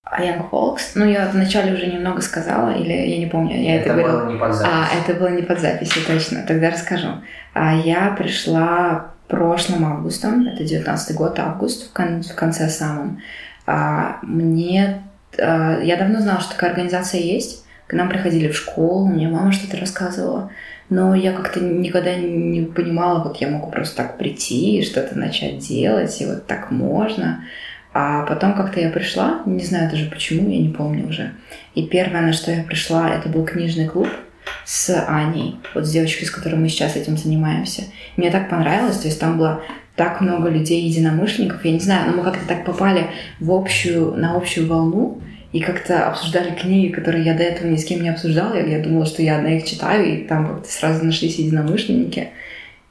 а 0.04 0.22
Young 0.22 0.50
Folks, 0.52 0.82
ну 0.96 1.06
я 1.06 1.30
вначале 1.30 1.76
уже 1.76 1.88
немного 1.88 2.20
сказала, 2.20 2.72
или 2.72 2.92
я 2.92 3.20
не 3.20 3.26
помню, 3.28 3.56
я 3.56 3.78
это, 3.78 3.92
это 3.92 4.02
говорила. 4.02 4.20
было 4.20 4.32
не 4.34 4.38
под 4.38 4.54
запись. 4.54 4.74
А, 4.74 5.00
это 5.00 5.18
было 5.18 5.28
не 5.30 5.42
под 5.42 5.60
запись, 5.62 5.94
точно, 6.06 6.44
тогда 6.46 6.72
расскажу. 6.72 7.08
А 7.54 7.74
я 7.74 8.14
пришла 8.18 9.12
прошлым 9.30 9.86
августом, 9.86 10.46
это 10.46 10.66
19 10.66 11.16
год, 11.16 11.40
август, 11.40 11.90
в, 11.90 11.94
кон- 11.94 12.22
в 12.22 12.36
конце 12.36 12.68
самом. 12.68 13.22
А, 13.66 14.20
мне, 14.24 15.04
а, 15.40 15.80
я 15.80 15.96
давно 15.96 16.20
знала, 16.20 16.42
что 16.42 16.52
такая 16.52 16.72
организация 16.72 17.22
есть, 17.22 17.65
к 17.88 17.94
нам 17.94 18.10
приходили 18.10 18.50
в 18.50 18.58
школу, 18.58 19.06
мне 19.06 19.28
мама 19.28 19.52
что-то 19.52 19.78
рассказывала. 19.78 20.52
Но 20.90 21.16
я 21.16 21.34
как-то 21.34 21.60
никогда 21.60 22.16
не 22.16 22.62
понимала, 22.62 23.24
вот 23.24 23.38
я 23.38 23.48
могу 23.48 23.72
просто 23.72 23.98
так 23.98 24.18
прийти 24.18 24.80
и 24.80 24.84
что-то 24.84 25.18
начать 25.18 25.60
делать, 25.60 26.22
и 26.22 26.26
вот 26.26 26.46
так 26.46 26.72
можно. 26.72 27.44
А 27.94 28.24
потом 28.26 28.54
как-то 28.54 28.80
я 28.80 28.90
пришла, 28.90 29.42
не 29.46 29.64
знаю 29.64 29.90
даже 29.90 30.10
почему, 30.10 30.50
я 30.50 30.60
не 30.60 30.70
помню 30.70 31.08
уже. 31.08 31.32
И 31.76 31.88
первое, 31.88 32.22
на 32.22 32.34
что 32.34 32.52
я 32.52 32.64
пришла, 32.64 33.10
это 33.10 33.30
был 33.30 33.46
книжный 33.46 33.88
клуб 33.88 34.10
с 34.66 35.06
Аней, 35.08 35.60
вот 35.74 35.86
с 35.86 35.92
девочкой, 35.92 36.28
с 36.28 36.32
которой 36.32 36.56
мы 36.56 36.70
сейчас 36.70 36.96
этим 36.96 37.18
занимаемся. 37.18 37.84
Мне 38.18 38.32
так 38.32 38.50
понравилось, 38.50 38.98
то 38.98 39.08
есть 39.08 39.20
там 39.20 39.38
было 39.38 39.62
так 39.96 40.22
много 40.22 40.50
людей, 40.50 40.82
единомышленников, 40.82 41.64
я 41.64 41.72
не 41.72 41.80
знаю, 41.80 42.12
но 42.12 42.18
мы 42.18 42.24
как-то 42.24 42.46
так 42.48 42.66
попали 42.66 43.08
в 43.40 43.52
общую, 43.52 44.16
на 44.16 44.36
общую 44.36 44.68
волну, 44.68 45.22
и 45.56 45.62
как-то 45.62 46.10
обсуждали 46.10 46.54
книги, 46.54 46.92
которые 46.92 47.24
я 47.24 47.34
до 47.34 47.44
этого 47.44 47.70
ни 47.70 47.78
с 47.78 47.86
кем 47.86 48.04
не 48.04 48.10
обсуждала. 48.10 48.56
Я, 48.56 48.66
я 48.66 48.84
думала, 48.84 49.06
что 49.06 49.22
я 49.22 49.38
одна 49.38 49.56
их 49.56 49.64
читаю, 49.64 50.06
и 50.06 50.28
там 50.28 50.50
как-то 50.50 50.70
сразу 50.70 51.06
нашлись 51.06 51.40
единомышленники. 51.40 52.32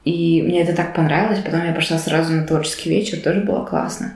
И 0.03 0.41
мне 0.41 0.63
это 0.63 0.75
так 0.75 0.95
понравилось. 0.95 1.43
Потом 1.45 1.63
я 1.63 1.73
пошла 1.73 1.99
сразу 1.99 2.33
на 2.33 2.43
творческий 2.43 2.89
вечер, 2.89 3.19
тоже 3.19 3.41
было 3.41 3.63
классно. 3.65 4.13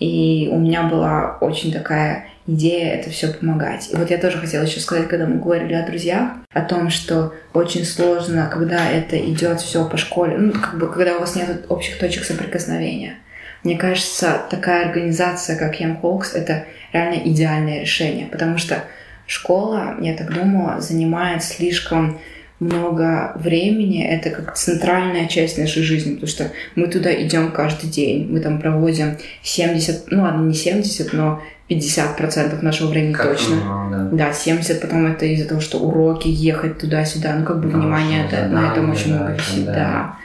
И 0.00 0.48
у 0.50 0.58
меня 0.58 0.82
была 0.82 1.38
очень 1.40 1.72
такая 1.72 2.26
идея 2.48 2.96
это 2.96 3.10
все 3.10 3.32
помогать. 3.32 3.88
И 3.92 3.94
вот 3.94 4.10
я 4.10 4.18
тоже 4.18 4.38
хотела 4.38 4.64
еще 4.64 4.80
сказать, 4.80 5.06
когда 5.06 5.26
мы 5.26 5.38
говорили 5.38 5.74
о 5.74 5.86
друзьях, 5.86 6.32
о 6.52 6.62
том, 6.62 6.90
что 6.90 7.32
очень 7.52 7.84
сложно, 7.84 8.50
когда 8.52 8.90
это 8.90 9.16
идет 9.16 9.60
все 9.60 9.88
по 9.88 9.96
школе, 9.96 10.36
ну, 10.36 10.52
как 10.52 10.80
бы, 10.80 10.90
когда 10.90 11.16
у 11.16 11.20
вас 11.20 11.36
нет 11.36 11.66
общих 11.68 11.96
точек 12.00 12.24
соприкосновения. 12.24 13.18
Мне 13.64 13.78
кажется, 13.78 14.42
такая 14.50 14.86
организация, 14.86 15.56
как 15.56 15.80
Young 15.80 16.00
Hawks, 16.00 16.34
это 16.34 16.66
реально 16.92 17.20
идеальное 17.24 17.80
решение, 17.80 18.26
потому 18.26 18.58
что 18.58 18.84
школа, 19.26 19.96
я 20.00 20.14
так 20.14 20.32
думала, 20.32 20.80
занимает 20.80 21.42
слишком 21.42 22.18
много 22.60 23.32
времени, 23.36 24.04
это 24.04 24.30
как 24.30 24.54
центральная 24.54 25.26
часть 25.26 25.58
нашей 25.58 25.82
жизни, 25.82 26.14
потому 26.14 26.28
что 26.28 26.50
мы 26.76 26.86
туда 26.88 27.12
идем 27.14 27.50
каждый 27.52 27.88
день, 27.88 28.30
мы 28.30 28.40
там 28.40 28.60
проводим 28.60 29.16
70, 29.42 30.10
ну 30.10 30.22
ладно, 30.22 30.42
не 30.42 30.54
70, 30.54 31.14
но 31.14 31.42
50% 31.70 32.62
нашего 32.62 32.90
времени 32.90 33.14
как 33.14 33.32
точно. 33.32 33.56
Да. 33.90 34.26
да, 34.26 34.32
70 34.32 34.80
потом 34.80 35.06
это 35.06 35.24
из-за 35.24 35.48
того, 35.48 35.62
что 35.62 35.78
уроки, 35.78 36.28
ехать 36.28 36.78
туда-сюда, 36.78 37.34
ну 37.34 37.44
как 37.46 37.60
бы 37.60 37.68
внимание 37.68 38.26
это, 38.26 38.46
на 38.46 38.72
этом 38.72 38.90
очень 38.90 39.14
много 39.14 39.32
висит, 39.32 39.64
да. 39.64 39.72
да 39.72 40.16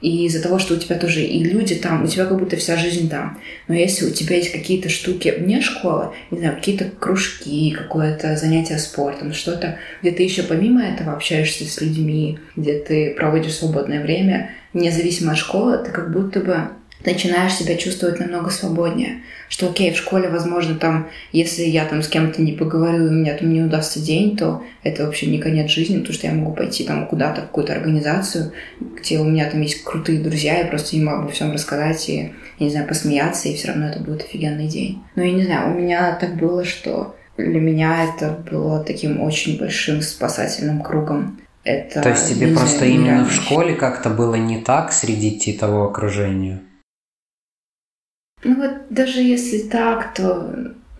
и 0.00 0.26
из-за 0.26 0.42
того, 0.42 0.58
что 0.58 0.74
у 0.74 0.76
тебя 0.78 0.96
тоже 0.96 1.22
и 1.22 1.42
люди 1.42 1.74
там, 1.74 2.04
у 2.04 2.06
тебя 2.06 2.24
как 2.24 2.38
будто 2.38 2.56
вся 2.56 2.76
жизнь 2.76 3.08
там. 3.08 3.38
Но 3.68 3.74
если 3.74 4.06
у 4.06 4.10
тебя 4.10 4.36
есть 4.36 4.52
какие-то 4.52 4.88
штуки 4.88 5.34
вне 5.38 5.60
школы, 5.60 6.10
не 6.30 6.38
знаю, 6.38 6.56
какие-то 6.56 6.86
кружки, 6.98 7.70
какое-то 7.70 8.36
занятие 8.36 8.78
спортом, 8.78 9.32
что-то, 9.32 9.78
где 10.00 10.10
ты 10.12 10.22
еще 10.22 10.42
помимо 10.42 10.82
этого 10.82 11.12
общаешься 11.12 11.64
с 11.64 11.80
людьми, 11.80 12.38
где 12.56 12.78
ты 12.78 13.14
проводишь 13.14 13.54
свободное 13.54 14.02
время, 14.02 14.50
независимо 14.72 15.32
от 15.32 15.38
школы, 15.38 15.78
ты 15.78 15.90
как 15.90 16.12
будто 16.12 16.40
бы 16.40 16.68
начинаешь 17.04 17.54
себя 17.54 17.76
чувствовать 17.76 18.20
намного 18.20 18.50
свободнее. 18.50 19.22
Что 19.48 19.68
окей, 19.68 19.92
в 19.92 19.96
школе, 19.96 20.28
возможно, 20.28 20.76
там, 20.76 21.08
если 21.32 21.62
я 21.62 21.84
там 21.84 22.02
с 22.02 22.08
кем-то 22.08 22.40
не 22.40 22.52
поговорю, 22.52 23.06
и 23.06 23.08
у 23.08 23.12
меня 23.12 23.36
там 23.36 23.52
не 23.52 23.62
удастся 23.62 24.00
день, 24.00 24.36
то 24.36 24.62
это 24.82 25.04
вообще 25.04 25.26
не 25.26 25.38
конец 25.38 25.70
жизни, 25.70 25.98
потому 25.98 26.14
что 26.14 26.26
я 26.26 26.32
могу 26.32 26.52
пойти 26.52 26.84
там 26.84 27.06
куда-то 27.06 27.42
в 27.42 27.46
какую-то 27.46 27.72
организацию, 27.72 28.52
где 28.80 29.18
у 29.18 29.24
меня 29.24 29.50
там 29.50 29.60
есть 29.60 29.82
крутые 29.82 30.20
друзья, 30.20 30.58
я 30.58 30.66
просто 30.66 30.96
могу 30.98 31.22
обо 31.22 31.30
всем 31.30 31.52
рассказать 31.52 32.08
и, 32.08 32.32
я 32.58 32.66
не 32.66 32.70
знаю, 32.70 32.86
посмеяться, 32.86 33.48
и 33.48 33.56
все 33.56 33.68
равно 33.68 33.88
это 33.88 34.00
будет 34.00 34.22
офигенный 34.22 34.68
день. 34.68 35.02
Ну, 35.16 35.22
я 35.22 35.32
не 35.32 35.44
знаю, 35.44 35.74
у 35.74 35.78
меня 35.78 36.16
так 36.20 36.36
было, 36.36 36.64
что 36.64 37.16
для 37.36 37.60
меня 37.60 38.04
это 38.04 38.30
было 38.50 38.84
таким 38.84 39.20
очень 39.20 39.58
большим 39.58 40.02
спасательным 40.02 40.82
кругом. 40.82 41.40
Это, 41.64 42.00
То 42.00 42.10
есть 42.10 42.28
тебе 42.28 42.48
просто 42.54 42.78
знаю, 42.78 42.92
именно 42.92 43.24
в 43.24 43.32
школе 43.32 43.74
как-то 43.74 44.10
было 44.10 44.34
не 44.34 44.58
так 44.58 44.92
среди 44.92 45.52
того 45.52 45.84
окружения? 45.84 46.60
Ну 48.42 48.56
вот 48.56 48.70
даже 48.90 49.20
если 49.20 49.58
так, 49.58 50.14
то, 50.14 50.50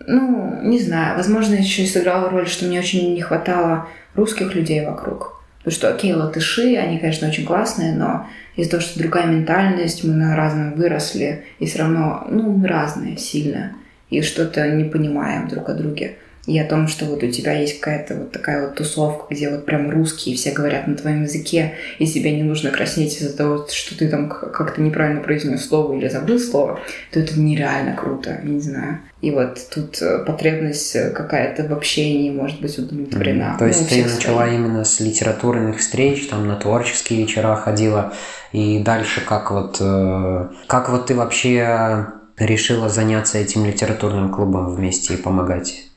ну, 0.05 0.59
не 0.61 0.79
знаю, 0.79 1.17
возможно, 1.17 1.55
еще 1.55 1.83
и 1.83 1.87
сыграла 1.87 2.29
роль, 2.29 2.47
что 2.47 2.65
мне 2.65 2.79
очень 2.79 3.13
не 3.13 3.21
хватало 3.21 3.87
русских 4.15 4.53
людей 4.55 4.85
вокруг. 4.85 5.41
Потому 5.59 5.73
что, 5.73 5.89
окей, 5.89 6.13
латыши, 6.13 6.75
они, 6.75 6.97
конечно, 6.97 7.27
очень 7.27 7.45
классные, 7.45 7.93
но 7.93 8.27
из-за 8.55 8.71
того, 8.71 8.81
что 8.81 8.99
другая 8.99 9.27
ментальность, 9.27 10.03
мы 10.03 10.13
на 10.13 10.35
разном 10.35 10.73
выросли, 10.73 11.45
и 11.59 11.65
все 11.65 11.79
равно, 11.79 12.25
ну, 12.29 12.65
разные 12.65 13.17
сильно, 13.17 13.73
и 14.09 14.21
что-то 14.21 14.67
не 14.69 14.83
понимаем 14.83 15.47
друг 15.47 15.69
о 15.69 15.73
друге 15.73 16.17
и 16.47 16.57
о 16.57 16.65
том, 16.65 16.87
что 16.87 17.05
вот 17.05 17.23
у 17.23 17.27
тебя 17.29 17.53
есть 17.53 17.79
какая-то 17.79 18.15
вот 18.15 18.31
такая 18.31 18.65
вот 18.65 18.75
тусовка, 18.75 19.33
где 19.33 19.49
вот 19.49 19.65
прям 19.65 19.91
русские 19.91 20.35
все 20.35 20.51
говорят 20.51 20.87
на 20.87 20.95
твоем 20.95 21.23
языке, 21.23 21.73
и 21.99 22.07
тебе 22.07 22.31
не 22.31 22.43
нужно 22.43 22.71
краснеть 22.71 23.17
из-за 23.17 23.35
того, 23.37 23.67
что 23.69 23.97
ты 23.97 24.09
там 24.09 24.27
как-то 24.29 24.81
неправильно 24.81 25.21
произнес 25.21 25.67
слово 25.67 25.93
или 25.97 26.07
забыл 26.07 26.39
слово, 26.39 26.79
то 27.11 27.19
это 27.19 27.39
нереально 27.39 27.95
круто, 27.95 28.39
я 28.43 28.49
не 28.49 28.59
знаю. 28.59 28.99
И 29.21 29.29
вот 29.29 29.59
тут 29.71 30.01
э, 30.01 30.25
потребность 30.25 30.95
э, 30.95 31.11
какая-то 31.11 31.67
в 31.67 31.73
общении 31.73 32.31
может 32.31 32.59
быть 32.59 32.75
удовлетворена. 32.79 33.43
Mm-hmm. 33.53 33.59
То 33.59 33.67
есть 33.67 33.81
ну, 33.81 33.87
ты 33.87 34.03
начала 34.03 34.41
своих. 34.41 34.53
именно 34.55 34.83
с 34.83 34.99
литературных 34.99 35.77
встреч, 35.77 36.27
там 36.27 36.47
на 36.47 36.55
творческие 36.55 37.19
вечера 37.19 37.55
ходила, 37.55 38.13
и 38.51 38.79
дальше 38.79 39.21
как 39.21 39.51
вот, 39.51 39.77
э, 39.79 40.47
как 40.65 40.89
вот 40.89 41.05
ты 41.05 41.13
вообще 41.13 42.07
решила 42.39 42.89
заняться 42.89 43.37
этим 43.37 43.63
литературным 43.63 44.31
клубом 44.31 44.73
вместе 44.73 45.13
и 45.13 45.17
помогать? 45.17 45.90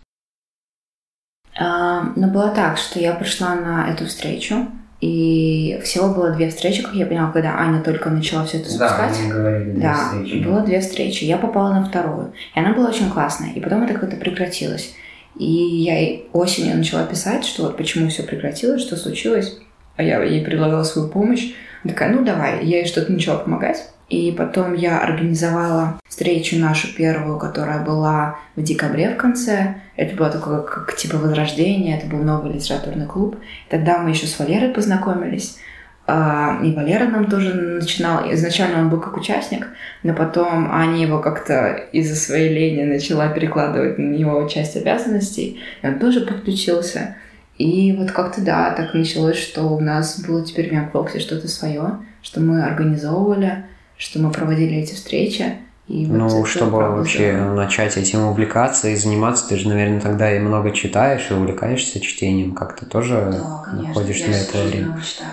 А, 1.58 2.12
но 2.16 2.28
было 2.28 2.48
так, 2.50 2.78
что 2.78 2.98
я 2.98 3.12
пришла 3.14 3.54
на 3.54 3.90
эту 3.90 4.06
встречу, 4.06 4.66
и 5.00 5.80
всего 5.84 6.08
было 6.14 6.30
две 6.30 6.48
встречи, 6.48 6.82
как 6.82 6.94
я 6.94 7.04
поняла, 7.04 7.30
когда 7.30 7.58
Аня 7.58 7.82
только 7.82 8.08
начала 8.08 8.46
все 8.46 8.58
это 8.58 8.70
запускать. 8.70 9.18
Да, 9.28 9.34
говорили, 9.34 9.70
две 9.72 9.82
да, 9.82 9.94
встречи. 9.94 10.42
было 10.42 10.60
две 10.62 10.80
встречи. 10.80 11.24
Я 11.24 11.36
попала 11.36 11.74
на 11.74 11.84
вторую. 11.84 12.32
И 12.54 12.58
она 12.58 12.72
была 12.72 12.88
очень 12.88 13.10
классная. 13.10 13.52
И 13.52 13.60
потом 13.60 13.82
это 13.82 13.92
как-то 13.94 14.16
прекратилось. 14.16 14.94
И 15.38 15.44
я 15.44 15.98
ей 15.98 16.28
осенью 16.32 16.76
начала 16.76 17.04
писать, 17.04 17.44
что 17.44 17.64
вот 17.64 17.76
почему 17.76 18.08
все 18.08 18.22
прекратилось, 18.22 18.80
что 18.80 18.96
случилось. 18.96 19.58
А 19.96 20.02
я 20.02 20.22
ей 20.22 20.42
предлагала 20.42 20.84
свою 20.84 21.08
помощь. 21.08 21.52
Она 21.82 21.92
такая, 21.92 22.10
ну 22.10 22.24
давай. 22.24 22.64
Я 22.64 22.78
ей 22.78 22.86
что-то 22.86 23.12
начала 23.12 23.38
помогать. 23.38 23.86
И 24.08 24.32
потом 24.32 24.74
я 24.74 25.00
организовала 25.00 25.98
встречу 26.06 26.58
нашу 26.58 26.94
первую, 26.94 27.38
которая 27.38 27.84
была 27.84 28.38
в 28.54 28.62
декабре 28.62 29.10
в 29.10 29.16
конце. 29.16 29.76
Это 29.96 30.14
было 30.14 30.30
такое, 30.30 30.60
как, 30.60 30.94
типа 30.94 31.16
возрождение, 31.16 31.98
это 31.98 32.06
был 32.06 32.22
новый 32.22 32.52
литературный 32.52 33.06
клуб. 33.06 33.36
Тогда 33.70 33.98
мы 33.98 34.10
еще 34.10 34.26
с 34.26 34.38
Валерой 34.38 34.70
познакомились. 34.70 35.58
А, 36.06 36.60
и 36.62 36.72
Валера 36.72 37.06
нам 37.06 37.30
тоже 37.30 37.54
начинал. 37.54 38.30
Изначально 38.34 38.80
он 38.80 38.90
был 38.90 39.00
как 39.00 39.16
участник, 39.16 39.68
но 40.02 40.12
потом 40.12 40.70
Аня 40.70 41.00
его 41.00 41.20
как-то 41.20 41.70
из-за 41.92 42.14
своей 42.14 42.52
лени 42.52 42.82
начала 42.82 43.28
перекладывать 43.28 43.96
на 43.98 44.10
него 44.10 44.46
часть 44.48 44.76
обязанностей, 44.76 45.60
и 45.82 45.86
он 45.86 45.98
тоже 45.98 46.20
подключился. 46.20 47.16
И 47.56 47.94
вот 47.96 48.10
как-то, 48.10 48.42
да, 48.42 48.72
так 48.72 48.92
началось, 48.94 49.38
что 49.38 49.62
у 49.62 49.80
нас 49.80 50.20
было 50.20 50.44
теперь 50.44 50.68
в 50.68 50.72
Мякбоксе 50.72 51.20
что-то 51.20 51.48
свое, 51.48 51.98
что 52.20 52.40
мы 52.40 52.62
организовывали, 52.62 53.64
что 54.04 54.18
мы 54.18 54.30
проводили 54.30 54.76
эти 54.76 54.92
встречи. 54.92 55.54
И 55.88 56.04
вот 56.04 56.18
ну, 56.18 56.44
чтобы 56.44 56.78
вообще 56.78 57.32
здорово. 57.32 57.54
начать 57.54 57.96
этим 57.96 58.26
увлекаться 58.26 58.88
и 58.88 58.96
заниматься, 58.96 59.48
ты 59.48 59.56
же, 59.56 59.68
наверное, 59.68 60.00
тогда 60.00 60.34
и 60.34 60.38
много 60.38 60.72
читаешь 60.72 61.30
и 61.30 61.34
увлекаешься 61.34 62.00
чтением. 62.00 62.54
Как 62.54 62.76
то 62.76 62.84
тоже 62.84 63.30
да, 63.32 63.62
конечно, 63.64 63.88
находишь 63.88 64.20
на 64.20 64.34
это 64.34 64.62
время? 64.62 65.00
Читаю. 65.02 65.30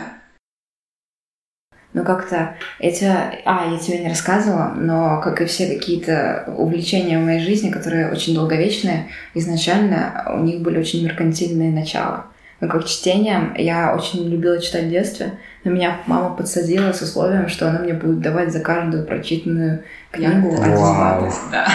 Но 1.93 2.05
как-то 2.05 2.55
эти... 2.79 3.03
А, 3.03 3.69
я 3.69 3.77
тебе 3.77 3.99
не 3.99 4.07
рассказывала, 4.07 4.73
но, 4.73 5.19
как 5.21 5.41
и 5.41 5.45
все 5.45 5.67
какие-то 5.67 6.45
увлечения 6.57 7.19
в 7.19 7.25
моей 7.25 7.41
жизни, 7.41 7.69
которые 7.69 8.09
очень 8.09 8.33
долговечные, 8.33 9.09
изначально 9.33 10.31
у 10.33 10.39
них 10.39 10.61
были 10.61 10.79
очень 10.79 11.03
меркантильные 11.03 11.71
начала. 11.71 12.27
Но 12.61 12.69
как 12.69 12.85
чтение, 12.85 13.51
я 13.57 13.93
очень 13.93 14.29
любила 14.29 14.61
читать 14.61 14.85
в 14.85 14.89
детстве, 14.89 15.33
но 15.63 15.71
меня 15.71 16.01
мама 16.07 16.35
подсадила 16.35 16.91
с 16.91 17.01
условием, 17.01 17.47
что 17.47 17.69
она 17.69 17.79
мне 17.79 17.93
будет 17.93 18.19
давать 18.19 18.51
за 18.51 18.61
каждую 18.61 19.05
прочитанную 19.05 19.83
книгу 20.11 20.53
один 20.59 20.77
лат. 20.77 21.33
Да. 21.51 21.67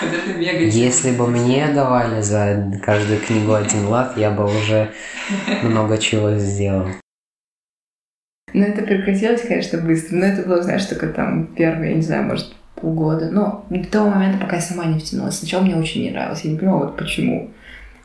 Если 0.38 1.12
бы 1.12 1.26
мне 1.26 1.68
давали 1.68 2.20
за 2.20 2.72
каждую 2.84 3.20
книгу 3.20 3.54
один 3.54 3.86
лат, 3.86 4.16
я 4.16 4.30
бы 4.30 4.44
уже 4.44 4.90
много 5.62 5.96
чего 5.98 6.32
сделал. 6.34 6.86
Ну, 8.52 8.64
это 8.64 8.82
прекратилось, 8.82 9.42
конечно, 9.42 9.78
быстро. 9.80 10.16
Но 10.16 10.26
это 10.26 10.48
было, 10.48 10.62
знаешь, 10.62 10.84
только 10.84 11.08
там 11.08 11.46
первые, 11.46 11.90
я 11.90 11.96
не 11.96 12.02
знаю, 12.02 12.24
может, 12.24 12.54
полгода. 12.74 13.30
Но 13.30 13.64
до 13.70 13.90
того 13.90 14.10
момента, 14.10 14.38
пока 14.38 14.56
я 14.56 14.62
сама 14.62 14.84
не 14.84 14.98
втянулась. 14.98 15.38
Сначала 15.38 15.62
мне 15.62 15.76
очень 15.76 16.02
не 16.02 16.10
нравилось. 16.10 16.42
Я 16.42 16.52
не 16.52 16.58
понимала, 16.58 16.84
вот 16.86 16.96
почему. 16.96 17.50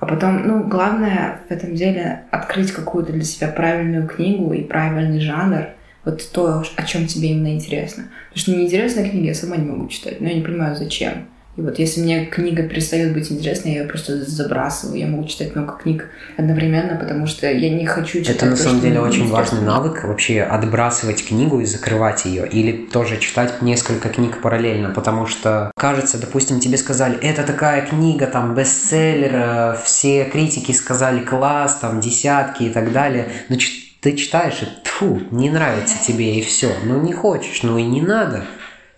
А 0.02 0.08
потом, 0.08 0.48
ну, 0.48 0.64
главное 0.64 1.42
в 1.48 1.52
этом 1.52 1.76
деле 1.76 2.24
открыть 2.32 2.72
какую-то 2.72 3.14
для 3.14 3.24
себя 3.24 3.50
правильную 3.50 4.08
книгу 4.08 4.52
и 4.52 4.64
правильный 4.64 5.20
жанр. 5.20 5.68
Вот 6.04 6.28
то, 6.34 6.64
о 6.76 6.84
чем 6.84 7.06
тебе 7.06 7.30
именно 7.30 7.54
интересно. 7.54 8.06
Потому 8.30 8.40
что 8.40 8.52
неинтересные 8.52 9.12
книги 9.12 9.28
я 9.28 9.36
сама 9.36 9.58
не 9.58 9.70
могу 9.70 9.88
читать, 9.90 10.20
но 10.20 10.28
я 10.28 10.34
не 10.34 10.42
понимаю, 10.42 10.76
зачем. 10.76 11.28
И 11.58 11.62
вот 11.62 11.80
если 11.80 12.02
мне 12.02 12.26
книга 12.26 12.64
перестает 12.64 13.14
быть 13.14 13.30
интересной, 13.30 13.74
я 13.74 13.82
ее 13.82 13.88
просто 13.88 14.24
забрасываю. 14.24 14.98
Я 14.98 15.08
могу 15.08 15.28
читать 15.28 15.54
много 15.54 15.74
книг 15.74 16.10
одновременно, 16.38 16.98
потому 16.98 17.28
что 17.28 17.52
я 17.52 17.70
не 17.70 17.86
хочу 17.86 18.20
читать. 18.20 18.38
Это 18.38 18.46
на 18.46 18.56
то, 18.56 18.64
самом 18.64 18.80
деле 18.80 19.00
очень 19.02 19.26
интересно. 19.26 19.38
важный 19.38 19.62
навык 19.62 20.04
вообще 20.06 20.44
отбрасывать 20.44 21.26
книгу 21.26 21.60
и 21.60 21.66
закрывать 21.66 22.24
ее. 22.26 22.48
Или 22.48 22.88
тоже 22.88 23.18
читать 23.18 23.62
несколько 23.62 24.08
книг 24.08 24.42
параллельно, 24.42 24.92
потому 24.92 25.28
что 25.28 25.72
кажется, 25.76 26.18
допустим, 26.18 26.62
тебе 26.62 26.78
сказали, 26.78 27.18
это 27.18 27.44
такая 27.44 27.86
книга, 27.86 28.28
там, 28.28 28.56
бестселлер, 28.56 29.32
э, 29.34 29.76
все 29.84 30.24
критики 30.26 30.72
сказали 30.72 31.24
класс, 31.24 31.80
там, 31.82 32.00
десятки 32.00 32.64
и 32.64 32.70
так 32.70 32.94
далее. 32.94 33.28
Но 33.50 33.58
ты 34.00 34.16
читаешь 34.16 34.62
и 34.62 34.86
тьфу, 34.86 35.22
не 35.32 35.50
нравится 35.50 35.96
тебе 36.02 36.40
и 36.40 36.42
все. 36.42 36.72
Ну 36.86 37.02
не 37.02 37.12
хочешь, 37.12 37.62
ну 37.64 37.78
и 37.78 37.84
не 37.84 38.02
надо. 38.02 38.46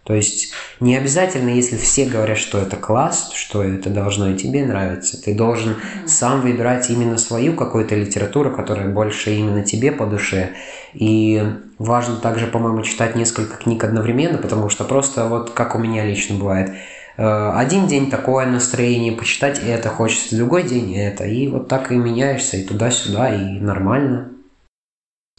То 0.04 0.14
есть 0.14 0.52
не 0.82 0.98
обязательно, 0.98 1.50
если 1.50 1.78
все 1.78 2.06
говорят, 2.06 2.38
что 2.38 2.58
это 2.58 2.76
класс, 2.76 3.32
что 3.34 3.64
это 3.64 3.90
должно 3.90 4.30
и 4.30 4.38
тебе 4.38 4.66
нравиться. 4.66 5.22
Ты 5.22 5.34
должен 5.34 5.78
сам 6.06 6.42
выбирать 6.42 6.90
именно 6.90 7.18
свою 7.18 7.54
какую-то 7.56 7.96
литературу, 7.96 8.52
которая 8.52 8.90
больше 8.90 9.34
именно 9.34 9.64
тебе 9.64 9.94
по 9.94 10.06
душе. 10.06 10.50
И 10.94 11.42
важно 11.80 12.18
также, 12.18 12.48
по-моему, 12.48 12.82
читать 12.82 13.16
несколько 13.16 13.56
книг 13.56 13.84
одновременно, 13.86 14.38
потому 14.38 14.68
что 14.68 14.84
просто 14.84 15.26
вот 15.28 15.52
как 15.52 15.74
у 15.74 15.80
меня 15.80 16.06
лично 16.06 16.36
бывает. 16.36 16.74
э, 17.16 17.52
Один 17.56 17.88
день 17.88 18.10
такое 18.10 18.46
настроение, 18.46 19.14
почитать 19.14 19.62
это 19.66 19.88
хочется, 19.88 20.36
другой 20.36 20.64
день 20.64 20.98
это. 20.98 21.24
И 21.24 21.48
вот 21.48 21.70
так 21.70 21.94
и 21.94 21.96
меняешься, 21.96 22.58
и 22.58 22.64
туда-сюда, 22.64 23.34
и 23.34 23.60
нормально. 23.62 24.33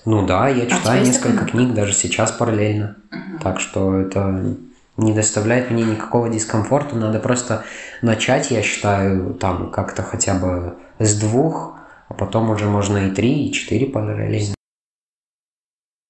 Ну 0.04 0.26
да, 0.26 0.48
я 0.48 0.64
А 0.64 0.66
читаю 0.66 1.00
есть 1.00 1.12
несколько 1.12 1.44
такое? 1.44 1.50
книг 1.50 1.74
даже 1.74 1.92
сейчас 1.94 2.30
параллельно. 2.32 2.96
Так 3.42 3.60
что 3.60 3.96
это 3.98 4.54
не 4.96 5.12
доставляет 5.12 5.70
мне 5.70 5.82
никакого 5.82 6.28
дискомфорта. 6.28 6.94
Надо 6.96 7.18
просто 7.20 7.64
начать, 8.02 8.50
я 8.50 8.62
считаю, 8.62 9.34
там 9.34 9.70
как-то 9.70 10.02
хотя 10.02 10.34
бы 10.34 10.76
с 10.98 11.18
двух, 11.18 11.76
а 12.08 12.14
потом 12.14 12.50
уже 12.50 12.66
можно 12.66 12.98
и 12.98 13.10
три, 13.10 13.46
и 13.48 13.52
четыре 13.52 13.86
параллельно. 13.86 14.54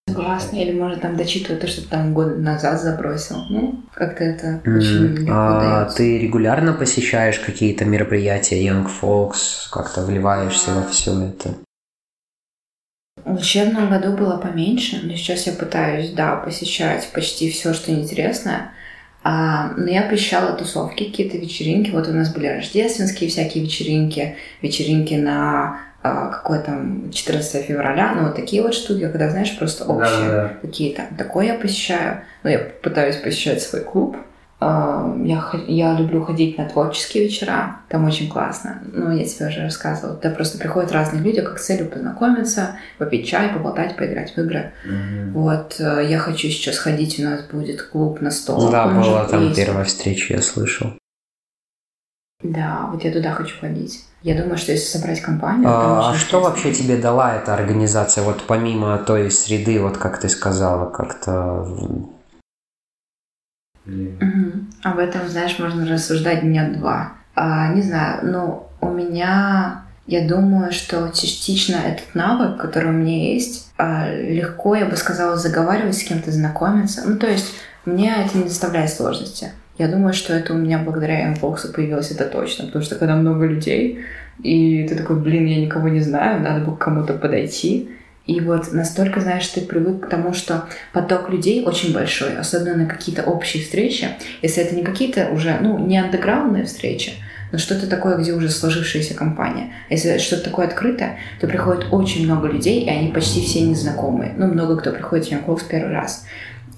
Согласна. 0.09 0.57
Или 0.57 0.79
может 0.79 1.01
там 1.01 1.17
дочитывать 1.17 1.61
то, 1.61 1.67
что 1.67 1.83
ты 1.83 1.89
там 1.89 2.15
год 2.15 2.39
назад 2.39 2.81
забросил. 2.81 3.37
Ну, 3.49 3.81
как-то 3.95 4.23
это 4.25 4.61
М, 4.65 4.79
очень 4.79 5.07
легко 5.19 5.33
А 5.33 5.61
дается. 5.81 5.97
ты 5.97 6.19
регулярно 6.19 6.73
посещаешь 6.73 7.39
какие-то 7.41 7.85
мероприятия 7.85 8.65
Young 8.65 8.87
Folks, 9.01 9.69
как-то 9.73 10.03
вливаешься 10.05 10.73
во 10.73 10.83
все 10.89 11.19
это? 11.29 11.55
В 13.35 13.39
учебном 13.39 13.91
году 13.91 14.13
было 14.13 14.37
поменьше, 14.37 15.01
но 15.03 15.17
сейчас 15.17 15.47
я 15.47 15.53
пытаюсь, 15.53 16.11
да, 16.11 16.37
посещать 16.37 17.09
почти 17.13 17.51
все, 17.51 17.75
что 17.75 17.91
интересное. 17.91 18.71
А, 19.25 19.73
но 19.77 19.91
я 19.91 20.03
посещала 20.03 20.53
тусовки, 20.53 21.05
какие-то 21.05 21.39
вечеринки. 21.39 21.91
Вот 21.91 22.07
у 22.07 22.13
нас 22.13 22.33
были 22.33 22.47
рождественские 22.47 23.29
всякие 23.29 23.65
вечеринки, 23.65 24.37
вечеринки 24.63 25.15
на 25.15 25.81
а, 26.03 26.29
какое 26.29 26.61
там 26.61 27.11
14 27.11 27.65
февраля, 27.65 28.15
ну 28.15 28.25
вот 28.25 28.37
такие 28.37 28.63
вот 28.63 28.75
штуки, 28.75 29.09
когда, 29.09 29.31
знаешь, 29.31 29.57
просто 29.59 29.85
общие 29.85 30.59
какие-то. 30.63 31.07
Такое 31.19 31.47
я 31.47 31.55
посещаю. 31.55 32.21
Ну, 32.45 32.51
я 32.51 32.59
пытаюсь 32.59 33.17
посещать 33.17 33.63
свой 33.63 33.83
клуб. 33.83 34.17
А, 34.67 35.15
Я, 35.23 35.45
я 35.67 35.93
люблю 35.93 36.25
ходить 36.25 36.57
на 36.57 36.67
творческие 36.67 37.25
вечера, 37.25 37.81
там 37.91 38.07
очень 38.07 38.31
классно. 38.31 38.81
Ну, 38.93 39.11
я 39.11 39.25
тебе 39.25 39.49
уже 39.49 39.61
рассказывала. 39.61 40.17
Туда 40.17 40.35
просто 40.35 40.59
приходят 40.59 40.91
разные 40.91 41.23
люди, 41.23 41.43
как 41.43 41.59
с 41.59 41.67
целью 41.67 41.91
познакомиться, 41.91 42.77
попить 42.97 43.29
чай, 43.29 43.51
поболтать, 43.51 43.95
поиграть 43.97 44.35
в 44.35 44.39
игры. 44.39 44.73
Вот, 45.35 45.77
э, 45.79 46.07
я 46.09 46.19
хочу 46.19 46.49
сейчас 46.49 46.79
ходить, 46.79 47.21
у 47.21 47.25
нас 47.25 47.43
будет 47.43 47.83
клуб 47.83 48.23
на 48.23 48.31
стол. 48.31 48.71
Да, 48.71 48.87
Он 48.87 49.03
была 49.03 49.27
там 49.27 49.49
есть. 49.49 49.57
первая 49.57 49.85
встреча, 49.85 50.33
я 50.33 50.41
слышал. 50.41 50.93
Да, 52.43 52.89
вот 52.91 53.05
я 53.05 53.13
туда 53.13 53.33
хочу 53.33 53.59
ходить. 53.61 54.05
Я 54.23 54.35
думаю, 54.35 54.57
что 54.57 54.73
если 54.73 54.87
собрать 54.87 55.21
компанию... 55.21 55.69
А, 55.69 56.13
а 56.13 56.15
что 56.15 56.41
вообще 56.41 56.73
тебе 56.73 56.97
дала 56.97 57.37
эта 57.37 57.53
организация, 57.53 58.25
вот 58.25 58.45
помимо 58.47 58.97
той 58.99 59.31
среды, 59.31 59.79
вот 59.81 59.99
как 59.99 60.21
ты 60.21 60.31
сказала, 60.31 60.89
как-то... 60.89 61.67
Мгм. 63.87 64.71
Об 64.83 64.99
этом, 64.99 65.29
знаешь, 65.29 65.59
можно 65.59 65.87
рассуждать 65.87 66.43
дня 66.43 66.71
два. 66.71 67.15
А, 67.35 67.73
не 67.75 67.83
знаю, 67.83 68.21
но 68.23 68.71
у 68.81 68.91
меня, 68.91 69.83
я 70.07 70.27
думаю, 70.29 70.73
что 70.73 71.09
частично 71.09 71.77
этот 71.77 72.15
навык, 72.15 72.59
который 72.59 72.91
у 72.91 72.95
меня 72.95 73.33
есть, 73.33 73.71
а, 73.77 74.11
легко, 74.15 74.77
я 74.77 74.87
бы 74.87 74.97
сказала, 74.97 75.37
заговаривать 75.37 75.99
с 75.99 76.05
кем-то, 76.05 76.31
знакомиться. 76.31 77.03
Ну, 77.07 77.17
то 77.17 77.27
есть 77.27 77.55
мне 77.85 78.15
это 78.25 78.39
не 78.39 78.45
доставляет 78.45 78.91
сложности. 78.91 79.51
Я 79.77 79.89
думаю, 79.89 80.15
что 80.15 80.33
это 80.33 80.55
у 80.55 80.57
меня 80.57 80.79
благодаря 80.79 81.29
Мфоксу 81.31 81.73
появилось 81.73 82.13
это 82.13 82.27
точно, 82.27 82.67
потому 82.67 82.85
что 82.85 82.95
когда 82.95 83.17
много 83.17 83.45
людей, 83.47 84.05
и 84.43 84.87
ты 84.89 84.95
такой, 84.95 85.17
блин, 85.17 85.47
я 85.47 85.61
никого 85.61 85.89
не 85.89 86.01
знаю, 86.01 86.41
надо 86.41 86.65
бы 86.65 86.77
к 86.77 86.79
кому-то 86.79 87.15
подойти. 87.15 87.91
И 88.27 88.41
вот 88.41 88.73
настолько, 88.73 89.21
знаешь, 89.21 89.47
ты 89.49 89.61
привык 89.61 90.07
к 90.07 90.09
тому, 90.09 90.33
что 90.33 90.65
поток 90.93 91.29
людей 91.29 91.63
очень 91.65 91.93
большой, 91.93 92.37
особенно 92.37 92.77
на 92.77 92.87
какие-то 92.87 93.23
общие 93.23 93.63
встречи. 93.63 94.09
Если 94.41 94.63
это 94.63 94.75
не 94.75 94.83
какие-то 94.83 95.29
уже, 95.31 95.59
ну, 95.61 95.79
не 95.79 95.99
андеграундные 95.99 96.65
встречи, 96.65 97.13
но 97.53 97.59
что-то 97.59 97.87
такое, 97.87 98.17
где 98.17 98.33
уже 98.33 98.49
сложившаяся 98.49 99.15
компания. 99.15 99.75
Если 99.91 100.19
что-то 100.19 100.45
такое 100.45 100.67
открытое, 100.67 101.19
то 101.41 101.47
приходит 101.47 101.93
очень 101.93 102.25
много 102.25 102.49
людей, 102.49 102.85
и 102.85 102.89
они 102.89 103.13
почти 103.13 103.43
все 103.43 103.61
незнакомые. 103.61 104.33
Ну, 104.37 104.47
много 104.47 104.77
кто 104.79 104.91
приходит 104.91 105.31
в 105.31 105.57
в 105.57 105.69
первый 105.69 105.93
раз. 105.93 106.25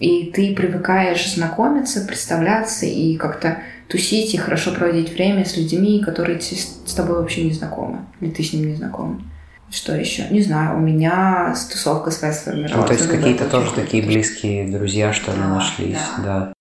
И 0.01 0.31
ты 0.35 0.55
привыкаешь 0.55 1.35
знакомиться, 1.35 2.03
представляться 2.03 2.85
и 2.87 3.17
как-то 3.17 3.59
тусить 3.89 4.35
и 4.35 4.37
хорошо 4.37 4.73
проводить 4.73 5.15
время 5.15 5.45
с 5.45 5.57
людьми, 5.57 6.03
которые 6.05 6.41
с 6.41 6.93
тобой 6.95 7.21
вообще 7.21 7.45
не 7.45 7.53
знакомы. 7.53 8.01
Или 8.21 8.31
ты 8.31 8.43
с 8.43 8.53
ним 8.53 8.69
не 8.69 8.75
знаком. 8.75 9.31
Что 9.71 9.95
еще? 9.97 10.29
Не 10.31 10.43
знаю, 10.43 10.77
у 10.79 10.81
меня 10.81 11.55
тусовка 11.71 12.11
своя 12.11 12.33
сформировалась. 12.33 12.77
Ну, 12.83 12.87
то 12.87 12.93
есть 12.93 13.07
Ну, 13.07 13.17
какие-то 13.19 13.49
тоже 13.49 13.67
очень 13.71 13.83
такие 13.83 14.03
близкие 14.03 14.69
друзья, 14.71 15.13
что 15.13 15.33
ли, 15.33 15.39
Да, 15.39 15.49
нашлись, 15.49 15.99
да. 16.19 16.53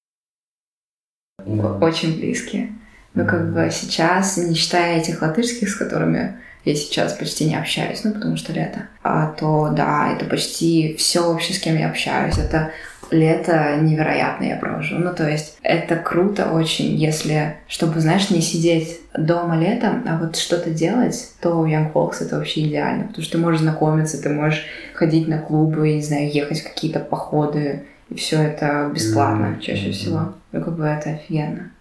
да. 1.46 1.72
Очень 1.82 2.18
близкие. 2.18 2.74
Но 3.14 3.26
как 3.26 3.54
бы 3.54 3.70
сейчас, 3.72 4.38
не 4.38 4.56
считая 4.56 5.00
этих 5.00 5.22
латышских, 5.22 5.70
с 5.70 5.76
которыми 5.76 6.40
я 6.66 6.76
сейчас 6.76 7.14
почти 7.14 7.46
не 7.46 7.56
общаюсь, 7.56 8.04
ну, 8.04 8.14
потому 8.14 8.38
что 8.38 8.52
лето, 8.54 8.88
а, 9.04 9.28
то 9.28 9.70
да, 9.70 10.12
это 10.14 10.26
почти 10.26 10.96
все 10.98 11.22
вообще, 11.22 11.54
с 11.54 11.60
кем 11.60 11.78
я 11.78 11.90
общаюсь. 11.90 12.38
Это 12.38 12.72
лето 13.12 13.78
невероятно 13.82 14.46
я 14.46 14.56
провожу. 14.56 14.96
Ну, 14.98 15.14
то 15.14 15.30
есть 15.30 15.58
это 15.62 15.96
круто 15.96 16.52
очень, 16.52 16.96
если, 16.96 17.58
чтобы, 17.68 18.00
знаешь, 18.00 18.32
не 18.32 18.42
сидеть 18.42 19.00
дома 19.16 19.58
летом, 19.58 20.04
а 20.08 20.18
вот 20.18 20.36
что-то 20.36 20.72
делать, 20.72 21.30
то 21.40 21.66
Young 21.68 21.94
Folks 21.94 22.22
это 22.22 22.38
вообще 22.38 22.68
идеально, 22.68 23.06
потому 23.06 23.24
что 23.24 23.34
ты 23.34 23.38
можешь 23.38 23.62
знакомиться, 23.62 24.22
ты 24.22 24.30
можешь 24.30 24.66
ходить 24.96 25.28
на 25.28 25.38
клубы, 25.38 25.94
не 25.94 26.02
знаю, 26.02 26.32
ехать 26.32 26.62
в 26.62 26.68
какие-то 26.68 27.00
походы, 27.00 27.84
и 28.10 28.16
все 28.16 28.42
это 28.42 28.90
бесплатно 28.94 29.50
Мгм. 29.50 29.60
чаще 29.62 29.92
всего. 29.92 30.34
Ну, 30.52 30.62
как 30.64 30.76
бы 30.76 30.86
это 30.86 31.12
офигенно. 31.12 31.72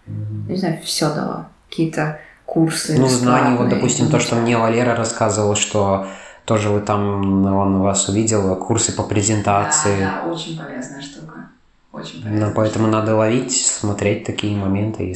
Не 0.47 0.55
знаю, 0.57 0.77
все 0.83 1.13
дало. 1.13 1.47
Какие-то 1.69 2.19
курсы 2.45 2.97
Ну, 2.97 3.07
знания, 3.07 3.57
вот, 3.57 3.69
допустим, 3.69 4.09
то, 4.09 4.19
что 4.19 4.35
мне 4.35 4.57
Валера 4.57 4.95
рассказывал, 4.95 5.55
что 5.55 6.07
тоже 6.45 6.69
вы 6.69 6.81
там, 6.81 7.45
он 7.45 7.81
вас 7.81 8.07
увидел, 8.07 8.55
курсы 8.55 8.95
по 8.95 9.03
презентации. 9.03 9.99
Да, 9.99 10.21
да, 10.23 10.31
очень 10.31 10.57
полезная 10.57 11.01
штука. 11.01 11.49
Очень 11.91 12.21
Ну, 12.23 12.51
поэтому 12.53 12.87
надо 12.87 13.15
ловить, 13.15 13.55
смотреть 13.55 14.25
такие 14.25 14.55
моменты 14.55 15.11
и 15.11 15.15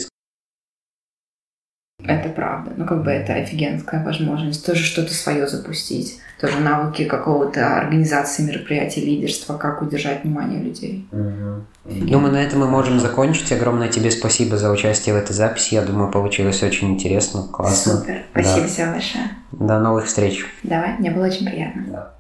Это 2.03 2.30
правда. 2.30 2.71
Ну, 2.75 2.86
как 2.86 3.03
бы 3.03 3.11
это 3.11 3.34
офигенская 3.34 4.03
возможность 4.03 4.65
тоже 4.65 4.84
что-то 4.84 5.13
свое 5.13 5.47
запустить. 5.47 6.19
Тоже 6.39 6.59
навыки 6.59 7.03
какого-то 7.03 7.77
организации 7.77 8.43
мероприятий, 8.43 9.01
лидерства, 9.01 9.57
как 9.57 9.81
удержать 9.81 10.23
внимание 10.23 10.61
людей. 10.61 11.07
Угу. 11.11 12.05
Думаю, 12.07 12.33
на 12.33 12.41
этом 12.41 12.59
мы 12.59 12.67
можем 12.67 12.99
закончить. 12.99 13.51
Огромное 13.51 13.89
тебе 13.89 14.09
спасибо 14.09 14.57
за 14.57 14.71
участие 14.71 15.15
в 15.15 15.17
этой 15.17 15.33
записи. 15.33 15.73
Я 15.73 15.81
думаю, 15.81 16.11
получилось 16.11 16.63
очень 16.63 16.91
интересно, 16.91 17.43
классно. 17.51 17.97
Супер. 17.97 18.23
Спасибо 18.31 18.67
да. 18.67 18.73
тебе 18.73 18.91
большое. 18.91 19.23
До 19.51 19.79
новых 19.79 20.05
встреч. 20.05 20.45
Давай, 20.63 20.97
мне 20.97 21.11
было 21.11 21.25
очень 21.25 21.45
приятно. 21.45 21.83
Да. 21.87 22.18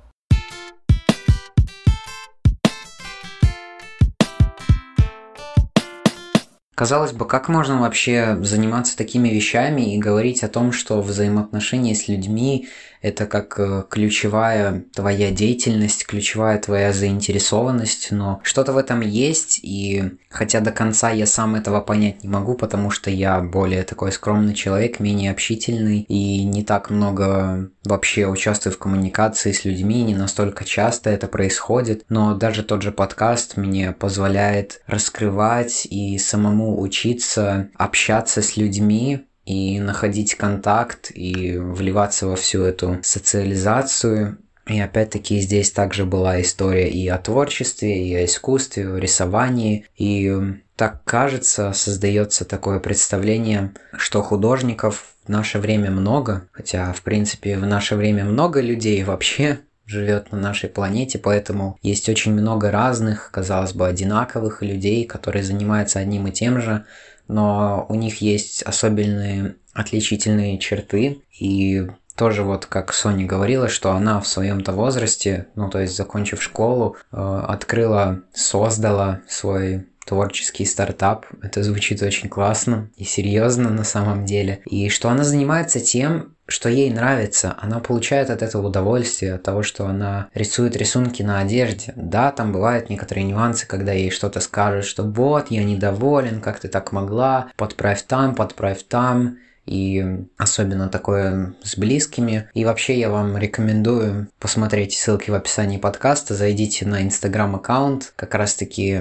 Казалось 6.79 7.11
бы, 7.11 7.27
как 7.27 7.49
можно 7.49 7.81
вообще 7.81 8.37
заниматься 8.39 8.95
такими 8.95 9.27
вещами 9.27 9.93
и 9.93 9.97
говорить 9.97 10.45
о 10.45 10.47
том, 10.47 10.71
что 10.71 11.01
взаимоотношения 11.01 11.93
с 11.93 12.07
людьми 12.07 12.69
это 13.01 13.25
как 13.25 13.57
э, 13.59 13.83
ключевая 13.89 14.83
твоя 14.93 15.31
деятельность, 15.31 16.05
ключевая 16.05 16.57
твоя 16.59 16.91
заинтересованность, 16.91 18.11
но 18.11 18.41
что-то 18.43 18.73
в 18.73 18.77
этом 18.77 19.01
есть, 19.01 19.59
и 19.63 20.17
хотя 20.29 20.59
до 20.59 20.71
конца 20.71 21.09
я 21.09 21.25
сам 21.25 21.55
этого 21.55 21.79
понять 21.79 22.23
не 22.23 22.29
могу, 22.29 22.55
потому 22.55 22.91
что 22.91 23.09
я 23.09 23.39
более 23.39 23.83
такой 23.83 24.11
скромный 24.11 24.53
человек, 24.53 24.99
менее 24.99 25.31
общительный, 25.31 26.01
и 26.01 26.43
не 26.43 26.63
так 26.63 26.89
много 26.89 27.69
вообще 27.85 28.27
участвую 28.27 28.73
в 28.73 28.77
коммуникации 28.77 29.53
с 29.53 29.63
людьми, 29.63 30.03
не 30.03 30.15
настолько 30.15 30.65
часто 30.65 31.09
это 31.09 31.27
происходит, 31.27 32.03
но 32.09 32.35
даже 32.35 32.63
тот 32.63 32.81
же 32.81 32.91
подкаст 32.91 33.55
мне 33.55 33.93
позволяет 33.93 34.81
раскрывать 34.87 35.87
и 35.89 36.17
самому 36.17 36.68
учиться 36.77 37.69
общаться 37.75 38.41
с 38.41 38.57
людьми, 38.57 39.25
и 39.49 39.79
находить 39.79 40.35
контакт 40.35 41.11
и 41.11 41.57
вливаться 41.57 42.27
во 42.27 42.35
всю 42.35 42.61
эту 42.61 42.99
социализацию. 43.01 44.37
И 44.67 44.79
опять-таки 44.79 45.39
здесь 45.39 45.71
также 45.71 46.05
была 46.05 46.39
история 46.39 46.87
и 46.87 47.07
о 47.07 47.17
творчестве, 47.17 48.07
и 48.07 48.13
о 48.13 48.25
искусстве, 48.25 48.87
о 48.87 48.97
рисовании. 48.97 49.87
И 49.97 50.31
так 50.75 51.03
кажется, 51.03 51.73
создается 51.73 52.45
такое 52.45 52.79
представление, 52.79 53.73
что 53.97 54.21
художников 54.21 55.15
в 55.25 55.29
наше 55.29 55.57
время 55.57 55.89
много, 55.89 56.47
хотя 56.51 56.93
в 56.93 57.01
принципе 57.01 57.57
в 57.57 57.65
наше 57.65 57.95
время 57.95 58.25
много 58.25 58.61
людей 58.61 59.03
вообще 59.03 59.61
живет 59.89 60.31
на 60.31 60.37
нашей 60.37 60.69
планете, 60.69 61.19
поэтому 61.19 61.77
есть 61.81 62.07
очень 62.09 62.33
много 62.33 62.71
разных, 62.71 63.31
казалось 63.31 63.73
бы, 63.73 63.87
одинаковых 63.87 64.61
людей, 64.61 65.05
которые 65.05 65.43
занимаются 65.43 65.99
одним 65.99 66.27
и 66.27 66.31
тем 66.31 66.61
же, 66.61 66.85
но 67.27 67.85
у 67.89 67.95
них 67.95 68.21
есть 68.21 68.63
особенные 68.63 69.55
отличительные 69.73 70.59
черты, 70.59 71.21
и 71.39 71.87
тоже 72.15 72.43
вот 72.43 72.65
как 72.65 72.93
Соня 72.93 73.25
говорила, 73.25 73.69
что 73.69 73.91
она 73.91 74.19
в 74.19 74.27
своем-то 74.27 74.73
возрасте, 74.73 75.47
ну 75.55 75.69
то 75.69 75.79
есть 75.79 75.95
закончив 75.95 76.43
школу, 76.43 76.97
э, 77.11 77.43
открыла, 77.47 78.21
создала 78.33 79.21
свой 79.27 79.87
творческий 80.09 80.65
стартап. 80.65 81.27
Это 81.43 81.61
звучит 81.61 82.01
очень 82.01 82.29
классно 82.29 82.89
и 82.97 83.03
серьезно 83.03 83.69
на 83.69 83.83
самом 83.83 84.25
деле. 84.25 84.61
И 84.65 84.89
что 84.89 85.09
она 85.09 85.23
занимается 85.23 85.79
тем, 85.79 86.35
что 86.47 86.67
ей 86.67 86.89
нравится, 86.89 87.55
она 87.61 87.79
получает 87.79 88.31
от 88.31 88.41
этого 88.41 88.67
удовольствие, 88.67 89.35
от 89.35 89.43
того, 89.43 89.61
что 89.61 89.85
она 89.85 90.29
рисует 90.33 90.75
рисунки 90.75 91.21
на 91.21 91.39
одежде. 91.39 91.93
Да, 91.95 92.31
там 92.31 92.51
бывают 92.51 92.89
некоторые 92.89 93.23
нюансы, 93.23 93.67
когда 93.67 93.91
ей 93.91 94.09
что-то 94.09 94.39
скажут, 94.39 94.85
что 94.85 95.03
вот, 95.03 95.51
я 95.51 95.63
недоволен, 95.63 96.41
как 96.41 96.59
ты 96.59 96.69
так 96.69 96.91
могла, 96.91 97.51
подправь 97.55 98.01
там, 98.07 98.33
подправь 98.33 98.83
там 98.87 99.37
и 99.69 100.25
особенно 100.37 100.89
такое 100.89 101.53
с 101.61 101.77
близкими. 101.77 102.49
И 102.55 102.65
вообще 102.65 102.99
я 102.99 103.09
вам 103.09 103.37
рекомендую 103.37 104.27
посмотреть 104.39 104.97
ссылки 104.97 105.29
в 105.29 105.35
описании 105.35 105.77
подкаста, 105.77 106.33
зайдите 106.33 106.87
на 106.87 107.03
инстаграм 107.03 107.55
аккаунт, 107.55 108.13
как 108.15 108.33
раз 108.33 108.55
таки 108.55 108.99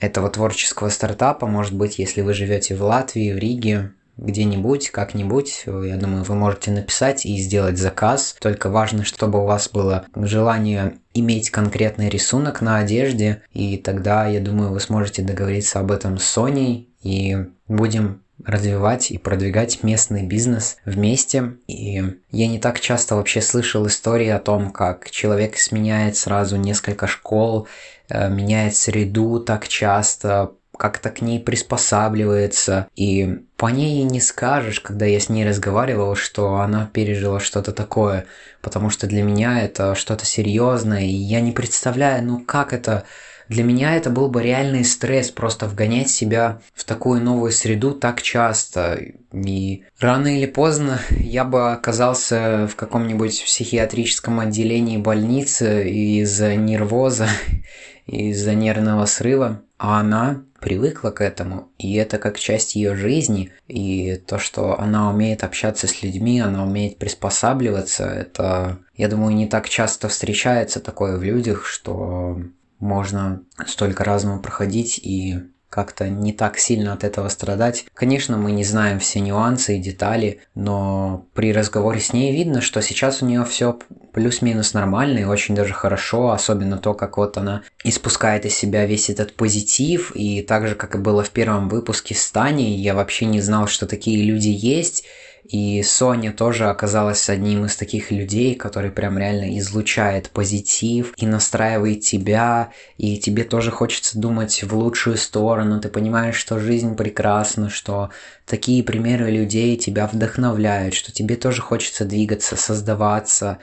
этого 0.00 0.28
творческого 0.30 0.88
стартапа, 0.88 1.46
может 1.46 1.74
быть, 1.74 1.98
если 1.98 2.20
вы 2.22 2.34
живете 2.34 2.74
в 2.74 2.82
Латвии, 2.82 3.32
в 3.32 3.38
Риге, 3.38 3.92
где-нибудь, 4.16 4.90
как-нибудь, 4.90 5.64
я 5.66 5.96
думаю, 5.96 6.24
вы 6.24 6.34
можете 6.34 6.70
написать 6.70 7.26
и 7.26 7.36
сделать 7.36 7.76
заказ. 7.76 8.34
Только 8.40 8.70
важно, 8.70 9.04
чтобы 9.04 9.42
у 9.42 9.46
вас 9.46 9.68
было 9.68 10.06
желание 10.14 10.94
иметь 11.12 11.50
конкретный 11.50 12.08
рисунок 12.08 12.62
на 12.62 12.78
одежде, 12.78 13.42
и 13.52 13.76
тогда, 13.76 14.26
я 14.26 14.40
думаю, 14.40 14.72
вы 14.72 14.80
сможете 14.80 15.22
договориться 15.22 15.80
об 15.80 15.92
этом 15.92 16.18
с 16.18 16.24
Соней, 16.24 16.88
и 17.02 17.36
будем 17.68 18.22
развивать 18.44 19.10
и 19.10 19.18
продвигать 19.18 19.82
местный 19.82 20.24
бизнес 20.24 20.76
вместе. 20.84 21.54
И 21.66 22.02
я 22.30 22.48
не 22.48 22.58
так 22.58 22.80
часто 22.80 23.16
вообще 23.16 23.40
слышал 23.40 23.86
истории 23.86 24.28
о 24.28 24.38
том, 24.38 24.70
как 24.70 25.10
человек 25.10 25.56
сменяет 25.56 26.16
сразу 26.16 26.56
несколько 26.56 27.06
школ, 27.06 27.66
меняет 28.10 28.76
среду 28.76 29.40
так 29.40 29.68
часто, 29.68 30.52
как-то 30.76 31.10
к 31.10 31.22
ней 31.22 31.40
приспосабливается, 31.40 32.88
и 32.96 33.40
по 33.56 33.66
ней 33.66 34.02
не 34.02 34.20
скажешь, 34.20 34.80
когда 34.80 35.06
я 35.06 35.18
с 35.20 35.28
ней 35.28 35.46
разговаривал, 35.46 36.14
что 36.14 36.56
она 36.56 36.90
пережила 36.92 37.40
что-то 37.40 37.72
такое, 37.72 38.26
потому 38.60 38.90
что 38.90 39.06
для 39.06 39.22
меня 39.22 39.62
это 39.62 39.94
что-то 39.94 40.26
серьезное, 40.26 41.02
и 41.02 41.14
я 41.14 41.40
не 41.40 41.52
представляю, 41.52 42.24
ну 42.24 42.40
как 42.40 42.72
это 42.72 43.04
для 43.48 43.62
меня 43.62 43.94
это 43.94 44.10
был 44.10 44.28
бы 44.28 44.42
реальный 44.42 44.84
стресс 44.84 45.30
просто 45.30 45.68
вгонять 45.68 46.10
себя 46.10 46.60
в 46.74 46.84
такую 46.84 47.22
новую 47.22 47.52
среду 47.52 47.92
так 47.92 48.20
часто. 48.20 48.98
И 49.32 49.84
рано 50.00 50.36
или 50.36 50.46
поздно 50.46 51.00
я 51.10 51.44
бы 51.44 51.70
оказался 51.72 52.66
в 52.66 52.74
каком-нибудь 52.74 53.44
психиатрическом 53.44 54.40
отделении 54.40 54.96
больницы 54.96 55.88
из-за 55.88 56.56
нервоза, 56.56 57.28
из-за 58.06 58.54
нервного 58.54 59.06
срыва. 59.06 59.62
А 59.78 60.00
она 60.00 60.42
привыкла 60.60 61.10
к 61.10 61.20
этому, 61.20 61.68
и 61.78 61.94
это 61.94 62.18
как 62.18 62.38
часть 62.38 62.76
ее 62.76 62.96
жизни, 62.96 63.52
и 63.68 64.16
то, 64.26 64.38
что 64.38 64.80
она 64.80 65.10
умеет 65.10 65.44
общаться 65.44 65.86
с 65.86 66.02
людьми, 66.02 66.40
она 66.40 66.64
умеет 66.64 66.98
приспосабливаться, 66.98 68.06
это, 68.06 68.78
я 68.96 69.08
думаю, 69.08 69.34
не 69.36 69.46
так 69.46 69.68
часто 69.68 70.08
встречается 70.08 70.80
такое 70.80 71.18
в 71.18 71.22
людях, 71.22 71.66
что 71.66 72.40
можно 72.78 73.42
столько 73.66 74.02
разного 74.02 74.40
проходить 74.40 74.98
и 74.98 75.40
как-то 75.68 76.08
не 76.08 76.32
так 76.32 76.58
сильно 76.58 76.94
от 76.94 77.04
этого 77.04 77.28
страдать. 77.28 77.84
Конечно, 77.92 78.38
мы 78.38 78.52
не 78.52 78.64
знаем 78.64 78.98
все 78.98 79.20
нюансы 79.20 79.76
и 79.76 79.82
детали, 79.82 80.40
но 80.54 81.26
при 81.34 81.52
разговоре 81.52 82.00
с 82.00 82.12
ней 82.12 82.32
видно, 82.32 82.60
что 82.60 82.80
сейчас 82.80 83.20
у 83.22 83.26
нее 83.26 83.44
все 83.44 83.78
плюс-минус 84.16 84.72
нормально 84.72 85.18
и 85.18 85.24
очень 85.24 85.54
даже 85.54 85.74
хорошо, 85.74 86.30
особенно 86.30 86.78
то, 86.78 86.94
как 86.94 87.18
вот 87.18 87.36
она 87.36 87.62
испускает 87.84 88.46
из 88.46 88.56
себя 88.56 88.86
весь 88.86 89.10
этот 89.10 89.34
позитив, 89.34 90.10
и 90.14 90.40
так 90.40 90.66
же, 90.66 90.74
как 90.74 90.94
и 90.94 90.98
было 90.98 91.22
в 91.22 91.28
первом 91.28 91.68
выпуске 91.68 92.14
с 92.14 92.30
Таней, 92.30 92.76
я 92.76 92.94
вообще 92.94 93.26
не 93.26 93.42
знал, 93.42 93.66
что 93.66 93.86
такие 93.86 94.24
люди 94.24 94.48
есть, 94.48 95.04
и 95.44 95.82
Соня 95.82 96.32
тоже 96.32 96.70
оказалась 96.70 97.28
одним 97.28 97.66
из 97.66 97.76
таких 97.76 98.10
людей, 98.10 98.54
который 98.54 98.90
прям 98.90 99.18
реально 99.18 99.58
излучает 99.58 100.30
позитив 100.30 101.12
и 101.18 101.26
настраивает 101.26 102.00
тебя, 102.00 102.70
и 102.96 103.18
тебе 103.18 103.44
тоже 103.44 103.70
хочется 103.70 104.18
думать 104.18 104.62
в 104.62 104.74
лучшую 104.74 105.18
сторону. 105.18 105.78
Ты 105.78 105.90
понимаешь, 105.90 106.36
что 106.36 106.58
жизнь 106.58 106.96
прекрасна, 106.96 107.68
что 107.68 108.08
такие 108.46 108.82
примеры 108.82 109.30
людей 109.30 109.76
тебя 109.76 110.06
вдохновляют, 110.06 110.94
что 110.94 111.12
тебе 111.12 111.36
тоже 111.36 111.60
хочется 111.60 112.06
двигаться, 112.06 112.56
создаваться 112.56 113.58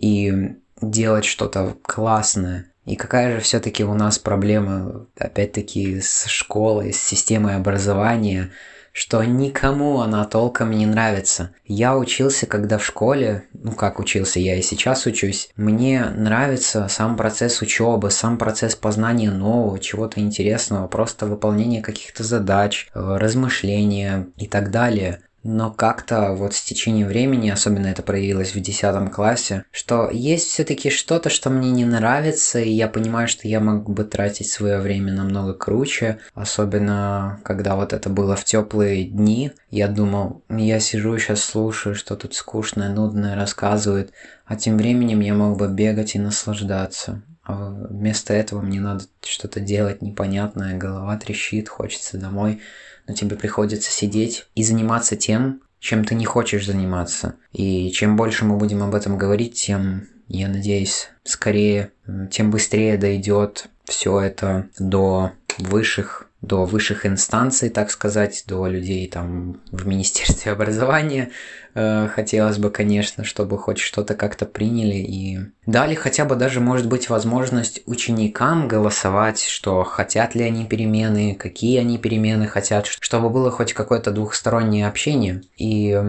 и 0.00 0.56
делать 0.80 1.24
что-то 1.24 1.76
классное. 1.82 2.66
И 2.84 2.96
какая 2.96 3.34
же 3.34 3.40
все-таки 3.40 3.84
у 3.84 3.94
нас 3.94 4.18
проблема, 4.18 5.06
опять-таки, 5.18 6.00
с 6.00 6.26
школой, 6.26 6.92
с 6.92 7.02
системой 7.02 7.56
образования– 7.56 8.50
что 8.98 9.22
никому 9.22 10.00
она 10.00 10.24
толком 10.24 10.72
не 10.72 10.84
нравится. 10.84 11.52
Я 11.64 11.96
учился, 11.96 12.46
когда 12.46 12.78
в 12.78 12.84
школе, 12.84 13.44
ну 13.52 13.70
как 13.70 14.00
учился, 14.00 14.40
я 14.40 14.56
и 14.56 14.62
сейчас 14.62 15.06
учусь, 15.06 15.50
мне 15.54 16.04
нравится 16.04 16.88
сам 16.88 17.16
процесс 17.16 17.62
учебы, 17.62 18.10
сам 18.10 18.38
процесс 18.38 18.74
познания 18.74 19.30
нового, 19.30 19.78
чего-то 19.78 20.18
интересного, 20.18 20.88
просто 20.88 21.26
выполнение 21.26 21.80
каких-то 21.80 22.24
задач, 22.24 22.88
э, 22.92 22.98
размышления 22.98 24.26
и 24.36 24.48
так 24.48 24.72
далее 24.72 25.20
но 25.42 25.70
как-то 25.70 26.32
вот 26.32 26.54
с 26.54 26.62
течением 26.62 27.08
времени, 27.08 27.50
особенно 27.50 27.86
это 27.86 28.02
проявилось 28.02 28.54
в 28.54 28.60
10 28.60 29.10
классе, 29.12 29.64
что 29.70 30.10
есть 30.10 30.48
все-таки 30.48 30.90
что-то, 30.90 31.30
что 31.30 31.50
мне 31.50 31.70
не 31.70 31.84
нравится, 31.84 32.58
и 32.58 32.70
я 32.70 32.88
понимаю, 32.88 33.28
что 33.28 33.46
я 33.46 33.60
мог 33.60 33.88
бы 33.88 34.04
тратить 34.04 34.50
свое 34.50 34.78
время 34.78 35.12
намного 35.12 35.54
круче, 35.54 36.18
особенно 36.34 37.40
когда 37.44 37.76
вот 37.76 37.92
это 37.92 38.08
было 38.10 38.36
в 38.36 38.44
теплые 38.44 39.04
дни. 39.04 39.52
Я 39.70 39.88
думал, 39.88 40.42
я 40.48 40.80
сижу 40.80 41.16
сейчас 41.18 41.44
слушаю, 41.44 41.94
что 41.94 42.16
тут 42.16 42.34
скучное, 42.34 42.88
нудное 42.88 43.36
рассказывают, 43.36 44.12
а 44.44 44.56
тем 44.56 44.76
временем 44.76 45.20
я 45.20 45.34
мог 45.34 45.58
бы 45.58 45.68
бегать 45.68 46.14
и 46.14 46.18
наслаждаться. 46.18 47.22
А 47.44 47.70
вместо 47.70 48.34
этого 48.34 48.60
мне 48.60 48.78
надо 48.78 49.04
что-то 49.24 49.60
делать 49.60 50.02
непонятное, 50.02 50.76
голова 50.76 51.16
трещит, 51.16 51.68
хочется 51.68 52.18
домой 52.18 52.60
но 53.08 53.14
тебе 53.14 53.34
приходится 53.36 53.90
сидеть 53.90 54.46
и 54.54 54.62
заниматься 54.62 55.16
тем, 55.16 55.62
чем 55.80 56.04
ты 56.04 56.14
не 56.14 56.24
хочешь 56.24 56.66
заниматься. 56.66 57.36
И 57.52 57.90
чем 57.90 58.16
больше 58.16 58.44
мы 58.44 58.56
будем 58.56 58.82
об 58.82 58.94
этом 58.94 59.16
говорить, 59.18 59.54
тем, 59.54 60.06
я 60.28 60.48
надеюсь, 60.48 61.08
скорее, 61.24 61.90
тем 62.30 62.50
быстрее 62.50 62.98
дойдет 62.98 63.68
все 63.84 64.20
это 64.20 64.68
до 64.78 65.32
высших 65.58 66.27
до 66.40 66.64
высших 66.64 67.04
инстанций, 67.04 67.68
так 67.68 67.90
сказать, 67.90 68.44
до 68.46 68.68
людей 68.68 69.08
там 69.08 69.60
в 69.72 69.86
Министерстве 69.86 70.52
образования. 70.52 71.30
Э, 71.74 72.08
хотелось 72.08 72.58
бы, 72.58 72.70
конечно, 72.70 73.24
чтобы 73.24 73.58
хоть 73.58 73.78
что-то 73.78 74.14
как-то 74.14 74.46
приняли 74.46 74.96
и 74.96 75.38
дали 75.66 75.94
хотя 75.94 76.24
бы 76.24 76.36
даже, 76.36 76.60
может 76.60 76.88
быть, 76.88 77.08
возможность 77.08 77.82
ученикам 77.86 78.68
голосовать, 78.68 79.42
что 79.42 79.82
хотят 79.82 80.34
ли 80.34 80.44
они 80.44 80.64
перемены, 80.64 81.34
какие 81.34 81.78
они 81.78 81.98
перемены 81.98 82.46
хотят, 82.46 82.86
чтобы 82.86 83.30
было 83.30 83.50
хоть 83.50 83.72
какое-то 83.72 84.12
двухстороннее 84.12 84.86
общение. 84.86 85.42
И 85.56 86.00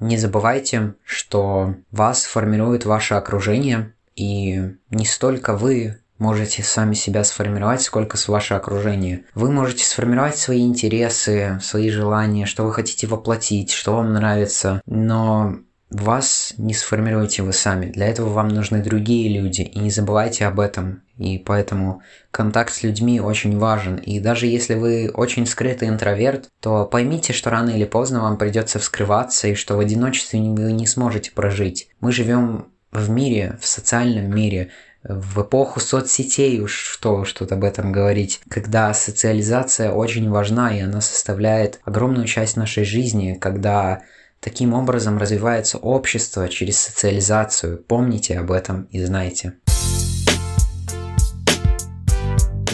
не 0.00 0.18
забывайте, 0.18 0.94
что 1.04 1.76
вас 1.90 2.24
формирует 2.24 2.84
ваше 2.84 3.14
окружение, 3.14 3.94
и 4.16 4.74
не 4.90 5.04
столько 5.04 5.56
вы 5.56 5.98
можете 6.18 6.62
сами 6.62 6.94
себя 6.94 7.24
сформировать, 7.24 7.82
сколько 7.82 8.16
с 8.16 8.28
ваше 8.28 8.54
окружение. 8.54 9.24
Вы 9.34 9.50
можете 9.50 9.84
сформировать 9.84 10.36
свои 10.36 10.62
интересы, 10.62 11.58
свои 11.62 11.90
желания, 11.90 12.46
что 12.46 12.64
вы 12.64 12.72
хотите 12.72 13.06
воплотить, 13.06 13.70
что 13.70 13.96
вам 13.96 14.12
нравится, 14.12 14.80
но 14.86 15.56
вас 15.90 16.54
не 16.58 16.74
сформируете 16.74 17.42
вы 17.42 17.52
сами. 17.52 17.86
Для 17.86 18.06
этого 18.06 18.28
вам 18.30 18.48
нужны 18.48 18.82
другие 18.82 19.40
люди, 19.40 19.62
и 19.62 19.78
не 19.78 19.90
забывайте 19.90 20.46
об 20.46 20.58
этом. 20.58 21.02
И 21.16 21.38
поэтому 21.38 22.02
контакт 22.30 22.74
с 22.74 22.82
людьми 22.82 23.20
очень 23.20 23.56
важен. 23.58 23.96
И 23.96 24.18
даже 24.18 24.46
если 24.46 24.74
вы 24.74 25.10
очень 25.14 25.46
скрытый 25.46 25.88
интроверт, 25.88 26.48
то 26.60 26.84
поймите, 26.86 27.32
что 27.32 27.50
рано 27.50 27.70
или 27.70 27.84
поздно 27.84 28.22
вам 28.22 28.36
придется 28.36 28.78
вскрываться, 28.78 29.48
и 29.48 29.54
что 29.54 29.76
в 29.76 29.80
одиночестве 29.80 30.40
вы 30.40 30.72
не 30.72 30.86
сможете 30.86 31.30
прожить. 31.30 31.88
Мы 32.00 32.10
живем 32.10 32.66
в 32.90 33.10
мире, 33.10 33.58
в 33.60 33.66
социальном 33.66 34.34
мире, 34.34 34.70
в 35.08 35.42
эпоху 35.42 35.78
соцсетей 35.78 36.60
уж 36.60 36.72
что, 36.72 37.24
что-то 37.24 37.54
об 37.54 37.64
этом 37.64 37.92
говорить, 37.92 38.40
когда 38.48 38.92
социализация 38.92 39.92
очень 39.92 40.28
важна 40.30 40.76
и 40.76 40.80
она 40.80 41.00
составляет 41.00 41.80
огромную 41.84 42.26
часть 42.26 42.56
нашей 42.56 42.84
жизни, 42.84 43.38
когда 43.40 44.02
таким 44.40 44.74
образом 44.74 45.18
развивается 45.18 45.78
общество 45.78 46.48
через 46.48 46.78
социализацию. 46.78 47.78
Помните 47.78 48.38
об 48.38 48.50
этом 48.50 48.88
и 48.90 49.04
знайте. 49.04 49.54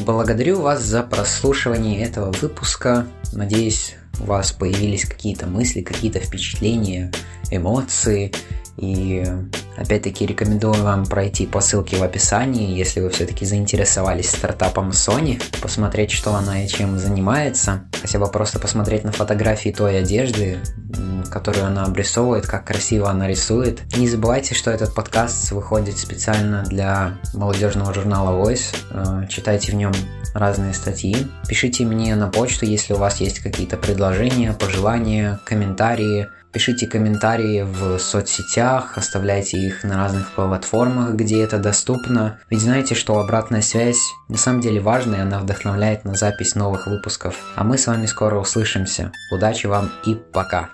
Благодарю 0.05 0.61
вас 0.61 0.83
за 0.83 1.03
прослушивание 1.03 2.03
этого 2.03 2.33
выпуска. 2.33 3.07
Надеюсь, 3.33 3.95
у 4.21 4.25
вас 4.25 4.53
появились 4.53 5.05
какие-то 5.05 5.47
мысли, 5.47 5.83
какие-то 5.83 6.19
впечатления, 6.19 7.13
эмоции. 7.51 8.33
И 8.77 9.25
опять-таки 9.77 10.27
рекомендую 10.27 10.83
вам 10.83 11.07
пройти 11.07 11.47
по 11.47 11.61
ссылке 11.61 11.97
в 11.97 12.03
описании, 12.03 12.77
если 12.77 13.01
вы 13.01 13.11
все-таки 13.11 13.45
заинтересовались 13.45 14.31
стартапом 14.31 14.91
Sony, 14.91 15.43
посмотреть, 15.61 16.11
что 16.11 16.35
она 16.35 16.65
и 16.65 16.69
чем 16.69 16.99
занимается, 16.99 17.85
хотя 18.01 18.19
бы 18.19 18.29
просто 18.29 18.59
посмотреть 18.59 19.05
на 19.05 19.13
фотографии 19.13 19.71
той 19.71 19.99
одежды, 19.99 20.59
которую 21.31 21.67
она 21.67 21.85
обрисовывает, 21.85 22.47
как 22.47 22.67
красиво 22.67 23.11
она 23.11 23.27
рисует. 23.27 23.81
Не 23.97 24.09
забывайте, 24.09 24.55
что 24.55 24.71
этот 24.71 24.95
подкаст 24.95 25.51
выходит 25.53 25.99
специально 25.99 26.63
для 26.65 27.19
молодежного 27.33 27.95
журнала 27.95 28.37
Voice. 28.43 28.75
Э, 28.91 29.27
читайте 29.29 29.73
в 29.73 29.75
нем 29.77 29.93
разные 30.35 30.75
статьи. 30.75 31.17
Пишите 31.49 31.85
мне 31.85 32.15
на 32.17 32.29
почту, 32.29 32.67
если 32.67 32.95
у 32.95 32.99
вас 32.99 33.21
есть 33.21 33.41
какие-то 33.41 33.77
предложения, 33.77 34.53
пожелания, 34.53 35.41
комментарии. 35.45 36.29
Пишите 36.53 36.87
комментарии 36.87 37.63
в 37.63 37.99
соцсетях, 37.99 38.99
оставляйте 38.99 39.57
их 39.59 39.85
на 39.85 39.97
разных 39.97 40.33
платформах, 40.33 41.15
где 41.15 41.43
это 41.43 41.59
доступно. 41.59 42.41
Ведь 42.51 42.61
знаете, 42.61 42.95
что 42.95 43.19
обратная 43.19 43.63
связь 43.63 44.13
на 44.29 44.37
самом 44.37 44.61
деле 44.61 44.79
важна, 44.79 45.17
и 45.17 45.21
она 45.21 45.39
вдохновляет 45.39 46.05
на 46.05 46.15
запись 46.15 46.55
новых 46.55 46.87
выпусков. 46.87 47.37
А 47.57 47.65
мы 47.65 47.79
с 47.79 47.87
вами 47.87 48.05
скоро 48.05 48.39
услышимся. 48.39 49.13
Удачи 49.31 49.67
вам 49.67 49.91
и 50.05 50.15
пока! 50.15 50.69